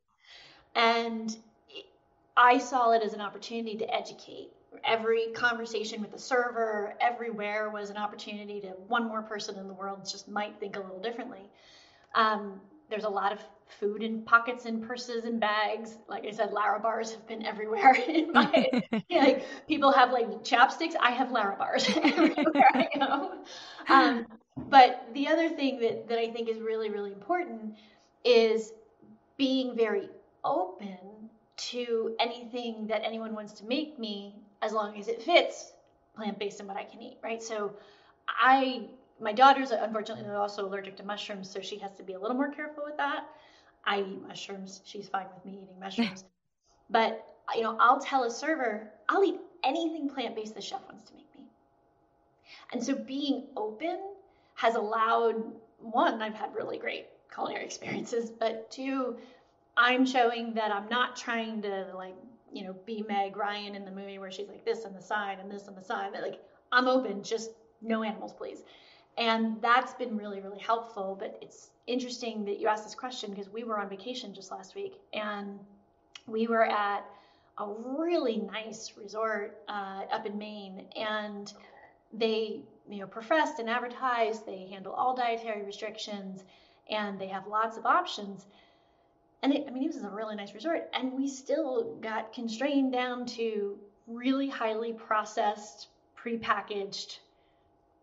And 0.74 1.37
I 2.37 2.59
saw 2.59 2.92
it 2.92 3.02
as 3.02 3.12
an 3.12 3.20
opportunity 3.20 3.76
to 3.76 3.94
educate. 3.94 4.48
Every 4.85 5.26
conversation 5.35 6.00
with 6.00 6.12
the 6.12 6.18
server 6.18 6.94
everywhere 7.00 7.68
was 7.70 7.90
an 7.90 7.98
opportunity 7.98 8.61
to 8.62 8.68
one 8.88 9.07
more 9.07 9.22
person 9.22 9.59
in 9.59 9.68
the 9.68 9.74
world 9.74 10.09
just 10.11 10.28
might 10.28 10.59
think 10.59 10.76
a 10.76 10.81
little 10.81 11.00
differently. 11.00 11.50
Um, 12.14 12.61
there's 12.88 13.05
a 13.05 13.09
lot 13.09 13.33
of 13.33 13.38
food 13.78 14.02
in 14.02 14.22
pockets 14.22 14.64
and 14.64 14.87
purses 14.87 15.24
and 15.24 15.40
bags 15.40 15.98
like 16.08 16.26
i 16.26 16.30
said 16.30 16.50
Larabars 16.50 17.12
have 17.12 17.26
been 17.26 17.44
everywhere 17.44 17.94
in 18.08 18.32
my 18.32 18.66
like 19.11 19.44
people 19.68 19.92
have 19.92 20.12
like 20.12 20.28
chapsticks 20.44 20.94
i 21.00 21.11
have 21.11 21.28
Larabars 21.28 21.88
everywhere 22.04 22.68
i 22.74 22.88
go 22.98 23.32
um, 23.88 24.26
but 24.68 25.06
the 25.14 25.28
other 25.28 25.48
thing 25.48 25.80
that, 25.80 26.08
that 26.08 26.18
i 26.18 26.30
think 26.30 26.48
is 26.48 26.61
really 26.61 26.90
really 26.90 27.12
important 27.12 27.74
is 28.24 28.72
being 29.37 29.76
very 29.76 30.08
open 30.44 30.98
to 31.56 32.14
anything 32.18 32.87
that 32.87 33.02
anyone 33.04 33.35
wants 33.35 33.52
to 33.52 33.64
make 33.64 33.98
me 33.98 34.35
as 34.62 34.72
long 34.72 34.98
as 34.98 35.08
it 35.08 35.22
fits 35.22 35.72
plant 36.14 36.38
based 36.38 36.61
and 36.61 36.68
what 36.68 36.76
I 36.76 36.85
can 36.85 37.00
eat, 37.02 37.18
right? 37.22 37.42
So 37.42 37.72
I 38.28 38.87
my 39.20 39.32
daughter's 39.32 39.70
unfortunately 39.70 40.28
also 40.35 40.66
allergic 40.66 40.96
to 40.96 41.04
mushrooms, 41.04 41.48
so 41.48 41.61
she 41.61 41.78
has 41.78 41.92
to 41.96 42.02
be 42.02 42.14
a 42.14 42.18
little 42.18 42.37
more 42.37 42.50
careful 42.50 42.85
with 42.85 42.96
that. 42.96 43.24
I 43.85 44.01
eat 44.01 44.23
mushrooms. 44.27 44.81
She's 44.85 45.09
fine 45.09 45.27
with 45.35 45.45
me 45.45 45.61
eating 45.62 45.79
mushrooms. 45.81 46.25
but 46.90 47.27
you 47.55 47.62
know, 47.62 47.77
I'll 47.81 48.01
tell 48.01 48.25
a 48.25 48.31
server, 48.31 48.90
I'll 49.09 49.25
eat 49.25 49.40
anything 49.64 50.09
plant-based 50.09 50.55
the 50.55 50.62
chef 50.62 50.81
wants 50.88 51.09
to 51.11 51.14
make 51.14 51.27
me. 51.37 51.45
And 52.73 52.83
so 52.83 52.95
being 52.95 53.45
open 53.57 53.99
has 54.55 54.75
allowed 54.75 55.42
one, 55.81 56.23
I've 56.23 56.35
had 56.35 56.55
really 56.55 56.79
great 56.79 57.07
culinary 57.35 57.64
experiences, 57.64 58.31
but 58.31 58.71
two, 58.71 59.16
I'm 59.77 60.07
showing 60.07 60.55
that 60.55 60.71
I'm 60.73 60.88
not 60.88 61.16
trying 61.16 61.62
to 61.62 61.88
like 61.95 62.14
you 62.53 62.64
know, 62.64 62.75
be 62.87 63.05
Meg 63.09 63.37
Ryan 63.37 63.75
in 63.75 63.85
the 63.85 63.90
movie 63.90 64.18
where 64.18 64.31
she's 64.31 64.49
like 64.49 64.64
this 64.64 64.85
on 64.85 64.92
the 64.92 65.01
side 65.01 65.38
and 65.40 65.51
this 65.51 65.68
on 65.68 65.75
the 65.75 65.83
side. 65.83 66.11
But 66.12 66.23
like, 66.23 66.40
I'm 66.71 66.87
open, 66.87 67.23
just 67.23 67.51
no 67.81 68.03
animals, 68.03 68.33
please. 68.33 68.62
And 69.18 69.61
that's 69.61 69.92
been 69.94 70.16
really, 70.16 70.40
really 70.40 70.59
helpful. 70.59 71.16
But 71.18 71.38
it's 71.42 71.70
interesting 71.87 72.44
that 72.46 72.59
you 72.59 72.68
asked 72.68 72.85
this 72.85 72.94
question 72.94 73.31
because 73.31 73.48
we 73.48 73.64
were 73.64 73.79
on 73.79 73.88
vacation 73.88 74.35
just 74.35 74.51
last 74.51 74.75
week 74.75 74.94
and 75.12 75.59
we 76.27 76.46
were 76.46 76.64
at 76.64 77.05
a 77.59 77.66
really 77.68 78.38
nice 78.38 78.92
resort 78.96 79.59
uh, 79.68 80.03
up 80.11 80.27
in 80.27 80.38
Maine. 80.38 80.87
And 80.96 81.53
they, 82.12 82.61
you 82.88 83.01
know, 83.01 83.07
professed 83.07 83.59
and 83.59 83.68
advertised, 83.68 84.46
they 84.46 84.66
handle 84.70 84.92
all 84.92 85.14
dietary 85.14 85.62
restrictions 85.62 86.44
and 86.90 87.18
they 87.18 87.29
have 87.29 87.46
lots 87.46 87.77
of 87.77 87.87
options. 87.87 88.46
And 89.42 89.53
it, 89.53 89.64
I 89.66 89.70
mean, 89.70 89.87
this 89.87 89.96
was 89.96 90.05
a 90.05 90.11
really 90.11 90.37
nice 90.37 90.55
resort, 90.55 90.88
and 90.92 91.12
we 91.12 91.27
still 91.27 91.96
got 92.01 92.33
constrained 92.33 92.92
down 92.92 93.27
to 93.27 93.77
really 94.07 94.48
highly 94.48 94.92
processed, 94.92 95.88
prepackaged 96.16 97.18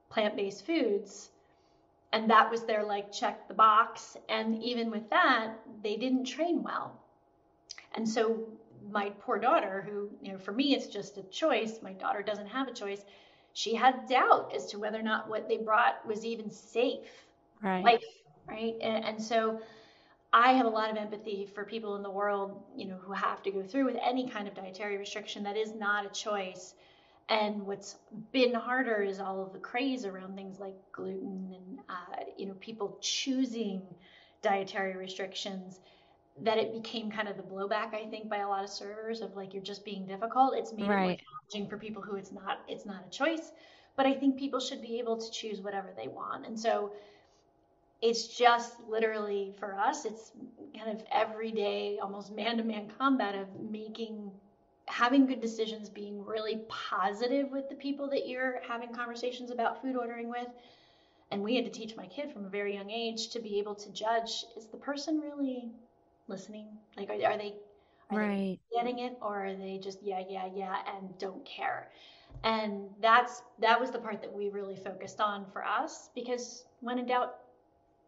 plant-based 0.09 0.65
foods. 0.65 1.29
And 2.11 2.29
that 2.29 2.49
was 2.49 2.63
their 2.63 2.83
like 2.83 3.11
check 3.11 3.47
the 3.47 3.53
box. 3.53 4.17
And 4.27 4.61
even 4.63 4.89
with 4.89 5.09
that, 5.09 5.53
they 5.83 5.95
didn't 5.95 6.25
train 6.25 6.63
well. 6.63 6.99
And 7.93 8.07
so 8.07 8.47
my 8.91 9.11
poor 9.21 9.37
daughter, 9.37 9.85
who, 9.87 10.09
you 10.21 10.31
know, 10.31 10.39
for 10.39 10.51
me 10.51 10.75
it's 10.75 10.87
just 10.87 11.17
a 11.17 11.23
choice, 11.23 11.79
my 11.81 11.93
daughter 11.93 12.23
doesn't 12.23 12.47
have 12.47 12.67
a 12.67 12.73
choice. 12.73 13.03
She 13.53 13.75
had 13.75 14.07
doubt 14.07 14.53
as 14.55 14.67
to 14.67 14.79
whether 14.79 14.99
or 14.99 15.03
not 15.03 15.29
what 15.29 15.47
they 15.47 15.57
brought 15.57 16.05
was 16.07 16.25
even 16.25 16.49
safe. 16.49 17.09
Right. 17.61 17.83
Life, 17.83 18.03
right? 18.47 18.75
And, 18.81 19.03
and 19.05 19.21
so 19.21 19.59
I 20.31 20.53
have 20.53 20.65
a 20.65 20.69
lot 20.69 20.89
of 20.89 20.97
empathy 20.97 21.47
for 21.53 21.63
people 21.63 21.95
in 21.95 22.03
the 22.03 22.09
world, 22.09 22.63
you 22.75 22.85
know, 22.87 22.97
who 22.97 23.13
have 23.13 23.41
to 23.43 23.51
go 23.51 23.63
through 23.63 23.85
with 23.85 23.97
any 24.03 24.29
kind 24.29 24.47
of 24.47 24.53
dietary 24.53 24.97
restriction 24.97 25.43
that 25.43 25.57
is 25.57 25.73
not 25.73 26.05
a 26.05 26.09
choice. 26.09 26.75
And 27.29 27.65
what's 27.67 27.97
been 28.31 28.53
harder 28.53 29.03
is 29.03 29.19
all 29.19 29.43
of 29.43 29.53
the 29.53 29.59
craze 29.59 30.03
around 30.03 30.35
things 30.35 30.59
like 30.59 30.73
gluten 30.91 31.53
and, 31.55 31.79
uh, 31.87 32.23
you 32.37 32.47
know, 32.47 32.55
people 32.59 32.97
choosing 33.01 33.81
dietary 34.41 34.95
restrictions. 34.97 35.79
That 36.41 36.57
it 36.57 36.73
became 36.73 37.11
kind 37.11 37.27
of 37.27 37.35
the 37.35 37.43
blowback, 37.43 37.93
I 37.93 38.07
think, 38.09 38.29
by 38.29 38.37
a 38.37 38.47
lot 38.47 38.63
of 38.63 38.69
servers 38.69 39.21
of 39.21 39.35
like 39.35 39.53
you're 39.53 39.61
just 39.61 39.83
being 39.83 40.07
difficult. 40.07 40.55
It's 40.55 40.71
made 40.71 40.87
right. 40.87 41.01
it 41.01 41.05
more 41.05 41.17
challenging 41.51 41.69
for 41.69 41.77
people 41.77 42.01
who 42.01 42.15
it's 42.15 42.31
not 42.31 42.61
it's 42.67 42.85
not 42.85 43.03
a 43.05 43.09
choice. 43.09 43.51
But 43.97 44.05
I 44.05 44.13
think 44.13 44.37
people 44.39 44.61
should 44.61 44.81
be 44.81 44.99
able 44.99 45.17
to 45.17 45.29
choose 45.31 45.59
whatever 45.59 45.89
they 45.97 46.07
want. 46.07 46.45
And 46.45 46.57
so 46.57 46.93
it's 48.01 48.27
just 48.27 48.75
literally 48.87 49.53
for 49.59 49.75
us 49.75 50.05
it's 50.05 50.31
kind 50.77 50.97
of 50.97 51.03
everyday 51.11 51.99
almost 52.01 52.31
man-to-man 52.31 52.89
combat 52.97 53.35
of 53.35 53.47
making 53.69 54.31
having 54.89 55.25
good 55.25 55.39
decisions 55.39 55.89
being 55.89 56.25
really 56.25 56.61
positive 56.67 57.51
with 57.51 57.69
the 57.69 57.75
people 57.75 58.09
that 58.09 58.27
you're 58.27 58.59
having 58.67 58.93
conversations 58.93 59.51
about 59.51 59.81
food 59.81 59.95
ordering 59.95 60.29
with 60.29 60.47
and 61.31 61.41
we 61.41 61.55
had 61.55 61.63
to 61.63 61.71
teach 61.71 61.95
my 61.95 62.07
kid 62.07 62.31
from 62.31 62.45
a 62.45 62.49
very 62.49 62.73
young 62.73 62.89
age 62.89 63.29
to 63.29 63.39
be 63.39 63.59
able 63.59 63.75
to 63.75 63.91
judge 63.93 64.45
is 64.57 64.65
the 64.67 64.77
person 64.77 65.19
really 65.19 65.69
listening 66.27 66.67
like 66.97 67.09
are, 67.09 67.13
are 67.13 67.37
they 67.37 67.53
are 68.09 68.19
right. 68.19 68.59
they 68.71 68.77
getting 68.77 68.99
it 68.99 69.15
or 69.21 69.45
are 69.45 69.55
they 69.55 69.79
just 69.81 69.99
yeah 70.01 70.23
yeah 70.27 70.49
yeah 70.55 70.77
and 70.97 71.17
don't 71.19 71.45
care 71.45 71.91
and 72.43 72.89
that's 72.99 73.43
that 73.59 73.79
was 73.79 73.91
the 73.91 73.99
part 73.99 74.21
that 74.21 74.33
we 74.33 74.49
really 74.49 74.75
focused 74.75 75.21
on 75.21 75.45
for 75.53 75.63
us 75.63 76.09
because 76.15 76.65
when 76.81 76.97
in 76.97 77.05
doubt 77.05 77.35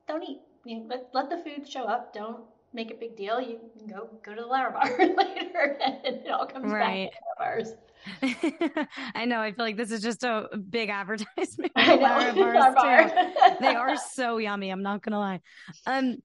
don't 0.08 0.24
eat. 0.24 0.42
You 0.66 0.80
know, 0.80 0.86
let, 0.90 1.10
let 1.14 1.30
the 1.30 1.38
food 1.38 1.68
show 1.68 1.84
up. 1.86 2.14
Don't 2.14 2.42
make 2.74 2.92
a 2.92 2.96
big 2.96 3.16
deal. 3.16 3.42
You 3.42 3.60
can 3.78 3.88
go 3.88 4.10
go 4.24 4.36
to 4.36 4.42
the 4.42 4.48
Lara 4.48 4.72
bar 4.72 4.98
later, 5.00 5.78
and 5.84 6.00
it 6.04 6.32
all 6.32 6.46
comes 6.46 6.72
right. 6.72 7.10
back 7.38 7.64
to 7.64 7.64
bars. 7.64 8.88
I 9.16 9.26
know. 9.26 9.40
I 9.40 9.52
feel 9.52 9.66
like 9.66 9.78
this 9.78 9.92
is 9.92 10.02
just 10.02 10.24
a 10.24 10.50
big 10.70 10.90
advertisement. 10.90 11.72
I 11.76 11.96
know. 11.96 12.42
Lara 12.42 12.74
bars 12.74 13.12
too. 13.12 13.56
they 13.60 13.76
are 13.76 13.96
so 13.98 14.38
yummy. 14.38 14.70
I'm 14.70 14.84
not 14.84 15.02
gonna 15.04 15.20
lie. 15.20 15.42
Um, 15.86 16.18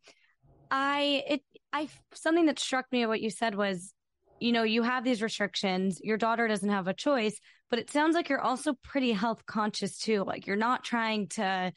I 0.70 1.22
it 1.28 1.42
I 1.72 1.88
something 2.14 2.46
that 2.46 2.58
struck 2.58 2.86
me 2.92 3.02
at 3.02 3.08
what 3.08 3.20
you 3.20 3.30
said 3.30 3.54
was, 3.54 3.92
you 4.40 4.52
know, 4.52 4.62
you 4.62 4.82
have 4.82 5.04
these 5.04 5.22
restrictions. 5.22 6.00
Your 6.02 6.16
daughter 6.16 6.48
doesn't 6.48 6.68
have 6.68 6.86
a 6.86 6.94
choice, 6.94 7.38
but 7.70 7.78
it 7.78 7.90
sounds 7.90 8.14
like 8.14 8.28
you're 8.28 8.40
also 8.40 8.74
pretty 8.82 9.12
health 9.12 9.44
conscious 9.46 9.98
too. 9.98 10.24
Like 10.24 10.46
you're 10.46 10.56
not 10.56 10.84
trying 10.84 11.28
to 11.30 11.72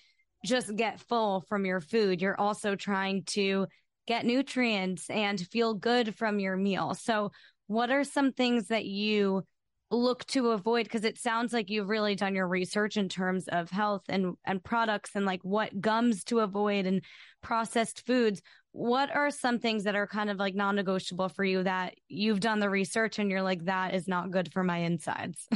just 0.45 0.73
get 0.75 1.01
full 1.01 1.41
from 1.49 1.65
your 1.65 1.81
food. 1.81 2.21
You're 2.21 2.39
also 2.39 2.75
trying 2.75 3.23
to 3.31 3.67
get 4.09 4.25
nutrients 4.25 5.07
and 5.11 5.39
feel 5.39 5.75
good 5.75 6.15
from 6.15 6.39
your 6.39 6.57
meal. 6.57 6.95
So, 6.95 7.31
what 7.67 7.91
are 7.91 8.03
some 8.03 8.33
things 8.33 8.69
that 8.69 8.85
you 8.85 9.43
look 9.91 10.25
to 10.25 10.49
avoid? 10.49 10.85
Because 10.85 11.05
it 11.05 11.19
sounds 11.19 11.53
like 11.53 11.69
you've 11.69 11.87
really 11.87 12.15
done 12.15 12.33
your 12.33 12.47
research 12.47 12.97
in 12.97 13.07
terms 13.07 13.47
of 13.47 13.69
health 13.69 14.01
and 14.09 14.33
and 14.45 14.63
products 14.63 15.11
and 15.13 15.25
like 15.25 15.41
what 15.43 15.79
gums 15.79 16.23
to 16.25 16.39
avoid 16.39 16.87
and 16.87 17.03
processed 17.43 18.05
foods. 18.07 18.41
What 18.71 19.15
are 19.15 19.29
some 19.29 19.59
things 19.59 19.83
that 19.83 19.95
are 19.95 20.07
kind 20.07 20.31
of 20.31 20.37
like 20.37 20.55
non-negotiable 20.55 21.29
for 21.29 21.43
you 21.43 21.61
that 21.63 21.93
you've 22.07 22.39
done 22.39 22.59
the 22.59 22.69
research 22.69 23.19
and 23.19 23.29
you're 23.29 23.43
like 23.43 23.65
that 23.65 23.93
is 23.93 24.07
not 24.07 24.31
good 24.31 24.51
for 24.51 24.63
my 24.63 24.77
insides 24.77 25.47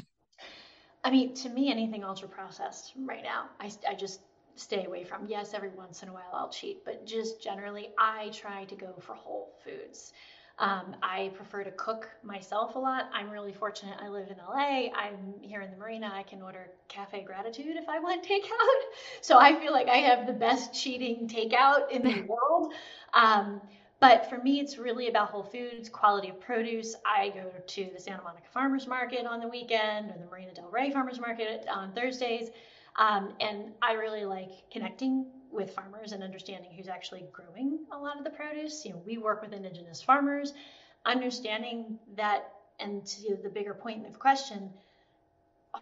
i 1.04 1.12
mean 1.12 1.32
to 1.36 1.50
me 1.50 1.70
anything 1.70 2.04
ultra 2.04 2.28
processed 2.28 2.94
right 3.06 3.24
now 3.24 3.46
i, 3.60 3.72
I 3.88 3.94
just 3.94 4.22
stay 4.56 4.86
away 4.86 5.04
from 5.04 5.26
yes 5.26 5.54
every 5.54 5.70
once 5.70 6.04
in 6.04 6.10
a 6.10 6.14
while 6.14 6.32
i'll 6.34 6.50
cheat 6.50 6.84
but 6.86 7.06
just 7.06 7.42
generally 7.42 7.90
i 7.98 8.30
try 8.34 8.64
to 8.66 8.76
go 8.76 8.94
for 9.00 9.16
whole 9.16 9.54
foods 9.64 10.14
um, 10.60 10.96
I 11.02 11.32
prefer 11.34 11.64
to 11.64 11.72
cook 11.72 12.08
myself 12.22 12.76
a 12.76 12.80
lot. 12.80 13.10
I'm 13.12 13.30
really 13.30 13.54
fortunate. 13.54 13.98
I 14.00 14.08
live 14.08 14.30
in 14.30 14.38
LA. 14.38 14.90
I'm 14.96 15.34
here 15.42 15.62
in 15.62 15.72
the 15.72 15.78
marina. 15.78 16.12
I 16.14 16.24
can 16.24 16.42
order 16.44 16.70
cafe 16.90 17.24
gratitude 17.24 17.76
if 17.76 17.90
I 17.90 18.00
want 18.00 18.24
takeout. 18.30 18.84
So 19.22 19.40
I 19.40 19.54
feel 19.54 19.72
like 19.72 19.88
I 19.88 19.98
have 19.98 20.28
the 20.28 20.34
best 20.34 20.72
cheating 20.74 21.28
takeout 21.28 21.90
in 21.90 22.04
the 22.04 22.22
world. 22.28 22.72
Um, 23.14 23.62
but 24.00 24.30
for 24.30 24.38
me, 24.38 24.60
it's 24.60 24.78
really 24.78 25.08
about 25.08 25.30
whole 25.30 25.44
foods, 25.44 25.90
quality 25.90 26.30
of 26.30 26.40
produce. 26.40 26.94
I 27.06 27.30
go 27.30 27.50
to 27.66 27.90
the 27.94 28.00
Santa 28.00 28.22
Monica 28.22 28.48
Farmers 28.54 28.86
Market 28.86 29.26
on 29.26 29.40
the 29.40 29.48
weekend 29.48 30.12
or 30.12 30.18
the 30.20 30.26
Marina 30.26 30.54
Del 30.54 30.70
Rey 30.70 30.92
Farmers 30.92 31.20
Market 31.20 31.66
on 31.72 31.94
Thursdays. 31.94 32.50
Um, 32.98 33.34
and 33.40 33.72
I 33.82 33.94
really 33.94 34.26
like 34.26 34.52
connecting 34.72 35.26
with 35.52 35.72
farmers 35.72 36.12
and 36.12 36.24
understanding 36.24 36.72
who's 36.76 36.88
actually 36.88 37.26
growing 37.32 37.80
a 37.92 37.98
lot 37.98 38.18
of 38.18 38.24
the 38.24 38.30
produce. 38.30 38.86
You 38.86 38.92
know, 38.92 39.02
we 39.06 39.18
work 39.18 39.42
with 39.42 39.54
indigenous 39.54 40.02
farmers, 40.02 40.54
understanding 41.06 41.96
that, 42.16 42.52
and 42.80 43.06
to 43.06 43.38
the 43.42 43.50
bigger 43.50 43.74
point 43.74 44.06
of 44.06 44.20
question, 44.20 44.72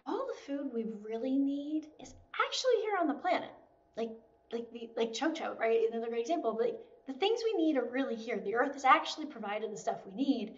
all 0.06 0.26
the 0.26 0.40
food 0.46 0.72
we 0.72 0.84
really 0.84 1.36
need 1.36 1.86
is 2.00 2.14
actually 2.46 2.76
here 2.82 2.96
on 2.98 3.06
the 3.06 3.14
planet. 3.14 3.50
Like, 3.96 4.10
like 4.52 4.70
the 4.70 4.88
like 4.96 5.12
Chocho, 5.12 5.58
right? 5.58 5.80
Another 5.90 6.08
great 6.08 6.20
example. 6.22 6.52
But 6.54 6.66
like, 6.66 6.78
the 7.06 7.12
things 7.14 7.40
we 7.44 7.62
need 7.62 7.76
are 7.76 7.84
really 7.84 8.14
here. 8.16 8.38
The 8.40 8.54
earth 8.54 8.74
has 8.74 8.84
actually 8.84 9.26
provided 9.26 9.72
the 9.72 9.76
stuff 9.76 9.98
we 10.06 10.12
need. 10.12 10.54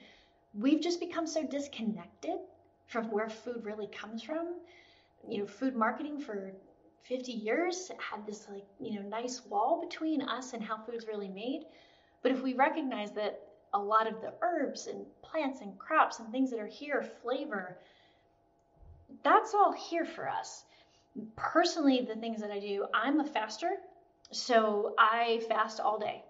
We've 0.55 0.81
just 0.81 1.01
become 1.01 1.27
so 1.27 1.45
disconnected 1.45 2.39
from 2.87 3.11
where 3.11 3.29
food 3.29 3.65
really 3.65 3.89
comes 3.89 4.23
from. 4.23 4.61
You 5.29 5.39
know, 5.39 5.47
food 5.47 5.75
marketing 5.75 6.21
for 6.21 6.53
50 7.05 7.33
years 7.33 7.91
had 7.99 8.27
this 8.27 8.47
like 8.49 8.65
you 8.81 9.01
know 9.01 9.09
nice 9.09 9.45
wall 9.47 9.81
between 9.81 10.23
us 10.23 10.53
and 10.53 10.63
how 10.63 10.79
food's 10.79 11.07
really 11.07 11.29
made. 11.29 11.65
But 12.23 12.33
if 12.33 12.43
we 12.43 12.55
recognize 12.55 13.13
that 13.13 13.41
a 13.75 13.79
lot 13.79 14.07
of 14.07 14.21
the 14.21 14.33
herbs 14.41 14.87
and 14.87 15.05
plants 15.23 15.61
and 15.61 15.79
crops 15.79 16.21
and 16.21 16.31
things 16.31 16.51
that 16.51 16.61
are 16.61 16.67
here 16.67 17.03
flavor 17.23 17.77
that's 19.23 19.55
all 19.55 19.73
here 19.73 20.05
for 20.05 20.29
us. 20.29 20.65
Personally 21.37 22.01
the 22.01 22.17
things 22.17 22.41
that 22.41 22.51
i 22.51 22.59
do 22.59 22.87
i'm 22.95 23.21
a 23.21 23.25
faster 23.25 23.71
so 24.33 24.95
i 24.99 25.41
fast 25.49 25.81
all 25.81 25.99
day. 25.99 26.23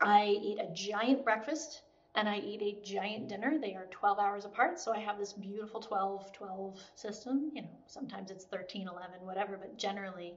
I 0.00 0.26
eat 0.26 0.58
a 0.58 0.72
giant 0.74 1.24
breakfast 1.24 1.82
and 2.14 2.28
I 2.28 2.38
eat 2.38 2.62
a 2.62 2.86
giant 2.86 3.28
dinner. 3.28 3.58
They 3.60 3.74
are 3.74 3.86
12 3.90 4.18
hours 4.18 4.44
apart, 4.44 4.78
so 4.78 4.92
I 4.92 4.98
have 5.00 5.18
this 5.18 5.32
beautiful 5.32 5.80
12 5.80 6.32
12 6.32 6.78
system. 6.94 7.50
You 7.54 7.62
know, 7.62 7.78
sometimes 7.86 8.30
it's 8.30 8.44
13 8.44 8.88
11, 8.88 9.20
whatever, 9.22 9.56
but 9.56 9.76
generally 9.76 10.36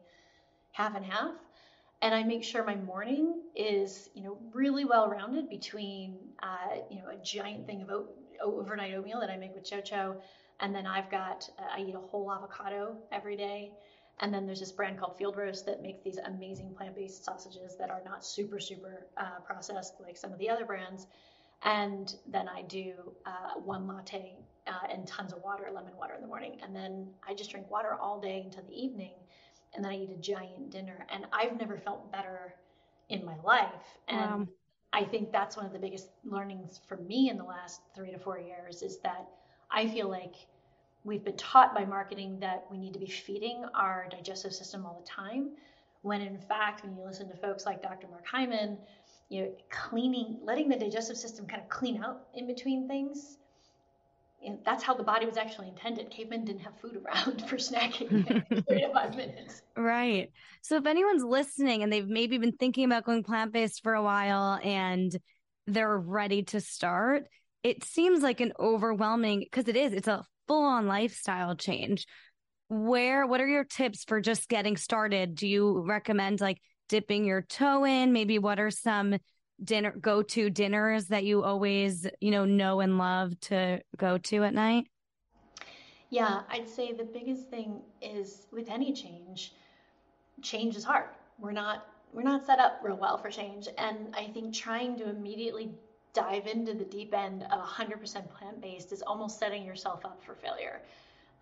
half 0.71 0.95
and 0.95 1.05
half. 1.05 1.35
And 2.01 2.13
I 2.13 2.23
make 2.23 2.43
sure 2.43 2.63
my 2.63 2.75
morning 2.75 3.41
is, 3.55 4.09
you 4.13 4.21
know, 4.23 4.37
really 4.53 4.85
well 4.85 5.07
rounded 5.07 5.49
between, 5.49 6.17
uh, 6.43 6.77
you 6.89 6.97
know, 6.99 7.09
a 7.09 7.17
giant 7.17 7.65
thing 7.65 7.81
of 7.81 8.05
overnight 8.41 8.93
oatmeal 8.93 9.19
that 9.19 9.29
I 9.31 9.37
make 9.37 9.55
with 9.55 9.63
Chocho, 9.63 10.15
and 10.59 10.75
then 10.75 10.85
I've 10.85 11.09
got, 11.09 11.49
uh, 11.57 11.63
I 11.75 11.79
eat 11.81 11.95
a 11.95 11.99
whole 11.99 12.31
avocado 12.31 12.97
every 13.11 13.35
day. 13.35 13.71
And 14.19 14.33
then 14.33 14.45
there's 14.45 14.59
this 14.59 14.71
brand 14.71 14.97
called 14.97 15.15
Field 15.17 15.35
Roast 15.35 15.65
that 15.65 15.81
makes 15.81 16.01
these 16.03 16.17
amazing 16.25 16.73
plant 16.73 16.95
based 16.95 17.23
sausages 17.23 17.75
that 17.77 17.89
are 17.91 18.01
not 18.05 18.23
super, 18.25 18.59
super 18.59 19.05
uh, 19.17 19.39
processed 19.43 19.93
like 19.99 20.17
some 20.17 20.31
of 20.33 20.39
the 20.39 20.49
other 20.49 20.65
brands 20.65 21.07
and 21.63 22.15
then 22.27 22.47
I 22.47 22.61
do 22.63 22.93
uh, 23.25 23.59
one 23.63 23.87
latte 23.87 24.35
uh, 24.67 24.87
and 24.91 25.07
tons 25.07 25.33
of 25.33 25.41
water, 25.43 25.69
lemon 25.73 25.95
water 25.97 26.13
in 26.13 26.21
the 26.21 26.27
morning. 26.27 26.59
And 26.63 26.75
then 26.75 27.07
I 27.27 27.33
just 27.33 27.51
drink 27.51 27.69
water 27.71 27.95
all 27.99 28.19
day 28.19 28.41
until 28.45 28.63
the 28.63 28.75
evening. 28.75 29.13
And 29.73 29.83
then 29.83 29.91
I 29.91 29.95
eat 29.95 30.09
a 30.11 30.21
giant 30.21 30.69
dinner. 30.69 31.05
And 31.09 31.25
I've 31.33 31.57
never 31.57 31.77
felt 31.77 32.11
better 32.11 32.53
in 33.09 33.25
my 33.25 33.35
life. 33.43 33.69
And 34.07 34.19
wow. 34.19 34.47
I 34.93 35.03
think 35.03 35.31
that's 35.31 35.57
one 35.57 35.65
of 35.65 35.73
the 35.73 35.79
biggest 35.79 36.09
learnings 36.23 36.79
for 36.87 36.97
me 36.97 37.29
in 37.29 37.37
the 37.37 37.43
last 37.43 37.81
three 37.95 38.11
to 38.11 38.19
four 38.19 38.39
years 38.39 38.81
is 38.81 38.99
that 38.99 39.27
I 39.69 39.87
feel 39.87 40.09
like 40.09 40.35
we've 41.03 41.23
been 41.23 41.37
taught 41.37 41.73
by 41.73 41.85
marketing 41.85 42.39
that 42.39 42.65
we 42.69 42.77
need 42.77 42.93
to 42.93 42.99
be 42.99 43.07
feeding 43.07 43.65
our 43.75 44.07
digestive 44.09 44.53
system 44.53 44.85
all 44.85 44.99
the 44.99 45.07
time. 45.07 45.51
When 46.01 46.21
in 46.21 46.37
fact, 46.37 46.83
when 46.83 46.95
you 46.95 47.03
listen 47.03 47.27
to 47.29 47.35
folks 47.35 47.65
like 47.65 47.81
Dr. 47.81 48.07
Mark 48.07 48.25
Hyman, 48.25 48.77
you 49.29 49.41
know, 49.41 49.51
cleaning, 49.69 50.37
letting 50.43 50.69
the 50.69 50.77
digestive 50.77 51.17
system 51.17 51.45
kind 51.47 51.61
of 51.61 51.69
clean 51.69 52.03
out 52.03 52.27
in 52.33 52.47
between 52.47 52.87
things. 52.87 53.37
And 54.45 54.59
that's 54.63 54.83
how 54.83 54.93
the 54.93 55.03
body 55.03 55.25
was 55.25 55.35
actually 55.35 55.67
intended. 55.67 56.09
Cavemen 56.11 56.45
didn't 56.45 56.61
have 56.61 56.79
food 56.79 57.01
around 57.03 57.43
for 57.49 57.57
snacking 57.57 58.09
three 58.67 58.81
to 58.81 58.93
five 58.93 59.15
minutes. 59.15 59.63
Right. 59.75 60.31
So 60.61 60.77
if 60.77 60.85
anyone's 60.85 61.23
listening 61.23 61.83
and 61.83 61.91
they've 61.91 62.07
maybe 62.07 62.37
been 62.37 62.53
thinking 62.53 62.85
about 62.85 63.05
going 63.05 63.23
plant 63.23 63.51
based 63.51 63.83
for 63.83 63.93
a 63.93 64.03
while 64.03 64.59
and 64.63 65.15
they're 65.65 65.97
ready 65.97 66.43
to 66.43 66.61
start, 66.61 67.23
it 67.63 67.83
seems 67.83 68.21
like 68.21 68.39
an 68.39 68.53
overwhelming 68.59 69.39
because 69.39 69.67
it 69.67 69.75
is, 69.75 69.91
it's 69.91 70.07
a 70.07 70.23
full 70.47 70.63
on 70.63 70.87
lifestyle 70.87 71.55
change. 71.55 72.05
Where, 72.69 73.25
what 73.25 73.41
are 73.41 73.47
your 73.47 73.63
tips 73.63 74.03
for 74.05 74.21
just 74.21 74.47
getting 74.47 74.77
started? 74.77 75.35
Do 75.35 75.47
you 75.47 75.83
recommend 75.85 76.39
like 76.39 76.61
dipping 76.87 77.25
your 77.25 77.41
toe 77.41 77.85
in? 77.85 78.13
Maybe 78.13 78.39
what 78.39 78.59
are 78.59 78.71
some 78.71 79.17
dinner 79.63 79.91
go 79.91 80.21
to 80.21 80.49
dinners 80.49 81.05
that 81.07 81.23
you 81.23 81.43
always, 81.43 82.07
you 82.21 82.31
know, 82.31 82.45
know 82.45 82.79
and 82.79 82.97
love 82.97 83.39
to 83.41 83.81
go 83.97 84.17
to 84.17 84.43
at 84.43 84.53
night? 84.53 84.85
Yeah, 86.09 86.41
I'd 86.49 86.69
say 86.69 86.93
the 86.93 87.03
biggest 87.03 87.49
thing 87.49 87.81
is 88.01 88.47
with 88.51 88.69
any 88.69 88.93
change, 88.93 89.53
change 90.41 90.75
is 90.75 90.83
hard. 90.83 91.09
We're 91.39 91.51
not 91.51 91.85
we're 92.13 92.23
not 92.23 92.45
set 92.45 92.59
up 92.59 92.79
real 92.81 92.95
well 92.95 93.17
for 93.17 93.29
change, 93.29 93.67
and 93.77 94.15
I 94.15 94.27
think 94.27 94.53
trying 94.53 94.97
to 94.97 95.09
immediately 95.09 95.71
dive 96.13 96.47
into 96.47 96.73
the 96.73 96.85
deep 96.85 97.13
end 97.13 97.43
of 97.43 97.59
100% 97.59 98.29
plant 98.29 98.61
based 98.61 98.91
is 98.91 99.03
almost 99.03 99.37
setting 99.37 99.63
yourself 99.63 100.03
up 100.05 100.23
for 100.23 100.33
failure. 100.33 100.81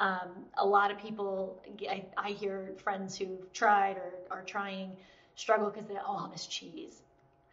Um, 0.01 0.45
a 0.57 0.65
lot 0.65 0.91
of 0.91 0.97
people, 0.97 1.61
I, 1.89 2.03
I 2.17 2.31
hear 2.31 2.73
friends 2.83 3.17
who've 3.17 3.51
tried 3.53 3.95
or 3.95 4.11
are 4.29 4.43
trying 4.43 4.97
struggle 5.35 5.69
because 5.69 5.87
they 5.87 5.95
oh, 6.05 6.29
this 6.31 6.47
cheese. 6.47 7.01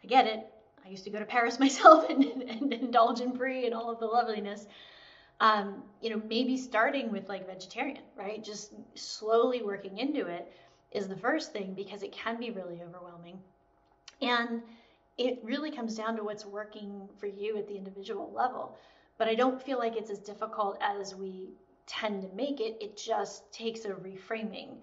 I 0.03 0.07
get 0.07 0.27
it. 0.27 0.45
I 0.85 0.89
used 0.89 1.03
to 1.05 1.09
go 1.09 1.19
to 1.19 1.25
Paris 1.25 1.59
myself 1.59 2.09
and, 2.09 2.23
and, 2.23 2.73
indulge 2.73 3.21
in 3.21 3.31
brie 3.31 3.65
and 3.65 3.73
all 3.73 3.89
of 3.91 3.99
the 3.99 4.05
loveliness. 4.05 4.67
Um, 5.39 5.83
you 6.01 6.09
know, 6.09 6.21
maybe 6.29 6.57
starting 6.57 7.11
with 7.11 7.27
like 7.27 7.47
vegetarian, 7.47 8.03
right? 8.15 8.43
Just 8.43 8.73
slowly 8.95 9.61
working 9.61 9.97
into 9.97 10.27
it 10.27 10.51
is 10.91 11.07
the 11.07 11.17
first 11.17 11.51
thing 11.53 11.73
because 11.73 12.03
it 12.03 12.11
can 12.11 12.39
be 12.39 12.51
really 12.51 12.81
overwhelming. 12.81 13.39
And 14.21 14.61
it 15.17 15.39
really 15.43 15.71
comes 15.71 15.95
down 15.95 16.15
to 16.17 16.23
what's 16.23 16.45
working 16.45 17.07
for 17.17 17.27
you 17.27 17.57
at 17.57 17.67
the 17.67 17.75
individual 17.75 18.31
level. 18.33 18.77
But 19.17 19.27
I 19.27 19.35
don't 19.35 19.61
feel 19.61 19.77
like 19.77 19.95
it's 19.95 20.09
as 20.09 20.19
difficult 20.19 20.77
as 20.81 21.15
we 21.15 21.49
tend 21.87 22.21
to 22.21 22.35
make 22.35 22.59
it. 22.59 22.77
It 22.79 22.97
just 22.97 23.51
takes 23.51 23.85
a 23.85 23.89
reframing 23.89 24.77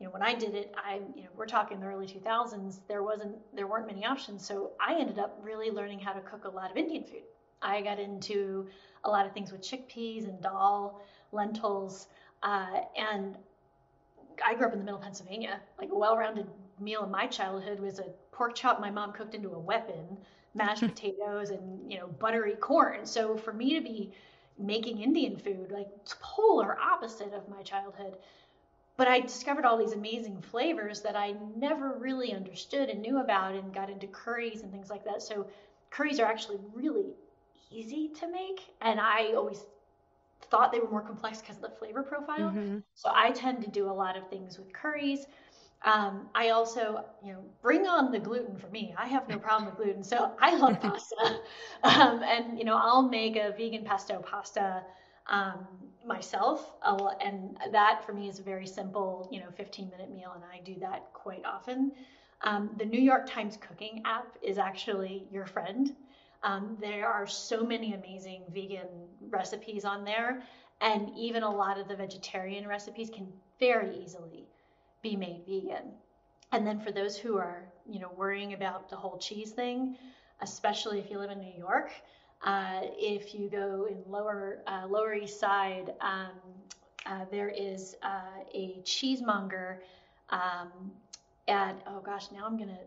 you 0.00 0.06
know, 0.06 0.12
when 0.12 0.22
I 0.22 0.34
did 0.34 0.54
it, 0.54 0.74
I, 0.76 1.00
you 1.14 1.24
know, 1.24 1.28
we're 1.36 1.46
talking 1.46 1.78
the 1.78 1.86
early 1.86 2.06
2000s, 2.06 2.80
there 2.88 3.02
wasn't, 3.02 3.36
there 3.54 3.66
weren't 3.66 3.86
many 3.86 4.04
options. 4.06 4.46
So 4.46 4.72
I 4.80 4.98
ended 4.98 5.18
up 5.18 5.38
really 5.42 5.70
learning 5.70 6.00
how 6.00 6.12
to 6.12 6.20
cook 6.20 6.44
a 6.44 6.48
lot 6.48 6.70
of 6.70 6.76
Indian 6.78 7.04
food. 7.04 7.22
I 7.62 7.82
got 7.82 7.98
into 8.00 8.66
a 9.04 9.10
lot 9.10 9.26
of 9.26 9.32
things 9.32 9.52
with 9.52 9.60
chickpeas 9.60 10.24
and 10.24 10.40
dal, 10.42 11.02
lentils, 11.32 12.08
uh, 12.42 12.80
and 12.96 13.36
I 14.44 14.54
grew 14.54 14.66
up 14.66 14.72
in 14.72 14.78
the 14.78 14.84
middle 14.84 14.98
of 14.98 15.04
Pennsylvania. 15.04 15.60
Like 15.78 15.90
a 15.90 15.94
well-rounded 15.94 16.46
meal 16.80 17.04
in 17.04 17.10
my 17.10 17.26
childhood 17.26 17.78
was 17.78 17.98
a 17.98 18.06
pork 18.32 18.54
chop 18.54 18.80
my 18.80 18.90
mom 18.90 19.12
cooked 19.12 19.34
into 19.34 19.50
a 19.50 19.58
weapon 19.58 20.16
mashed 20.54 20.80
potatoes 20.86 21.50
and 21.50 21.90
you 21.90 21.98
know 21.98 22.06
buttery 22.06 22.54
corn. 22.54 23.04
So 23.06 23.36
for 23.36 23.52
me 23.52 23.74
to 23.74 23.80
be 23.82 24.12
making 24.58 25.00
Indian 25.02 25.36
food, 25.36 25.70
like 25.70 25.88
polar 26.20 26.78
opposite 26.78 27.32
of 27.32 27.48
my 27.48 27.62
childhood, 27.62 28.16
but 29.00 29.08
I 29.08 29.20
discovered 29.20 29.64
all 29.64 29.78
these 29.78 29.94
amazing 29.94 30.42
flavors 30.42 31.00
that 31.00 31.16
I 31.16 31.34
never 31.56 31.96
really 31.98 32.34
understood 32.34 32.90
and 32.90 33.00
knew 33.00 33.20
about 33.20 33.54
and 33.54 33.72
got 33.72 33.88
into 33.88 34.06
curries 34.06 34.60
and 34.60 34.70
things 34.70 34.90
like 34.90 35.06
that. 35.06 35.22
So 35.22 35.46
curries 35.88 36.20
are 36.20 36.26
actually 36.26 36.58
really 36.74 37.14
easy 37.70 38.10
to 38.20 38.30
make 38.30 38.60
and 38.82 39.00
I 39.00 39.32
always 39.32 39.64
thought 40.50 40.70
they 40.70 40.80
were 40.80 40.90
more 40.90 41.00
complex 41.00 41.40
because 41.40 41.56
of 41.56 41.62
the 41.62 41.70
flavor 41.70 42.02
profile. 42.02 42.50
Mm-hmm. 42.50 42.80
So 42.94 43.10
I 43.14 43.30
tend 43.30 43.62
to 43.64 43.70
do 43.70 43.88
a 43.88 43.90
lot 43.90 44.18
of 44.18 44.28
things 44.28 44.58
with 44.58 44.70
curries. 44.74 45.24
Um, 45.82 46.28
I 46.34 46.50
also, 46.50 47.02
you 47.24 47.32
know, 47.32 47.42
bring 47.62 47.86
on 47.86 48.12
the 48.12 48.18
gluten 48.18 48.58
for 48.58 48.68
me. 48.68 48.94
I 48.98 49.06
have 49.06 49.26
no 49.30 49.38
problem 49.46 49.70
with 49.70 49.76
gluten, 49.76 50.04
so 50.04 50.32
I 50.42 50.56
love 50.56 50.78
pasta. 50.78 51.40
Um, 51.84 52.22
and 52.22 52.58
you 52.58 52.66
know, 52.66 52.76
I'll 52.76 53.08
make 53.08 53.36
a 53.36 53.54
vegan 53.56 53.82
pesto 53.82 54.20
pasta 54.20 54.82
um, 55.26 55.66
myself, 56.04 56.74
and 57.20 57.56
that 57.72 58.04
for 58.04 58.12
me 58.12 58.28
is 58.28 58.38
a 58.38 58.42
very 58.42 58.66
simple, 58.66 59.28
you 59.30 59.40
know, 59.40 59.50
15 59.56 59.90
minute 59.90 60.10
meal, 60.10 60.32
and 60.34 60.44
I 60.44 60.62
do 60.64 60.78
that 60.80 61.12
quite 61.12 61.44
often. 61.44 61.92
Um, 62.42 62.70
the 62.78 62.84
New 62.84 63.00
York 63.00 63.28
Times 63.28 63.58
cooking 63.60 64.02
app 64.04 64.36
is 64.42 64.58
actually 64.58 65.26
your 65.30 65.46
friend. 65.46 65.94
Um, 66.42 66.78
there 66.80 67.06
are 67.06 67.26
so 67.26 67.62
many 67.62 67.92
amazing 67.92 68.44
vegan 68.50 68.88
recipes 69.28 69.84
on 69.84 70.04
there, 70.04 70.42
and 70.80 71.10
even 71.16 71.42
a 71.42 71.50
lot 71.50 71.78
of 71.78 71.86
the 71.86 71.96
vegetarian 71.96 72.66
recipes 72.66 73.10
can 73.10 73.30
very 73.58 73.94
easily 74.02 74.48
be 75.02 75.16
made 75.16 75.42
vegan. 75.46 75.92
And 76.52 76.66
then 76.66 76.80
for 76.80 76.90
those 76.90 77.16
who 77.16 77.36
are, 77.36 77.64
you 77.88 78.00
know, 78.00 78.10
worrying 78.16 78.54
about 78.54 78.88
the 78.88 78.96
whole 78.96 79.18
cheese 79.18 79.52
thing, 79.52 79.96
especially 80.40 80.98
if 80.98 81.10
you 81.10 81.18
live 81.18 81.30
in 81.30 81.40
New 81.40 81.56
York, 81.56 81.92
uh, 82.42 82.80
if 82.82 83.34
you 83.34 83.48
go 83.48 83.86
in 83.90 83.98
lower 84.10 84.58
uh, 84.66 84.86
Lower 84.88 85.14
East 85.14 85.38
Side, 85.38 85.94
um, 86.00 86.30
uh, 87.06 87.24
there 87.30 87.48
is 87.48 87.96
uh, 88.02 88.44
a 88.54 88.80
cheesemonger 88.84 89.78
um, 90.30 90.90
at 91.48 91.82
oh 91.86 92.00
gosh, 92.00 92.30
now 92.32 92.46
I'm 92.46 92.58
gonna 92.58 92.78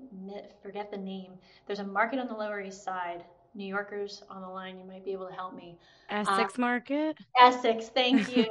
forget 0.61 0.91
the 0.91 0.97
name. 0.97 1.33
There's 1.67 1.79
a 1.79 1.83
market 1.83 2.19
on 2.19 2.27
the 2.27 2.35
Lower 2.35 2.61
East 2.61 2.83
Side 2.83 3.23
New 3.55 3.65
Yorkers 3.65 4.23
on 4.29 4.41
the 4.41 4.47
line, 4.47 4.77
you 4.79 4.85
might 4.85 5.05
be 5.05 5.11
able 5.11 5.27
to 5.27 5.33
help 5.33 5.55
me. 5.55 5.77
Essex 6.09 6.57
um, 6.57 6.61
Market? 6.61 7.17
Essex, 7.39 7.89
thank 7.89 8.35
you. 8.35 8.47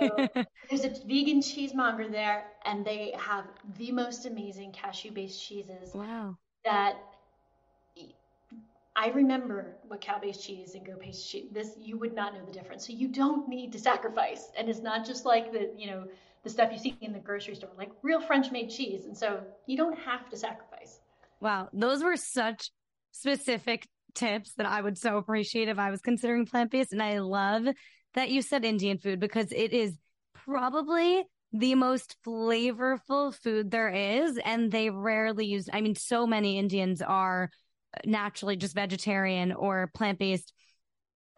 There's 0.70 0.84
a 0.84 0.90
vegan 0.90 1.40
cheesemonger 1.40 2.10
there, 2.10 2.44
and 2.64 2.84
they 2.84 3.12
have 3.18 3.46
the 3.78 3.90
most 3.90 4.26
amazing 4.26 4.72
cashew 4.72 5.10
based 5.10 5.42
cheeses. 5.42 5.92
Wow. 5.92 6.36
That 6.64 6.98
I 8.94 9.08
remember 9.08 9.76
what 9.88 10.00
cow 10.00 10.18
based 10.20 10.44
cheese 10.44 10.74
and 10.74 10.84
goat 10.84 11.00
based 11.00 11.30
cheese, 11.30 11.48
this, 11.50 11.76
you 11.80 11.96
would 11.98 12.14
not 12.14 12.34
know 12.34 12.44
the 12.44 12.52
difference. 12.52 12.86
So 12.86 12.92
you 12.92 13.08
don't 13.08 13.48
need 13.48 13.72
to 13.72 13.78
sacrifice. 13.78 14.50
And 14.56 14.68
it's 14.68 14.80
not 14.80 15.06
just 15.06 15.24
like 15.24 15.52
the, 15.52 15.70
you 15.76 15.86
know, 15.86 16.04
the 16.44 16.50
stuff 16.50 16.70
you 16.72 16.78
see 16.78 16.96
in 17.00 17.12
the 17.12 17.18
grocery 17.18 17.54
store, 17.54 17.70
like 17.78 17.90
real 18.02 18.20
French 18.20 18.50
made 18.50 18.68
cheese. 18.68 19.06
And 19.06 19.16
so 19.16 19.40
you 19.66 19.76
don't 19.76 19.98
have 19.98 20.28
to 20.30 20.36
sacrifice. 20.36 21.00
Wow. 21.40 21.68
Those 21.72 22.02
were 22.02 22.16
such 22.16 22.70
specific 23.12 23.86
tips 24.14 24.52
that 24.54 24.66
I 24.66 24.80
would 24.80 24.98
so 24.98 25.16
appreciate 25.16 25.68
if 25.68 25.78
I 25.78 25.90
was 25.90 26.02
considering 26.02 26.44
plant 26.44 26.70
based. 26.70 26.92
And 26.92 27.02
I 27.02 27.20
love 27.20 27.66
that 28.14 28.30
you 28.30 28.42
said 28.42 28.64
Indian 28.64 28.98
food 28.98 29.20
because 29.20 29.52
it 29.52 29.72
is 29.72 29.96
probably 30.34 31.24
the 31.52 31.74
most 31.74 32.16
flavorful 32.26 33.34
food 33.34 33.70
there 33.70 33.88
is. 33.88 34.38
And 34.44 34.70
they 34.70 34.90
rarely 34.90 35.46
use, 35.46 35.68
I 35.72 35.80
mean, 35.80 35.94
so 35.94 36.26
many 36.26 36.58
Indians 36.58 37.00
are 37.00 37.50
naturally 38.04 38.56
just 38.56 38.74
vegetarian 38.74 39.52
or 39.52 39.90
plant 39.94 40.18
based 40.18 40.52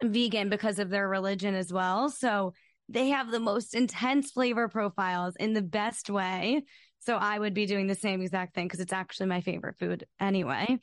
vegan 0.03 0.49
because 0.49 0.79
of 0.79 0.89
their 0.89 1.07
religion 1.07 1.55
as 1.55 1.71
well. 1.71 2.09
So 2.09 2.53
they 2.89 3.09
have 3.09 3.31
the 3.31 3.39
most 3.39 3.75
intense 3.75 4.31
flavor 4.31 4.67
profiles 4.67 5.35
in 5.37 5.53
the 5.53 5.61
best 5.61 6.09
way. 6.09 6.63
So 6.99 7.15
I 7.15 7.37
would 7.37 7.53
be 7.53 7.65
doing 7.65 7.87
the 7.87 7.95
same 7.95 8.21
exact 8.21 8.55
thing 8.55 8.67
because 8.67 8.79
it's 8.79 8.93
actually 8.93 9.27
my 9.27 9.41
favorite 9.41 9.77
food 9.77 10.05
anyway. 10.19 10.79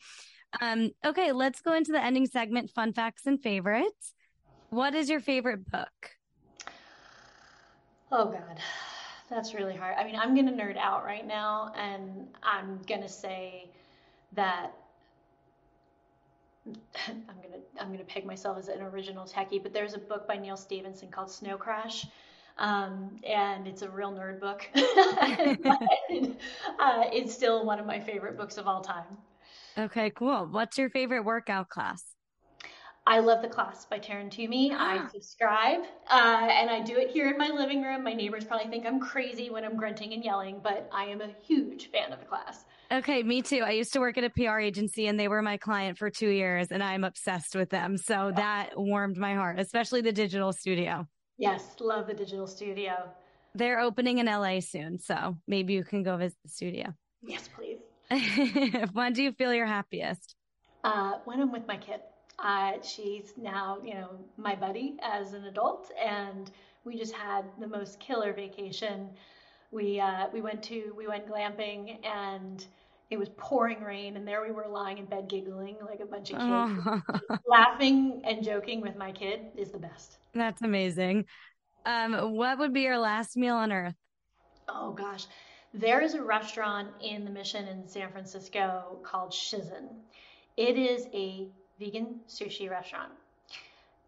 Um, 0.61 0.91
okay, 1.05 1.33
let's 1.33 1.61
go 1.61 1.75
into 1.75 1.93
the 1.93 2.03
ending 2.03 2.27
segment 2.27 2.71
fun 2.71 2.93
facts 2.93 3.27
and 3.27 3.43
favorites. 3.43 4.15
What 4.71 4.95
is 4.95 5.09
your 5.09 5.21
favorite 5.21 5.71
book? 5.71 5.89
Oh, 8.11 8.27
God. 8.27 8.59
That's 9.31 9.55
really 9.55 9.75
hard. 9.75 9.97
I 9.99 10.05
mean, 10.05 10.17
I'm 10.17 10.35
going 10.35 10.47
to 10.47 10.53
nerd 10.53 10.77
out 10.77 11.05
right 11.05 11.27
now, 11.27 11.73
and 11.75 12.29
I'm 12.43 12.81
going 12.87 13.01
to 13.01 13.09
say 13.09 13.71
that 14.35 14.73
I'm 17.09 17.37
gonna 17.43 17.63
I'm 17.81 17.91
gonna 17.91 18.05
peg 18.05 18.25
myself 18.25 18.59
as 18.59 18.69
an 18.69 18.83
original 18.83 19.25
techie, 19.25 19.63
but 19.63 19.73
there's 19.73 19.95
a 19.95 19.99
book 19.99 20.29
by 20.29 20.37
Neal 20.37 20.57
Stephenson 20.57 21.09
called 21.09 21.31
Snow 21.31 21.57
Crash, 21.57 22.07
um, 22.59 23.19
and 23.27 23.67
it's 23.67 23.83
a 23.83 23.91
real 23.91 24.13
nerd 24.13 24.41
book. 24.41 24.69
but, 24.75 25.81
uh, 26.79 27.05
it's 27.13 27.35
still 27.35 27.65
one 27.65 27.79
of 27.79 27.87
my 27.87 27.99
favorite 27.99 28.37
books 28.37 28.59
of 28.59 28.67
all 28.67 28.81
time. 28.81 29.19
Okay, 29.77 30.11
cool. 30.11 30.47
What's 30.51 30.79
your 30.79 30.91
favorite 30.91 31.25
workout 31.25 31.69
class? 31.69 32.05
I 33.05 33.19
love 33.19 33.43
the 33.43 33.49
class 33.49 33.85
by 33.85 33.99
Taryn 33.99 34.31
Toomey. 34.31 34.73
I 34.73 35.09
subscribe, 35.13 35.81
uh, 36.09 36.49
and 36.49 36.71
I 36.71 36.81
do 36.81 36.97
it 36.97 37.11
here 37.11 37.29
in 37.29 37.37
my 37.37 37.49
living 37.49 37.83
room. 37.83 38.05
My 38.05 38.13
neighbors 38.13 38.45
probably 38.45 38.69
think 38.69 38.87
I'm 38.87 39.01
crazy 39.01 39.51
when 39.51 39.65
I'm 39.65 39.77
grunting 39.77 40.13
and 40.13 40.25
yelling, 40.25 40.61
but 40.63 40.89
I 40.93 41.07
am 41.07 41.21
a 41.21 41.31
huge 41.43 41.91
fan 41.91 42.13
of 42.13 42.21
the 42.21 42.27
class. 42.27 42.65
Okay, 42.93 43.23
me 43.23 43.41
too. 43.41 43.63
I 43.65 43.71
used 43.71 43.95
to 43.95 44.01
work 44.01 44.19
at 44.19 44.25
a 44.25 44.29
PR 44.29 44.59
agency, 44.59 45.07
and 45.07 45.19
they 45.19 45.27
were 45.27 45.41
my 45.41 45.57
client 45.57 45.97
for 45.97 46.11
two 46.11 46.29
years, 46.29 46.71
and 46.71 46.83
I'm 46.83 47.05
obsessed 47.05 47.55
with 47.55 47.71
them. 47.71 47.97
So 47.97 48.29
yeah. 48.29 48.35
that 48.35 48.71
warmed 48.77 49.17
my 49.17 49.35
heart, 49.35 49.59
especially 49.59 50.03
the 50.03 50.13
digital 50.13 50.53
studio. 50.53 51.07
Yes, 51.39 51.65
love 51.81 52.07
the 52.07 52.13
digital 52.13 52.47
studio. 52.47 52.93
They're 53.55 53.81
opening 53.81 54.19
in 54.19 54.27
LA 54.27 54.61
soon, 54.61 54.99
so 54.99 55.39
maybe 55.49 55.73
you 55.73 55.85
can 55.85 56.03
go 56.03 56.19
visit 56.19 56.37
the 56.43 56.51
studio. 56.51 56.93
Yes, 57.23 57.49
please. 57.49 57.79
when 58.93 59.15
do 59.15 59.23
you 59.23 59.33
feel 59.33 59.55
your 59.55 59.67
happiest? 59.67 60.35
Uh, 60.85 61.15
when 61.25 61.41
I'm 61.41 61.51
with 61.51 61.67
my 61.67 61.79
kid. 61.79 62.01
Uh, 62.39 62.73
she's 62.83 63.33
now, 63.41 63.79
you 63.83 63.95
know, 63.95 64.11
my 64.37 64.55
buddy 64.55 64.97
as 65.03 65.33
an 65.33 65.45
adult, 65.45 65.91
and 66.03 66.51
we 66.85 66.99
just 66.99 67.15
had 67.15 67.47
the 67.59 67.67
most 67.67 68.01
killer 68.01 68.35
vacation. 68.35 69.09
We 69.71 69.99
uh, 69.99 70.27
we 70.31 70.43
went 70.43 70.63
to 70.65 70.93
we 70.97 71.07
went 71.07 71.27
glamping, 71.27 71.99
and 72.05 72.67
it 73.11 73.19
was 73.19 73.29
pouring 73.37 73.83
rain, 73.83 74.17
and 74.17 74.27
there 74.27 74.43
we 74.43 74.53
were 74.53 74.67
lying 74.69 74.99
in 74.99 75.05
bed 75.07 75.29
giggling 75.29 75.77
like 75.87 76.01
a 76.01 76.07
bunch 76.07 76.31
of 76.31 76.39
kids, 76.39 77.41
laughing 77.47 78.23
and 78.25 78.43
joking 78.43 78.81
with 78.81 78.97
my 78.97 79.13
kid 79.13 79.41
is 79.57 79.71
the 79.71 79.79
best. 79.79 80.19
That's 80.35 80.63
amazing. 80.63 81.27
Um, 81.85 82.33
what 82.33 82.59
would 82.59 82.73
be 82.73 82.83
your 82.83 82.99
last 82.99 83.37
meal 83.37 83.57
on 83.57 83.73
earth? 83.73 83.95
Oh 84.69 84.93
gosh. 84.93 85.27
There 85.75 86.01
is 86.03 86.15
a 86.15 86.23
restaurant 86.23 86.89
in 87.03 87.25
the 87.25 87.31
Mission 87.31 87.67
in 87.67 87.89
San 87.89 88.11
Francisco 88.13 88.99
called 89.03 89.31
Shizen. 89.31 89.89
It 90.57 90.77
is 90.77 91.07
a 91.15 91.49
vegan 91.79 92.21
sushi 92.29 92.71
restaurant. 92.71 93.13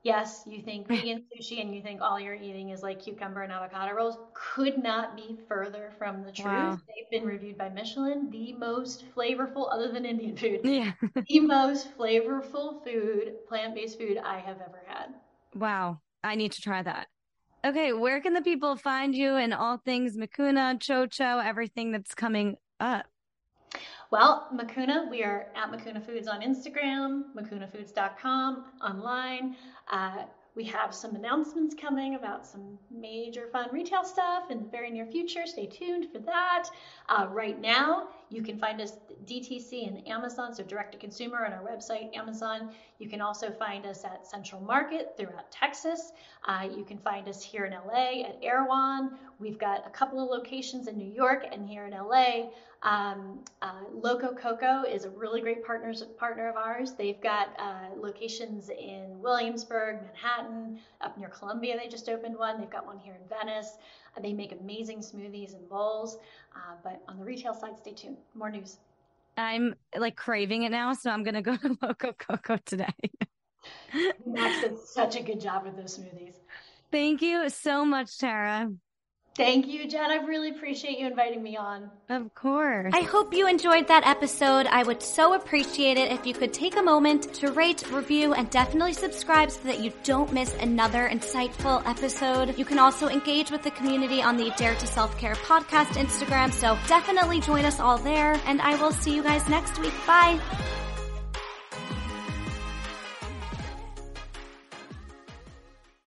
Yes, 0.04 0.44
you 0.46 0.60
think 0.62 0.86
vegan 0.86 1.24
sushi 1.32 1.62
and 1.62 1.74
you 1.74 1.80
think 1.80 2.02
all 2.02 2.20
you're 2.20 2.34
eating 2.34 2.68
is 2.68 2.82
like 2.82 3.02
cucumber 3.02 3.40
and 3.40 3.50
avocado 3.50 3.94
rolls. 3.94 4.18
Could 4.34 4.82
not 4.82 5.16
be 5.16 5.38
further 5.48 5.92
from 5.98 6.22
the 6.22 6.30
truth. 6.30 6.44
Wow. 6.44 6.78
They've 6.86 7.20
been 7.20 7.26
reviewed 7.26 7.56
by 7.56 7.70
Michelin, 7.70 8.28
the 8.30 8.52
most 8.52 9.04
flavorful, 9.16 9.72
other 9.72 9.90
than 9.90 10.04
Indian 10.04 10.36
food, 10.36 10.60
yeah. 10.62 10.92
the 11.28 11.40
most 11.40 11.96
flavorful 11.96 12.84
food, 12.84 13.32
plant 13.48 13.74
based 13.74 13.98
food 13.98 14.18
I 14.22 14.40
have 14.40 14.58
ever 14.60 14.82
had. 14.86 15.14
Wow. 15.54 16.00
I 16.22 16.34
need 16.34 16.52
to 16.52 16.60
try 16.60 16.82
that. 16.82 17.08
Okay, 17.64 17.94
where 17.94 18.20
can 18.20 18.34
the 18.34 18.42
people 18.42 18.76
find 18.76 19.14
you 19.14 19.36
and 19.36 19.54
all 19.54 19.78
things 19.78 20.18
Mikuna, 20.18 20.78
Chocho, 20.78 21.42
everything 21.42 21.92
that's 21.92 22.14
coming 22.14 22.56
up? 22.78 23.06
Well, 24.10 24.48
Mikuna, 24.54 25.10
we 25.10 25.22
are 25.22 25.48
at 25.56 25.70
Mikuna 25.70 26.04
Foods 26.04 26.28
on 26.28 26.40
Instagram, 26.40 27.24
mikunafoods.com 27.36 28.64
online. 28.82 29.56
Uh, 29.90 30.24
we 30.54 30.64
have 30.64 30.94
some 30.94 31.16
announcements 31.16 31.74
coming 31.74 32.14
about 32.14 32.46
some 32.46 32.78
major 32.90 33.48
fun 33.52 33.68
retail 33.72 34.04
stuff 34.04 34.50
in 34.50 34.62
the 34.62 34.68
very 34.68 34.90
near 34.90 35.06
future. 35.06 35.46
Stay 35.46 35.66
tuned 35.66 36.12
for 36.12 36.20
that. 36.20 36.68
Uh, 37.08 37.26
right 37.30 37.60
now, 37.60 38.08
you 38.30 38.42
can 38.42 38.58
find 38.58 38.80
us 38.80 38.92
DTC 39.26 39.86
and 39.86 40.06
Amazon, 40.06 40.54
so 40.54 40.62
direct 40.62 40.92
to 40.92 40.98
consumer 40.98 41.44
on 41.44 41.52
our 41.52 41.62
website, 41.62 42.14
Amazon. 42.16 42.70
You 42.98 43.08
can 43.08 43.20
also 43.20 43.50
find 43.50 43.86
us 43.86 44.04
at 44.04 44.26
Central 44.26 44.60
Market 44.60 45.14
throughout 45.16 45.50
Texas. 45.50 46.12
Uh, 46.46 46.68
you 46.76 46.84
can 46.84 46.98
find 46.98 47.28
us 47.28 47.42
here 47.42 47.64
in 47.64 47.72
LA 47.72 48.22
at 48.22 48.38
Erewhon. 48.42 49.18
We've 49.38 49.58
got 49.58 49.86
a 49.86 49.90
couple 49.90 50.22
of 50.22 50.30
locations 50.30 50.88
in 50.88 50.96
New 50.96 51.10
York 51.10 51.44
and 51.50 51.68
here 51.68 51.86
in 51.86 51.92
LA. 51.92 52.50
Um, 52.82 53.40
uh, 53.62 53.80
Loco 53.94 54.34
Coco 54.34 54.82
is 54.82 55.06
a 55.06 55.10
really 55.10 55.40
great 55.40 55.64
partners, 55.64 56.02
partner 56.18 56.50
of 56.50 56.56
ours. 56.56 56.92
They've 56.92 57.20
got 57.20 57.48
uh, 57.58 57.96
locations 57.98 58.68
in 58.68 59.20
Williamsburg, 59.20 60.02
Manhattan, 60.02 60.78
up 61.00 61.16
near 61.16 61.28
Columbia. 61.28 61.78
They 61.82 61.88
just 61.88 62.10
opened 62.10 62.36
one. 62.36 62.60
They've 62.60 62.68
got 62.68 62.84
one 62.86 62.98
here 62.98 63.14
in 63.14 63.26
Venice. 63.28 63.78
They 64.22 64.32
make 64.32 64.52
amazing 64.52 64.98
smoothies 64.98 65.54
and 65.54 65.68
bowls. 65.68 66.18
Uh, 66.54 66.74
but 66.82 67.02
on 67.08 67.18
the 67.18 67.24
retail 67.24 67.54
side, 67.54 67.76
stay 67.78 67.92
tuned. 67.92 68.16
More 68.34 68.50
news. 68.50 68.78
I'm 69.36 69.74
like 69.98 70.16
craving 70.16 70.62
it 70.62 70.70
now, 70.70 70.92
so 70.92 71.10
I'm 71.10 71.24
gonna 71.24 71.42
go 71.42 71.56
to 71.62 71.76
Loco 71.82 72.12
Coco 72.12 72.58
today. 72.64 72.94
Max 74.26 74.60
did 74.60 74.78
such 74.78 75.16
a 75.16 75.22
good 75.22 75.40
job 75.40 75.64
with 75.64 75.76
those 75.76 75.98
smoothies. 75.98 76.34
Thank 76.90 77.22
you 77.22 77.48
so 77.48 77.84
much, 77.84 78.18
Tara. 78.18 78.70
Thank 79.36 79.66
you, 79.66 79.88
Jen. 79.88 80.12
I 80.12 80.16
really 80.24 80.50
appreciate 80.50 80.98
you 80.98 81.08
inviting 81.08 81.42
me 81.42 81.56
on. 81.56 81.90
Of 82.08 82.32
course. 82.34 82.94
I 82.94 83.00
hope 83.00 83.34
you 83.34 83.48
enjoyed 83.48 83.88
that 83.88 84.06
episode. 84.06 84.66
I 84.66 84.84
would 84.84 85.02
so 85.02 85.34
appreciate 85.34 85.98
it 85.98 86.12
if 86.12 86.24
you 86.24 86.34
could 86.34 86.52
take 86.52 86.76
a 86.76 86.82
moment 86.82 87.34
to 87.34 87.50
rate, 87.50 87.82
review, 87.90 88.32
and 88.34 88.48
definitely 88.50 88.92
subscribe 88.92 89.50
so 89.50 89.60
that 89.64 89.80
you 89.80 89.92
don't 90.04 90.32
miss 90.32 90.54
another 90.54 91.08
insightful 91.08 91.84
episode. 91.84 92.56
You 92.56 92.64
can 92.64 92.78
also 92.78 93.08
engage 93.08 93.50
with 93.50 93.64
the 93.64 93.72
community 93.72 94.22
on 94.22 94.36
the 94.36 94.50
Dare 94.56 94.76
to 94.76 94.86
Self 94.86 95.18
Care 95.18 95.34
podcast 95.34 95.96
Instagram, 95.98 96.52
so 96.52 96.78
definitely 96.86 97.40
join 97.40 97.64
us 97.64 97.80
all 97.80 97.98
there, 97.98 98.40
and 98.46 98.60
I 98.60 98.80
will 98.80 98.92
see 98.92 99.16
you 99.16 99.22
guys 99.24 99.48
next 99.48 99.80
week. 99.80 99.94
Bye. 100.06 100.38